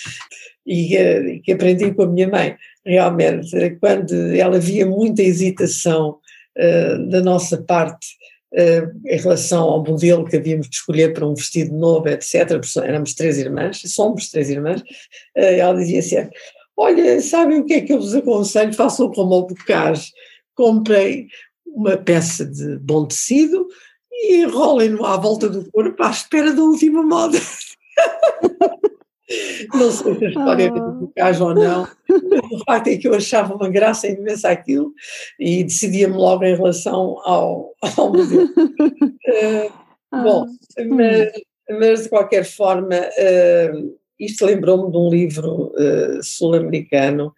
e 0.66 0.98
uh, 0.98 1.42
que 1.44 1.52
aprendi 1.52 1.94
com 1.94 2.04
a 2.04 2.08
minha 2.08 2.28
mãe. 2.28 2.58
Realmente, 2.86 3.78
quando 3.80 4.14
ela 4.36 4.60
via 4.60 4.86
muita 4.86 5.22
hesitação 5.22 6.20
eh, 6.58 6.98
da 7.10 7.22
nossa 7.22 7.62
parte 7.62 8.08
uh, 8.54 9.08
em 9.08 9.18
relação 9.18 9.64
ao 9.64 9.84
modelo 9.84 10.26
que 10.26 10.38
havíamos 10.38 10.70
de 10.70 10.76
escolher 10.78 11.14
para 11.14 11.28
um 11.28 11.36
vestido 11.36 11.76
novo, 11.76 12.08
etc. 12.08 12.52
Éramos 12.82 13.14
três 13.14 13.38
irmãs, 13.38 13.82
somos 13.88 14.30
três 14.30 14.50
irmãs, 14.50 14.82
uh, 14.82 14.86
ela 15.36 15.78
dizia 15.78 16.00
assim: 16.00 16.30
Olha, 16.78 17.22
sabem 17.22 17.60
o 17.60 17.66
que 17.66 17.74
é 17.74 17.82
que 17.82 17.92
eu 17.92 18.00
vos 18.00 18.16
aconselho? 18.16 18.74
Façam 18.74 19.12
como 19.12 19.36
o 19.36 19.48
Bocage, 19.48 20.12
comprem 20.56 21.28
uma 21.66 21.98
peça 21.98 22.46
de 22.46 22.78
bom 22.78 23.06
tecido 23.06 23.68
e 24.10 24.44
enrolem-no 24.44 25.06
à 25.06 25.18
volta 25.18 25.50
do 25.50 25.70
corpo 25.70 26.02
à 26.02 26.10
espera 26.10 26.54
da 26.54 26.62
última 26.62 27.04
moda. 27.04 27.38
Não 29.74 29.92
sei 29.92 30.16
se 30.16 30.26
a 30.26 30.28
história 30.30 30.72
ah. 30.72 30.78
é 30.78 31.04
eficaz 31.04 31.42
ou 31.42 31.56
não, 31.56 31.88
mas 32.08 32.52
o 32.52 32.64
facto 32.64 32.88
é 32.88 32.98
que 32.98 33.08
eu 33.08 33.16
achava 33.16 33.56
uma 33.56 33.70
graça 33.70 34.08
imensa 34.08 34.50
aquilo 34.50 34.94
e 35.40 35.64
decidia-me 35.64 36.16
logo 36.16 36.44
em 36.44 36.56
relação 36.56 37.18
ao, 37.24 37.74
ao 37.98 38.14
modelo. 38.14 38.46
Uh, 38.46 39.72
bom, 40.12 40.46
mas, 40.90 41.32
mas, 41.70 42.04
de 42.04 42.10
qualquer 42.10 42.46
forma, 42.46 42.96
uh, 42.96 43.98
isto 44.20 44.46
lembrou-me 44.46 44.92
de 44.92 44.98
um 44.98 45.10
livro 45.10 45.74
uh, 45.74 46.24
sul-americano, 46.24 47.34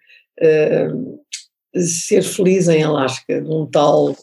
Ser 1.75 2.21
Feliz 2.21 2.67
em 2.67 2.83
Alasca, 2.83 3.41
de 3.41 3.49
um 3.49 3.65
tal 3.65 4.15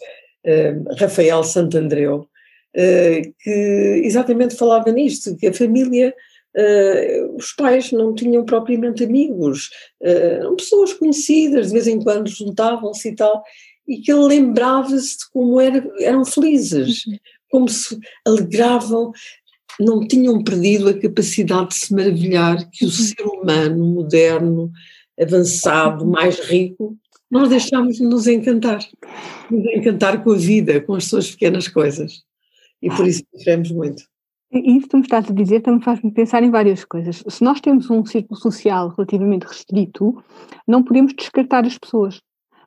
Rafael 0.96 1.42
Santandreu, 1.42 2.28
que 2.72 4.00
exatamente 4.04 4.54
falava 4.54 4.92
nisto, 4.92 5.36
que 5.36 5.48
a 5.48 5.52
família 5.52 6.14
Uh, 6.56 7.34
os 7.36 7.52
pais 7.52 7.90
não 7.90 8.14
tinham 8.14 8.44
propriamente 8.44 9.02
amigos, 9.02 9.70
uh, 10.00 10.06
eram 10.06 10.56
pessoas 10.56 10.92
conhecidas, 10.92 11.66
de 11.66 11.72
vez 11.72 11.88
em 11.88 12.00
quando 12.00 12.28
juntavam-se 12.28 13.08
e 13.08 13.16
tal, 13.16 13.42
e 13.88 13.98
que 13.98 14.12
ele 14.12 14.24
lembrava-se 14.24 15.18
de 15.18 15.30
como 15.32 15.60
era, 15.60 15.84
eram 15.98 16.24
felizes, 16.24 17.04
uhum. 17.06 17.16
como 17.50 17.68
se 17.68 17.98
alegravam, 18.24 19.12
não 19.80 20.06
tinham 20.06 20.42
perdido 20.44 20.88
a 20.88 20.98
capacidade 20.98 21.70
de 21.70 21.74
se 21.74 21.92
maravilhar 21.94 22.70
que 22.70 22.84
o 22.84 22.88
uhum. 22.88 22.92
ser 22.92 23.22
humano 23.22 23.84
moderno, 23.84 24.70
avançado, 25.20 26.06
mais 26.06 26.38
rico, 26.38 26.96
nós 27.30 27.48
deixámos 27.48 27.96
de 27.96 28.04
nos 28.04 28.28
encantar, 28.28 28.78
nos 29.50 29.64
encantar 29.74 30.22
com 30.22 30.32
a 30.32 30.36
vida, 30.36 30.80
com 30.80 30.94
as 30.94 31.04
suas 31.04 31.30
pequenas 31.32 31.66
coisas. 31.66 32.22
E 32.80 32.88
por 32.88 33.08
isso 33.08 33.24
sofremos 33.34 33.70
muito. 33.70 34.04
Isso 34.54 34.82
que 34.82 34.88
tu 34.88 34.96
me 34.98 35.02
estás 35.02 35.28
a 35.28 35.34
dizer 35.34 35.60
também 35.60 35.80
faz-me 35.80 36.12
pensar 36.12 36.42
em 36.42 36.50
várias 36.50 36.84
coisas. 36.84 37.24
Se 37.26 37.42
nós 37.42 37.60
temos 37.60 37.90
um 37.90 38.04
círculo 38.04 38.38
social 38.38 38.90
relativamente 38.90 39.46
restrito, 39.46 40.22
não 40.66 40.82
podemos 40.82 41.12
descartar 41.12 41.66
as 41.66 41.76
pessoas. 41.76 42.20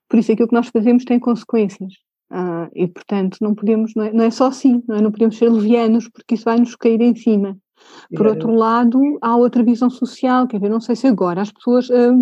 Por 0.10 0.20
isso 0.20 0.32
aquilo 0.32 0.48
que 0.48 0.56
nós 0.56 0.68
fazemos 0.68 1.06
tem 1.06 1.20
consequências. 1.20 1.94
Ah, 2.30 2.70
e 2.76 2.88
portanto 2.88 3.38
não 3.40 3.56
podemos, 3.56 3.94
não 3.96 4.04
é, 4.04 4.12
não 4.12 4.24
é 4.26 4.30
só 4.30 4.48
assim, 4.48 4.84
não, 4.86 4.98
é? 4.98 5.02
não 5.02 5.12
podemos 5.12 5.38
ser 5.38 5.50
levianos 5.50 6.10
porque 6.10 6.36
isso 6.36 6.44
vai 6.44 6.60
nos 6.60 6.76
cair 6.76 7.00
em 7.00 7.16
cima. 7.16 7.58
Por 8.14 8.26
é. 8.26 8.30
outro 8.32 8.54
lado, 8.54 9.00
há 9.22 9.36
outra 9.38 9.64
visão 9.64 9.90
social, 9.90 10.46
quer 10.46 10.58
dizer, 10.58 10.70
não 10.70 10.82
sei 10.82 10.96
se 10.96 11.08
agora 11.08 11.42
as 11.42 11.52
pessoas 11.52 11.90
ah, 11.90 12.14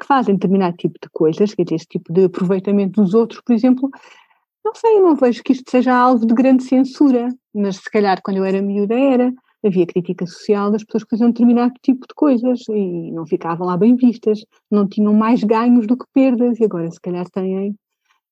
que 0.00 0.06
fazem 0.06 0.36
determinado 0.36 0.76
tipo 0.76 0.98
de 1.02 1.08
coisas, 1.12 1.54
quer 1.54 1.64
dizer, 1.64 1.76
esse 1.76 1.86
tipo 1.86 2.12
de 2.12 2.24
aproveitamento 2.24 3.02
dos 3.02 3.14
outros, 3.14 3.40
por 3.44 3.52
exemplo, 3.52 3.90
não 4.64 4.74
sei, 4.74 5.00
não 5.00 5.16
vejo 5.16 5.42
que 5.42 5.52
isto 5.52 5.70
seja 5.70 5.94
alvo 5.94 6.26
de 6.26 6.34
grande 6.34 6.62
censura, 6.62 7.28
mas 7.54 7.76
se 7.76 7.90
calhar 7.90 8.20
quando 8.22 8.38
eu 8.38 8.44
era 8.44 8.62
miúda 8.62 8.94
era, 8.94 9.32
havia 9.64 9.86
crítica 9.86 10.26
social 10.26 10.70
das 10.70 10.84
pessoas 10.84 11.04
que 11.04 11.10
faziam 11.10 11.30
determinado 11.30 11.74
tipo 11.82 12.06
de 12.06 12.14
coisas 12.14 12.60
e 12.68 13.12
não 13.12 13.26
ficavam 13.26 13.66
lá 13.66 13.76
bem 13.76 13.96
vistas, 13.96 14.44
não 14.70 14.88
tinham 14.88 15.14
mais 15.14 15.42
ganhos 15.44 15.86
do 15.86 15.96
que 15.96 16.04
perdas 16.12 16.58
e 16.58 16.64
agora 16.64 16.90
se 16.90 17.00
calhar 17.00 17.28
têm, 17.30 17.76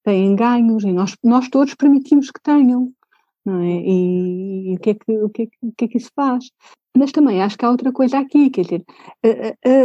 têm 0.04 0.34
ganhos 0.34 0.84
e 0.84 0.92
nós, 0.92 1.16
nós 1.22 1.48
todos 1.48 1.74
permitimos 1.74 2.30
que 2.30 2.42
tenham. 2.42 2.92
Não 3.44 3.60
é? 3.60 3.80
E, 3.82 4.72
e 4.72 4.74
o, 4.74 4.78
que 4.78 4.90
é 4.90 4.94
que, 4.94 5.12
o, 5.18 5.28
que 5.30 5.42
é 5.42 5.46
que, 5.46 5.56
o 5.62 5.72
que 5.72 5.84
é 5.84 5.88
que 5.88 5.96
isso 5.96 6.10
faz? 6.14 6.44
Mas 6.96 7.12
também 7.12 7.40
acho 7.40 7.56
que 7.56 7.64
há 7.64 7.70
outra 7.70 7.92
coisa 7.92 8.18
aqui, 8.18 8.50
quer 8.50 8.62
dizer, 8.62 8.84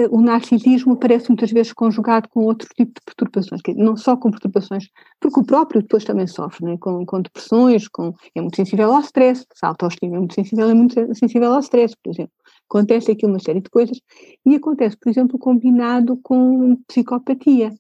o 0.10 0.22
narcisismo 0.22 0.93
aparece 0.93 1.30
muitas 1.30 1.51
vezes 1.51 1.72
conjugado 1.72 2.28
com 2.30 2.43
outro 2.45 2.68
tipo 2.76 2.93
de 2.93 3.06
perturbações, 3.06 3.62
não 3.76 3.95
só 3.95 4.18
com 4.18 4.32
perturbações, 4.32 4.89
porque 5.20 5.39
o 5.39 5.45
próprio 5.45 5.82
depois 5.82 6.03
também 6.03 6.26
sofre, 6.26 6.66
né? 6.66 6.78
com, 6.80 7.06
com 7.06 7.22
depressões, 7.22 7.88
com, 7.88 8.12
é 8.34 8.41
muito 8.41 8.56
sensível 8.56 8.91
ao 8.91 9.01
stress, 9.01 9.45
a 9.62 9.68
autoestima 9.68 10.16
é 10.16 10.20
muito 10.20 10.34
sensível, 10.34 10.68
é 10.68 10.74
muito 10.74 11.16
sensível 11.16 11.53
ao 11.53 11.60
stress, 11.60 11.95
por 12.03 12.10
exemplo. 12.12 12.34
Acontece 12.68 13.12
aqui 13.12 13.26
uma 13.26 13.39
série 13.39 13.62
de 13.62 13.70
coisas 13.70 14.01
e 14.43 14.56
acontece, 14.56 14.97
por 14.97 15.10
exemplo, 15.10 15.38
combinado 15.38 16.18
com 16.24 16.76
psicopatia. 16.88 17.72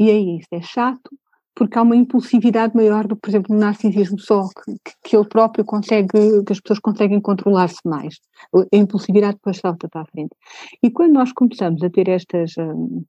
E 0.00 0.10
aí 0.10 0.38
isso 0.38 0.48
é 0.50 0.60
chato, 0.60 1.10
porque 1.54 1.78
há 1.78 1.82
uma 1.82 1.96
impulsividade 1.96 2.74
maior 2.74 3.06
do 3.06 3.14
que, 3.14 3.22
por 3.22 3.30
exemplo, 3.30 3.54
no 3.54 3.60
narcisismo 3.60 4.18
só, 4.18 4.48
que, 4.48 4.92
que 5.02 5.16
ele 5.16 5.28
próprio 5.28 5.64
consegue, 5.64 6.08
que 6.44 6.52
as 6.52 6.60
pessoas 6.60 6.80
conseguem 6.80 7.20
controlar-se 7.20 7.80
mais. 7.84 8.18
A 8.54 8.76
impulsividade 8.76 9.34
depois 9.34 9.58
salta 9.58 9.88
para 9.88 10.02
a 10.02 10.06
frente. 10.06 10.34
E 10.82 10.90
quando 10.90 11.12
nós 11.12 11.32
começamos 11.32 11.82
a 11.82 11.90
ter 11.90 12.08
estas, 12.08 12.54
hum, 12.58 13.04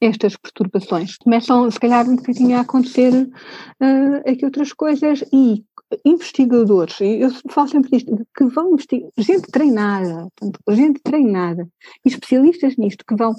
estas 0.00 0.36
perturbações, 0.36 1.16
começam, 1.16 1.70
se 1.70 1.78
calhar, 1.78 2.08
um 2.08 2.16
bocadinho 2.16 2.56
a 2.56 2.60
acontecer 2.60 3.12
uh, 3.12 4.30
aqui 4.30 4.44
outras 4.44 4.72
coisas 4.72 5.24
e 5.32 5.64
investigadores, 6.04 7.00
eu 7.00 7.30
falo 7.50 7.68
sempre 7.68 7.90
disto, 7.90 8.26
que 8.34 8.44
vão 8.44 8.72
investigar, 8.72 9.10
gente 9.18 9.50
treinada, 9.50 10.28
gente 10.70 11.00
treinada, 11.02 11.68
especialistas 12.04 12.76
nisto, 12.76 13.04
que 13.06 13.14
vão, 13.14 13.34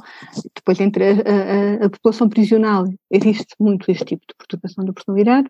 depois 0.55 0.79
entre 0.79 1.03
a, 1.03 1.13
a, 1.13 1.85
a, 1.85 1.89
população 1.89 2.29
prisional, 2.29 2.85
existe 3.09 3.55
muito 3.59 3.89
este 3.89 4.05
tipo 4.05 4.23
de 4.27 4.35
perturbação 4.37 4.85
da 4.85 4.93
personalidade, 4.93 5.47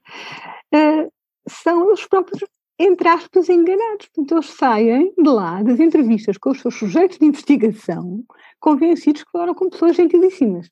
uh, 0.73 1.11
são 1.47 1.89
eles 1.89 2.07
próprios, 2.07 2.41
entre 2.79 3.07
aspas, 3.07 3.49
enganados. 3.49 4.07
Portanto, 4.07 4.31
eles 4.33 4.57
saem 4.57 5.13
de 5.17 5.29
lá 5.29 5.61
das 5.61 5.79
entrevistas 5.79 6.37
com 6.37 6.51
os 6.51 6.61
seus 6.61 6.75
sujeitos 6.75 7.17
de 7.17 7.25
investigação, 7.25 8.23
convencidos 8.59 9.23
que 9.23 9.31
foram 9.31 9.53
com 9.53 9.69
pessoas 9.69 9.95
gentilíssimas. 9.95 10.69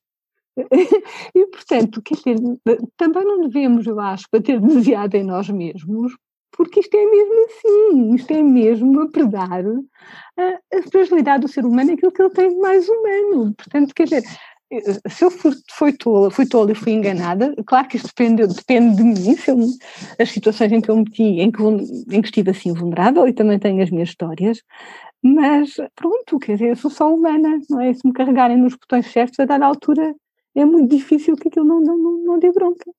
E, 1.34 1.48
portanto, 1.48 2.02
quer 2.02 2.16
dizer, 2.16 2.36
também 2.98 3.24
não 3.24 3.48
devemos, 3.48 3.88
eu 3.88 4.00
acho, 4.00 4.26
bater 4.32 4.60
demasiado 4.60 5.16
em 5.16 5.24
nós 5.24 5.50
mesmos, 5.50 6.14
porque 6.52 6.82
isto 6.82 6.94
é 6.96 7.06
mesmo 7.06 7.46
assim, 7.46 8.16
isto 8.16 8.32
é 8.32 8.44
mesmo 8.44 9.02
a 9.02 9.10
predar 9.10 9.64
a, 10.38 10.78
a 10.78 10.84
fragilidade 10.92 11.44
do 11.44 11.48
ser 11.48 11.66
humano, 11.66 11.94
aquilo 11.94 12.12
que 12.12 12.22
ele 12.22 12.32
tem 12.32 12.50
de 12.50 12.58
mais 12.58 12.88
humano. 12.90 13.54
Portanto, 13.56 13.94
quer 13.96 14.04
dizer, 14.04 14.24
se 15.10 15.26
eu 15.26 15.32
fui, 15.70 15.94
tola, 15.94 16.32
fui 16.32 16.46
tola 16.46 16.72
e 16.72 16.76
fui 16.76 16.94
enganada, 16.94 17.54
claro 17.66 17.88
que 17.88 17.98
isto 17.98 18.08
depende, 18.08 18.48
depende 18.48 18.96
de 18.96 19.04
mim, 19.04 19.36
eu, 19.48 19.58
as 20.18 20.32
situações 20.32 20.72
em 20.72 20.80
que 20.80 20.90
eu 20.90 20.98
meti, 20.98 21.24
em 21.24 21.52
que, 21.52 21.62
em 21.62 22.22
que 22.22 22.28
estive 22.28 22.52
assim 22.52 22.74
vulnerável, 22.74 23.28
e 23.28 23.34
também 23.34 23.60
tenho 23.60 23.84
as 23.84 23.90
minhas 23.90 24.10
histórias, 24.10 24.62
mas 25.22 25.76
pronto, 25.96 26.40
quer 26.40 26.54
dizer, 26.54 26.70
eu 26.70 26.76
sou 26.76 26.90
só 26.90 27.14
humana, 27.14 27.60
não 27.70 27.80
é? 27.82 27.94
Se 27.94 28.06
me 28.06 28.14
carregarem 28.14 28.58
nos 28.58 28.74
botões 28.74 29.06
certos, 29.12 29.40
a 29.40 29.46
dada 29.46 29.66
altura 29.66 30.16
é 30.56 30.66
muito 30.66 30.96
difícil 30.96 31.36
que 31.36 31.48
aquilo 31.48 31.66
não, 31.66 31.80
não, 31.80 31.98
não, 31.98 32.18
não 32.24 32.40
dê 32.40 32.52
bronca. 32.52 32.90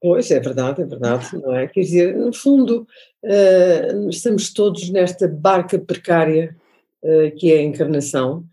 Pois, 0.00 0.30
é 0.30 0.38
verdade, 0.38 0.82
é 0.82 0.84
verdade, 0.84 1.36
não 1.38 1.54
é? 1.54 1.66
Quer 1.66 1.80
dizer, 1.80 2.16
no 2.16 2.32
fundo, 2.32 2.86
uh, 3.24 4.08
estamos 4.10 4.52
todos 4.52 4.90
nesta 4.90 5.26
barca 5.26 5.78
precária 5.78 6.54
uh, 7.02 7.34
que 7.36 7.50
é 7.50 7.58
a 7.58 7.62
encarnação, 7.62 8.44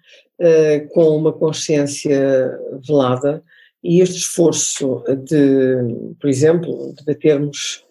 uh, 0.42 0.88
com 0.90 1.16
uma 1.16 1.32
consciência 1.32 2.60
velada, 2.86 3.44
e 3.84 4.02
este 4.02 4.18
esforço 4.18 5.04
de, 5.24 6.14
por 6.20 6.30
exemplo, 6.30 6.94
debatermos 7.00 7.84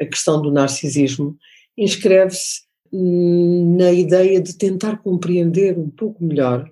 a 0.00 0.04
questão 0.04 0.40
do 0.42 0.50
narcisismo, 0.50 1.36
inscreve-se 1.76 2.62
na 2.92 3.92
ideia 3.92 4.40
de 4.40 4.56
tentar 4.56 4.98
compreender 4.98 5.76
um 5.78 5.90
pouco 5.90 6.22
melhor 6.22 6.70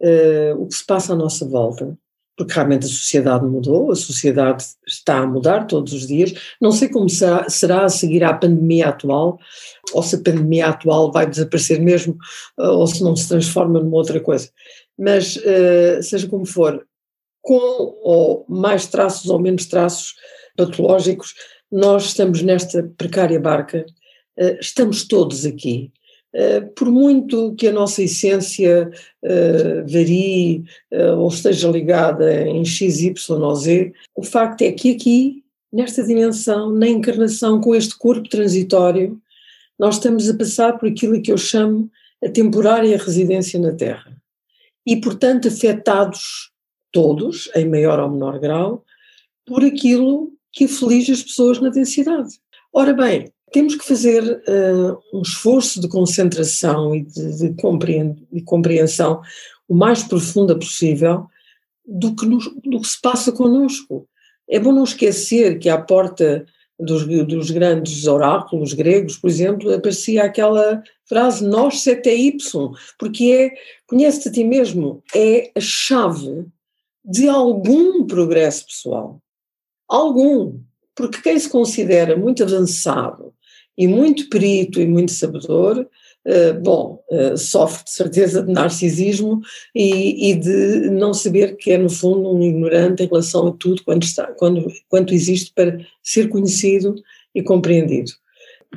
uh, 0.00 0.54
o 0.62 0.68
que 0.68 0.74
se 0.74 0.86
passa 0.86 1.12
à 1.12 1.16
nossa 1.16 1.44
volta, 1.46 1.98
porque 2.40 2.54
realmente 2.54 2.86
a 2.86 2.88
sociedade 2.88 3.44
mudou, 3.44 3.92
a 3.92 3.94
sociedade 3.94 4.64
está 4.86 5.18
a 5.18 5.26
mudar 5.26 5.66
todos 5.66 5.92
os 5.92 6.06
dias. 6.06 6.32
Não 6.58 6.72
sei 6.72 6.88
como 6.88 7.06
será, 7.06 7.46
será 7.50 7.84
a 7.84 7.88
seguir 7.90 8.24
à 8.24 8.32
pandemia 8.32 8.88
atual, 8.88 9.38
ou 9.92 10.02
se 10.02 10.16
a 10.16 10.22
pandemia 10.22 10.68
atual 10.68 11.12
vai 11.12 11.26
desaparecer 11.26 11.82
mesmo, 11.82 12.16
uh, 12.58 12.68
ou 12.68 12.86
se 12.86 13.04
não 13.04 13.14
se 13.14 13.28
transforma 13.28 13.78
numa 13.78 13.94
outra 13.94 14.18
coisa. 14.20 14.48
Mas, 14.98 15.36
uh, 15.36 16.02
seja 16.02 16.26
como 16.28 16.46
for, 16.46 16.82
com 17.42 17.58
ou 18.02 18.46
mais 18.48 18.86
traços 18.86 19.28
ou 19.28 19.38
menos 19.38 19.66
traços 19.66 20.14
patológicos, 20.56 21.34
nós 21.70 22.06
estamos 22.06 22.40
nesta 22.40 22.82
precária 22.96 23.38
barca, 23.38 23.84
estamos 24.58 25.06
todos 25.06 25.44
aqui. 25.44 25.92
Eh, 26.32 26.60
por 26.60 26.90
muito 26.90 27.54
que 27.56 27.66
a 27.66 27.72
nossa 27.72 28.02
essência 28.02 28.90
uh, 29.22 29.92
varie 29.92 30.62
uh, 30.92 31.18
ou 31.18 31.28
esteja 31.28 31.68
ligada 31.68 32.46
em 32.46 32.64
X, 32.64 33.00
Y 33.00 33.42
ou 33.42 33.54
Z, 33.56 33.92
o 34.14 34.22
facto 34.22 34.62
é 34.62 34.70
que 34.70 34.92
aqui, 34.92 35.44
nesta 35.72 36.04
dimensão, 36.04 36.70
na 36.70 36.86
encarnação, 36.86 37.60
com 37.60 37.74
este 37.74 37.98
corpo 37.98 38.28
transitório, 38.28 39.20
nós 39.76 39.96
estamos 39.96 40.28
a 40.28 40.36
passar 40.36 40.78
por 40.78 40.88
aquilo 40.88 41.20
que 41.20 41.32
eu 41.32 41.38
chamo 41.38 41.90
a 42.24 42.28
temporária 42.28 42.96
residência 42.96 43.58
na 43.58 43.72
Terra. 43.72 44.16
E, 44.86 45.00
portanto, 45.00 45.48
afetados 45.48 46.52
todos, 46.92 47.50
em 47.56 47.68
maior 47.68 47.98
ou 47.98 48.10
menor 48.10 48.38
grau, 48.38 48.84
por 49.44 49.64
aquilo 49.64 50.32
que 50.52 50.64
aflige 50.64 51.12
as 51.12 51.22
pessoas 51.22 51.60
na 51.60 51.70
densidade. 51.70 52.38
Ora 52.72 52.92
bem, 52.92 53.32
temos 53.52 53.74
que 53.74 53.86
fazer 53.86 54.22
uh, 54.22 54.98
um 55.12 55.22
esforço 55.22 55.80
de 55.80 55.88
concentração 55.88 56.94
e 56.94 57.02
de, 57.02 57.54
de, 57.54 58.42
compreensão 58.44 59.20
o 59.68 59.74
mais 59.74 60.02
profunda 60.02 60.56
possível 60.56 61.26
do 61.84 62.14
que, 62.14 62.26
nos, 62.26 62.44
do 62.64 62.80
que 62.80 62.88
se 62.88 63.00
passa 63.00 63.32
connosco. 63.32 64.08
É 64.48 64.58
bom 64.58 64.72
não 64.72 64.84
esquecer 64.84 65.58
que 65.58 65.68
à 65.68 65.80
porta 65.80 66.44
dos, 66.78 67.06
dos 67.26 67.50
grandes 67.50 68.06
oráculos 68.06 68.72
gregos, 68.72 69.16
por 69.16 69.28
exemplo, 69.28 69.72
aparecia 69.72 70.24
aquela 70.24 70.82
frase 71.06 71.44
nós 71.44 71.80
sete 71.80 72.10
y, 72.10 72.36
porque 72.98 73.32
é 73.32 73.54
conhece-te 73.86 74.28
a 74.28 74.32
ti 74.32 74.44
mesmo, 74.44 75.02
é 75.14 75.50
a 75.56 75.60
chave 75.60 76.46
de 77.04 77.28
algum 77.28 78.06
progresso 78.06 78.66
pessoal. 78.66 79.20
Algum. 79.88 80.60
Porque 80.94 81.20
quem 81.20 81.38
se 81.38 81.48
considera 81.48 82.16
muito 82.16 82.42
avançado 82.42 83.34
e 83.80 83.88
muito 83.88 84.28
perito 84.28 84.78
e 84.78 84.86
muito 84.86 85.10
sabedor, 85.10 85.78
uh, 86.26 86.60
bom, 86.62 87.02
uh, 87.10 87.34
sofre 87.34 87.82
de 87.84 87.90
certeza 87.90 88.42
de 88.42 88.52
narcisismo 88.52 89.40
e, 89.74 90.30
e, 90.30 90.34
de 90.34 90.90
não 90.90 91.14
saber 91.14 91.56
que 91.56 91.70
é 91.70 91.78
no 91.78 91.88
fundo 91.88 92.30
um 92.30 92.42
ignorante 92.42 93.02
em 93.02 93.06
relação 93.06 93.48
a 93.48 93.52
tudo 93.52 93.82
quanto, 93.82 94.02
está, 94.02 94.26
quando, 94.34 94.70
quanto 94.86 95.14
existe 95.14 95.50
para 95.54 95.80
ser 96.02 96.28
conhecido 96.28 96.94
e 97.34 97.42
compreendido. 97.42 98.12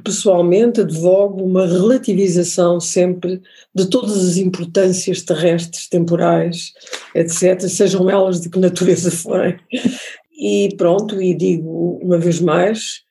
pessoalmente, 0.05 0.79
advogo 0.79 1.43
uma 1.43 1.67
relativização 1.67 2.79
sempre 2.79 3.41
de 3.75 3.89
todas 3.89 4.25
as 4.25 4.37
importâncias 4.37 5.21
terrestres, 5.21 5.89
temporais, 5.89 6.71
etc., 7.13 7.59
sejam 7.67 8.09
elas 8.09 8.39
de 8.39 8.49
que 8.49 8.57
natureza 8.57 9.11
forem. 9.11 9.59
E 10.31 10.73
pronto, 10.77 11.21
e 11.21 11.33
digo 11.33 11.99
uma 12.01 12.17
vez 12.17 12.39
mais 12.39 13.02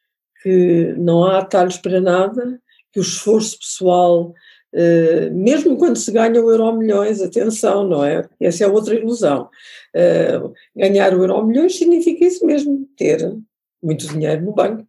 que 0.42 0.94
não 0.98 1.24
há 1.24 1.38
atalhos 1.38 1.78
para 1.78 2.00
nada, 2.00 2.60
que 2.92 3.00
o 3.00 3.02
esforço 3.02 3.58
pessoal, 3.58 4.34
eh, 4.72 5.30
mesmo 5.30 5.76
quando 5.76 5.96
se 5.96 6.10
ganha 6.12 6.42
o 6.42 6.50
euro 6.50 6.72
milhões, 6.72 7.20
atenção, 7.20 7.88
não 7.88 8.04
é? 8.04 8.28
Essa 8.40 8.64
é 8.64 8.68
outra 8.68 8.94
ilusão. 8.94 9.48
Eh, 9.94 10.40
ganhar 10.76 11.14
o 11.14 11.22
euro 11.22 11.46
milhões 11.46 11.76
significa 11.76 12.24
isso 12.24 12.44
mesmo, 12.46 12.88
ter 12.96 13.34
muito 13.82 14.06
dinheiro 14.08 14.42
no 14.44 14.52
banco. 14.52 14.86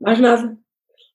Mais 0.00 0.20
nada. 0.20 0.56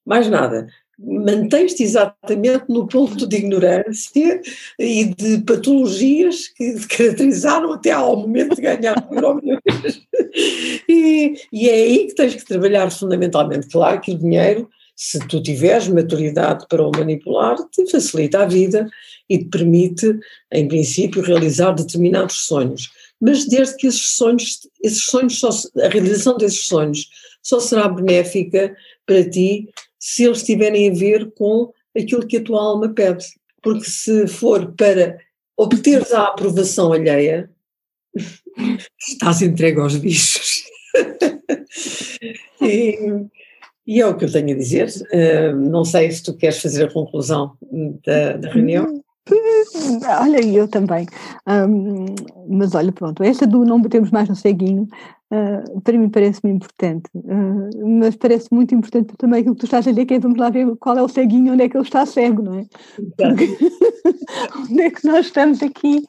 Mais 0.05 0.27
nada. 0.29 0.67
Mantens-te 1.03 1.83
exatamente 1.83 2.65
no 2.69 2.87
ponto 2.87 3.27
de 3.27 3.37
ignorância 3.37 4.41
e 4.79 5.05
de 5.05 5.39
patologias 5.39 6.47
que 6.47 6.75
te 6.75 6.87
caracterizaram 6.87 7.73
até 7.73 7.91
ao 7.91 8.15
momento 8.15 8.55
de 8.55 8.61
ganhar 8.61 9.07
o 9.11 9.15
euro. 9.15 9.41
E, 10.89 11.35
e 11.51 11.69
é 11.69 11.73
aí 11.73 12.07
que 12.07 12.15
tens 12.15 12.35
que 12.35 12.45
trabalhar 12.45 12.89
fundamentalmente. 12.89 13.67
Claro 13.67 14.01
que 14.01 14.11
o 14.11 14.17
dinheiro 14.17 14.69
se 14.95 15.19
tu 15.27 15.41
tiveres 15.41 15.87
maturidade 15.87 16.65
para 16.69 16.87
o 16.87 16.91
manipular, 16.91 17.57
te 17.71 17.89
facilita 17.89 18.43
a 18.43 18.45
vida 18.45 18.87
e 19.27 19.39
te 19.39 19.45
permite, 19.45 20.19
em 20.51 20.67
princípio, 20.67 21.23
realizar 21.23 21.71
determinados 21.73 22.45
sonhos 22.45 22.91
mas 23.23 23.47
desde 23.47 23.77
que 23.77 23.87
esses 23.87 24.17
sonhos, 24.17 24.67
esses 24.83 25.05
sonhos 25.05 25.39
só, 25.39 25.49
a 25.81 25.87
realização 25.87 26.35
desses 26.35 26.65
sonhos 26.65 27.07
só 27.41 27.57
será 27.57 27.87
benéfica 27.87 28.75
para 29.05 29.23
ti 29.29 29.69
se 30.03 30.25
eles 30.25 30.43
tiverem 30.43 30.89
a 30.89 30.93
ver 30.93 31.31
com 31.31 31.71
aquilo 31.97 32.27
que 32.27 32.35
a 32.35 32.43
tua 32.43 32.61
alma 32.61 32.89
pede. 32.89 33.25
Porque 33.61 33.85
se 33.85 34.27
for 34.27 34.73
para 34.73 35.17
obteres 35.55 36.11
a 36.11 36.27
aprovação 36.27 36.91
alheia, 36.91 37.49
estás 39.07 39.41
entregue 39.41 39.79
aos 39.79 39.95
bichos. 39.95 40.65
e, 42.61 42.99
e, 43.87 44.01
é 44.01 44.05
o 44.05 44.17
que 44.17 44.25
eu 44.25 44.31
tenho 44.31 44.53
a 44.53 44.57
dizer. 44.57 44.89
Uh, 45.13 45.55
não 45.55 45.85
sei 45.85 46.11
se 46.11 46.21
tu 46.21 46.35
queres 46.35 46.61
fazer 46.61 46.83
a 46.83 46.91
conclusão 46.91 47.57
da, 48.05 48.35
da 48.35 48.51
reunião. 48.51 49.01
Olha, 50.19 50.45
eu 50.45 50.67
também. 50.67 51.05
Um, 51.47 52.05
mas 52.49 52.76
olha, 52.76 52.91
pronto, 52.91 53.24
essa 53.24 53.47
do 53.47 53.63
não 53.63 53.82
batemos 53.82 54.11
mais 54.11 54.28
no 54.28 54.36
ceguinho, 54.36 54.88
uh, 55.32 55.82
para 55.82 55.97
mim 55.97 56.09
parece-me 56.09 56.53
importante. 56.53 57.09
Uh, 57.15 57.99
mas 57.99 58.15
parece 58.15 58.49
muito 58.51 58.76
importante 58.76 59.13
também 59.17 59.39
aquilo 59.39 59.55
que 59.55 59.61
tu 59.61 59.65
estás 59.65 59.88
a 59.88 59.91
dizer, 59.91 60.05
que 60.05 60.15
é 60.15 60.19
vamos 60.19 60.38
lá 60.38 60.49
ver 60.49 60.76
qual 60.78 60.97
é 60.97 61.01
o 61.01 61.07
ceguinho, 61.07 61.53
onde 61.53 61.63
é 61.63 61.69
que 61.69 61.78
ele 61.78 61.86
está 61.86 62.05
cego, 62.05 62.41
não 62.41 62.59
é? 62.59 62.65
Porque, 63.17 63.57
onde 64.59 64.82
é 64.82 64.91
que 64.91 65.07
nós 65.07 65.26
estamos 65.26 65.63
aqui, 65.63 66.03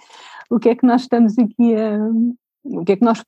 o 0.51 0.59
que 0.59 0.71
é 0.71 0.75
que 0.75 0.87
nós 0.87 1.03
estamos 1.03 1.39
aqui 1.39 1.75
a. 1.77 1.99
O 2.67 2.83
que 2.83 2.93
é 2.93 2.97
que 2.97 3.05
nós, 3.05 3.23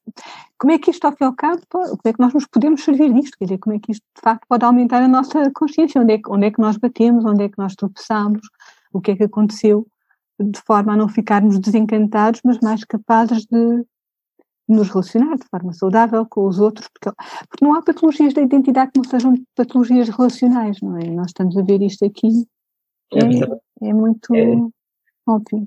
como 0.59 0.73
é 0.73 0.79
que 0.79 0.91
isto, 0.91 1.05
ao 1.05 1.13
fim 1.13 1.25
e 1.25 1.27
ao 1.27 1.35
cabo, 1.35 1.61
como 1.71 2.01
é 2.07 2.13
que 2.15 2.19
nós 2.19 2.33
nos 2.33 2.47
podemos 2.47 2.83
servir 2.83 3.13
disto? 3.13 3.37
Quer 3.39 3.45
dizer, 3.45 3.59
como 3.59 3.77
é 3.77 3.79
que 3.79 3.93
isto, 3.93 4.03
de 4.17 4.23
facto, 4.23 4.47
pode 4.49 4.65
aumentar 4.65 5.03
a 5.03 5.09
nossa 5.09 5.51
consciência? 5.55 6.01
Onde 6.01 6.15
é 6.15 6.19
que, 6.19 6.31
onde 6.31 6.47
é 6.47 6.51
que 6.51 6.59
nós 6.59 6.79
batemos? 6.79 7.23
Onde 7.23 7.45
é 7.45 7.49
que 7.51 7.59
nós 7.59 7.75
tropeçamos? 7.75 8.41
O 8.97 9.01
que 9.01 9.13
é 9.13 9.17
que 9.17 9.25
aconteceu, 9.25 9.87
de 10.39 10.61
forma 10.61 10.93
a 10.93 10.97
não 10.97 11.09
ficarmos 11.09 11.59
desencantados, 11.59 12.41
mas 12.45 12.59
mais 12.61 12.85
capazes 12.85 13.47
de 13.47 13.85
nos 14.69 14.89
relacionar 14.89 15.37
de 15.37 15.47
forma 15.49 15.73
saudável 15.73 16.27
com 16.27 16.47
os 16.47 16.59
outros, 16.59 16.89
porque, 16.89 17.17
porque 17.49 17.65
não 17.65 17.75
há 17.75 17.83
patologias 17.83 18.35
da 18.35 18.43
identidade 18.43 18.91
que 18.93 18.99
não 18.99 19.09
sejam 19.09 19.35
patologias 19.55 20.09
relacionais, 20.09 20.81
não 20.83 20.99
é? 20.99 21.07
Nós 21.09 21.29
estamos 21.29 21.57
a 21.57 21.63
ver 21.63 21.81
isto 21.83 22.05
aqui, 22.05 22.47
é, 23.13 23.19
é, 23.19 23.91
é 23.91 23.95
muito 23.95 24.35
é, 24.35 24.57
óbvio. 25.27 25.67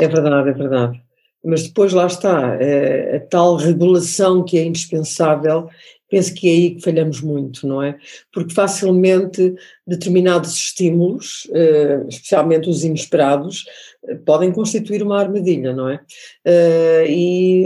É 0.00 0.08
verdade, 0.08 0.48
é 0.50 0.52
verdade. 0.52 1.02
Mas 1.44 1.64
depois 1.64 1.92
lá 1.92 2.06
está, 2.06 2.56
é, 2.56 3.16
a 3.16 3.20
tal 3.28 3.56
regulação 3.56 4.42
que 4.42 4.58
é 4.58 4.64
indispensável 4.64 5.68
penso 6.08 6.34
que 6.34 6.48
é 6.48 6.50
aí 6.52 6.74
que 6.76 6.82
falhamos 6.82 7.20
muito, 7.20 7.66
não 7.66 7.82
é? 7.82 7.98
Porque 8.32 8.54
facilmente 8.54 9.54
determinados 9.86 10.54
estímulos, 10.54 11.48
eh, 11.52 12.04
especialmente 12.08 12.68
os 12.68 12.84
inesperados, 12.84 13.64
eh, 14.06 14.14
podem 14.24 14.52
constituir 14.52 15.02
uma 15.02 15.18
armadilha, 15.18 15.72
não 15.72 15.88
é? 15.88 16.00
Eh, 16.44 17.06
e 17.08 17.64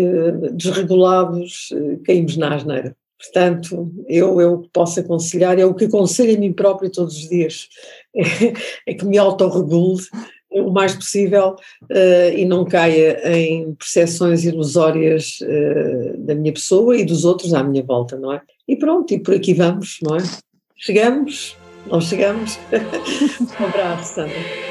desregulados 0.53 1.71
caímos 2.05 2.37
na 2.37 2.55
asneira. 2.55 2.97
Portanto, 3.19 3.93
eu, 4.09 4.41
eu 4.41 4.67
posso 4.73 4.99
aconselhar, 5.01 5.59
é 5.59 5.65
o 5.65 5.75
que 5.75 5.85
aconselho 5.85 6.35
a 6.35 6.39
mim 6.39 6.55
próprio 6.55 6.91
todos 6.91 7.17
os 7.17 7.29
dias, 7.29 7.69
é, 8.17 8.23
é 8.93 8.95
que 8.95 9.05
me 9.05 9.19
autorregule 9.19 10.01
o 10.51 10.71
mais 10.71 10.95
possível 10.95 11.57
uh, 11.83 12.37
e 12.37 12.45
não 12.45 12.65
caia 12.65 13.21
em 13.37 13.75
percepções 13.75 14.45
ilusórias 14.45 15.39
uh, 15.43 16.19
da 16.19 16.35
minha 16.35 16.53
pessoa 16.53 16.97
e 16.97 17.05
dos 17.05 17.25
outros 17.25 17.55
à 17.55 17.63
minha 17.63 17.83
volta, 17.83 18.17
não 18.17 18.33
é? 18.33 18.43
E 18.67 18.77
pronto, 18.77 19.13
e 19.13 19.19
por 19.19 19.35
aqui 19.35 19.55
vamos, 19.55 19.99
não 20.03 20.17
é? 20.17 20.23
Chegamos, 20.77 21.57
não 21.87 22.01
chegamos. 22.01 22.59
um 23.61 23.65
abraço, 23.65 24.15
Sandra. 24.15 24.70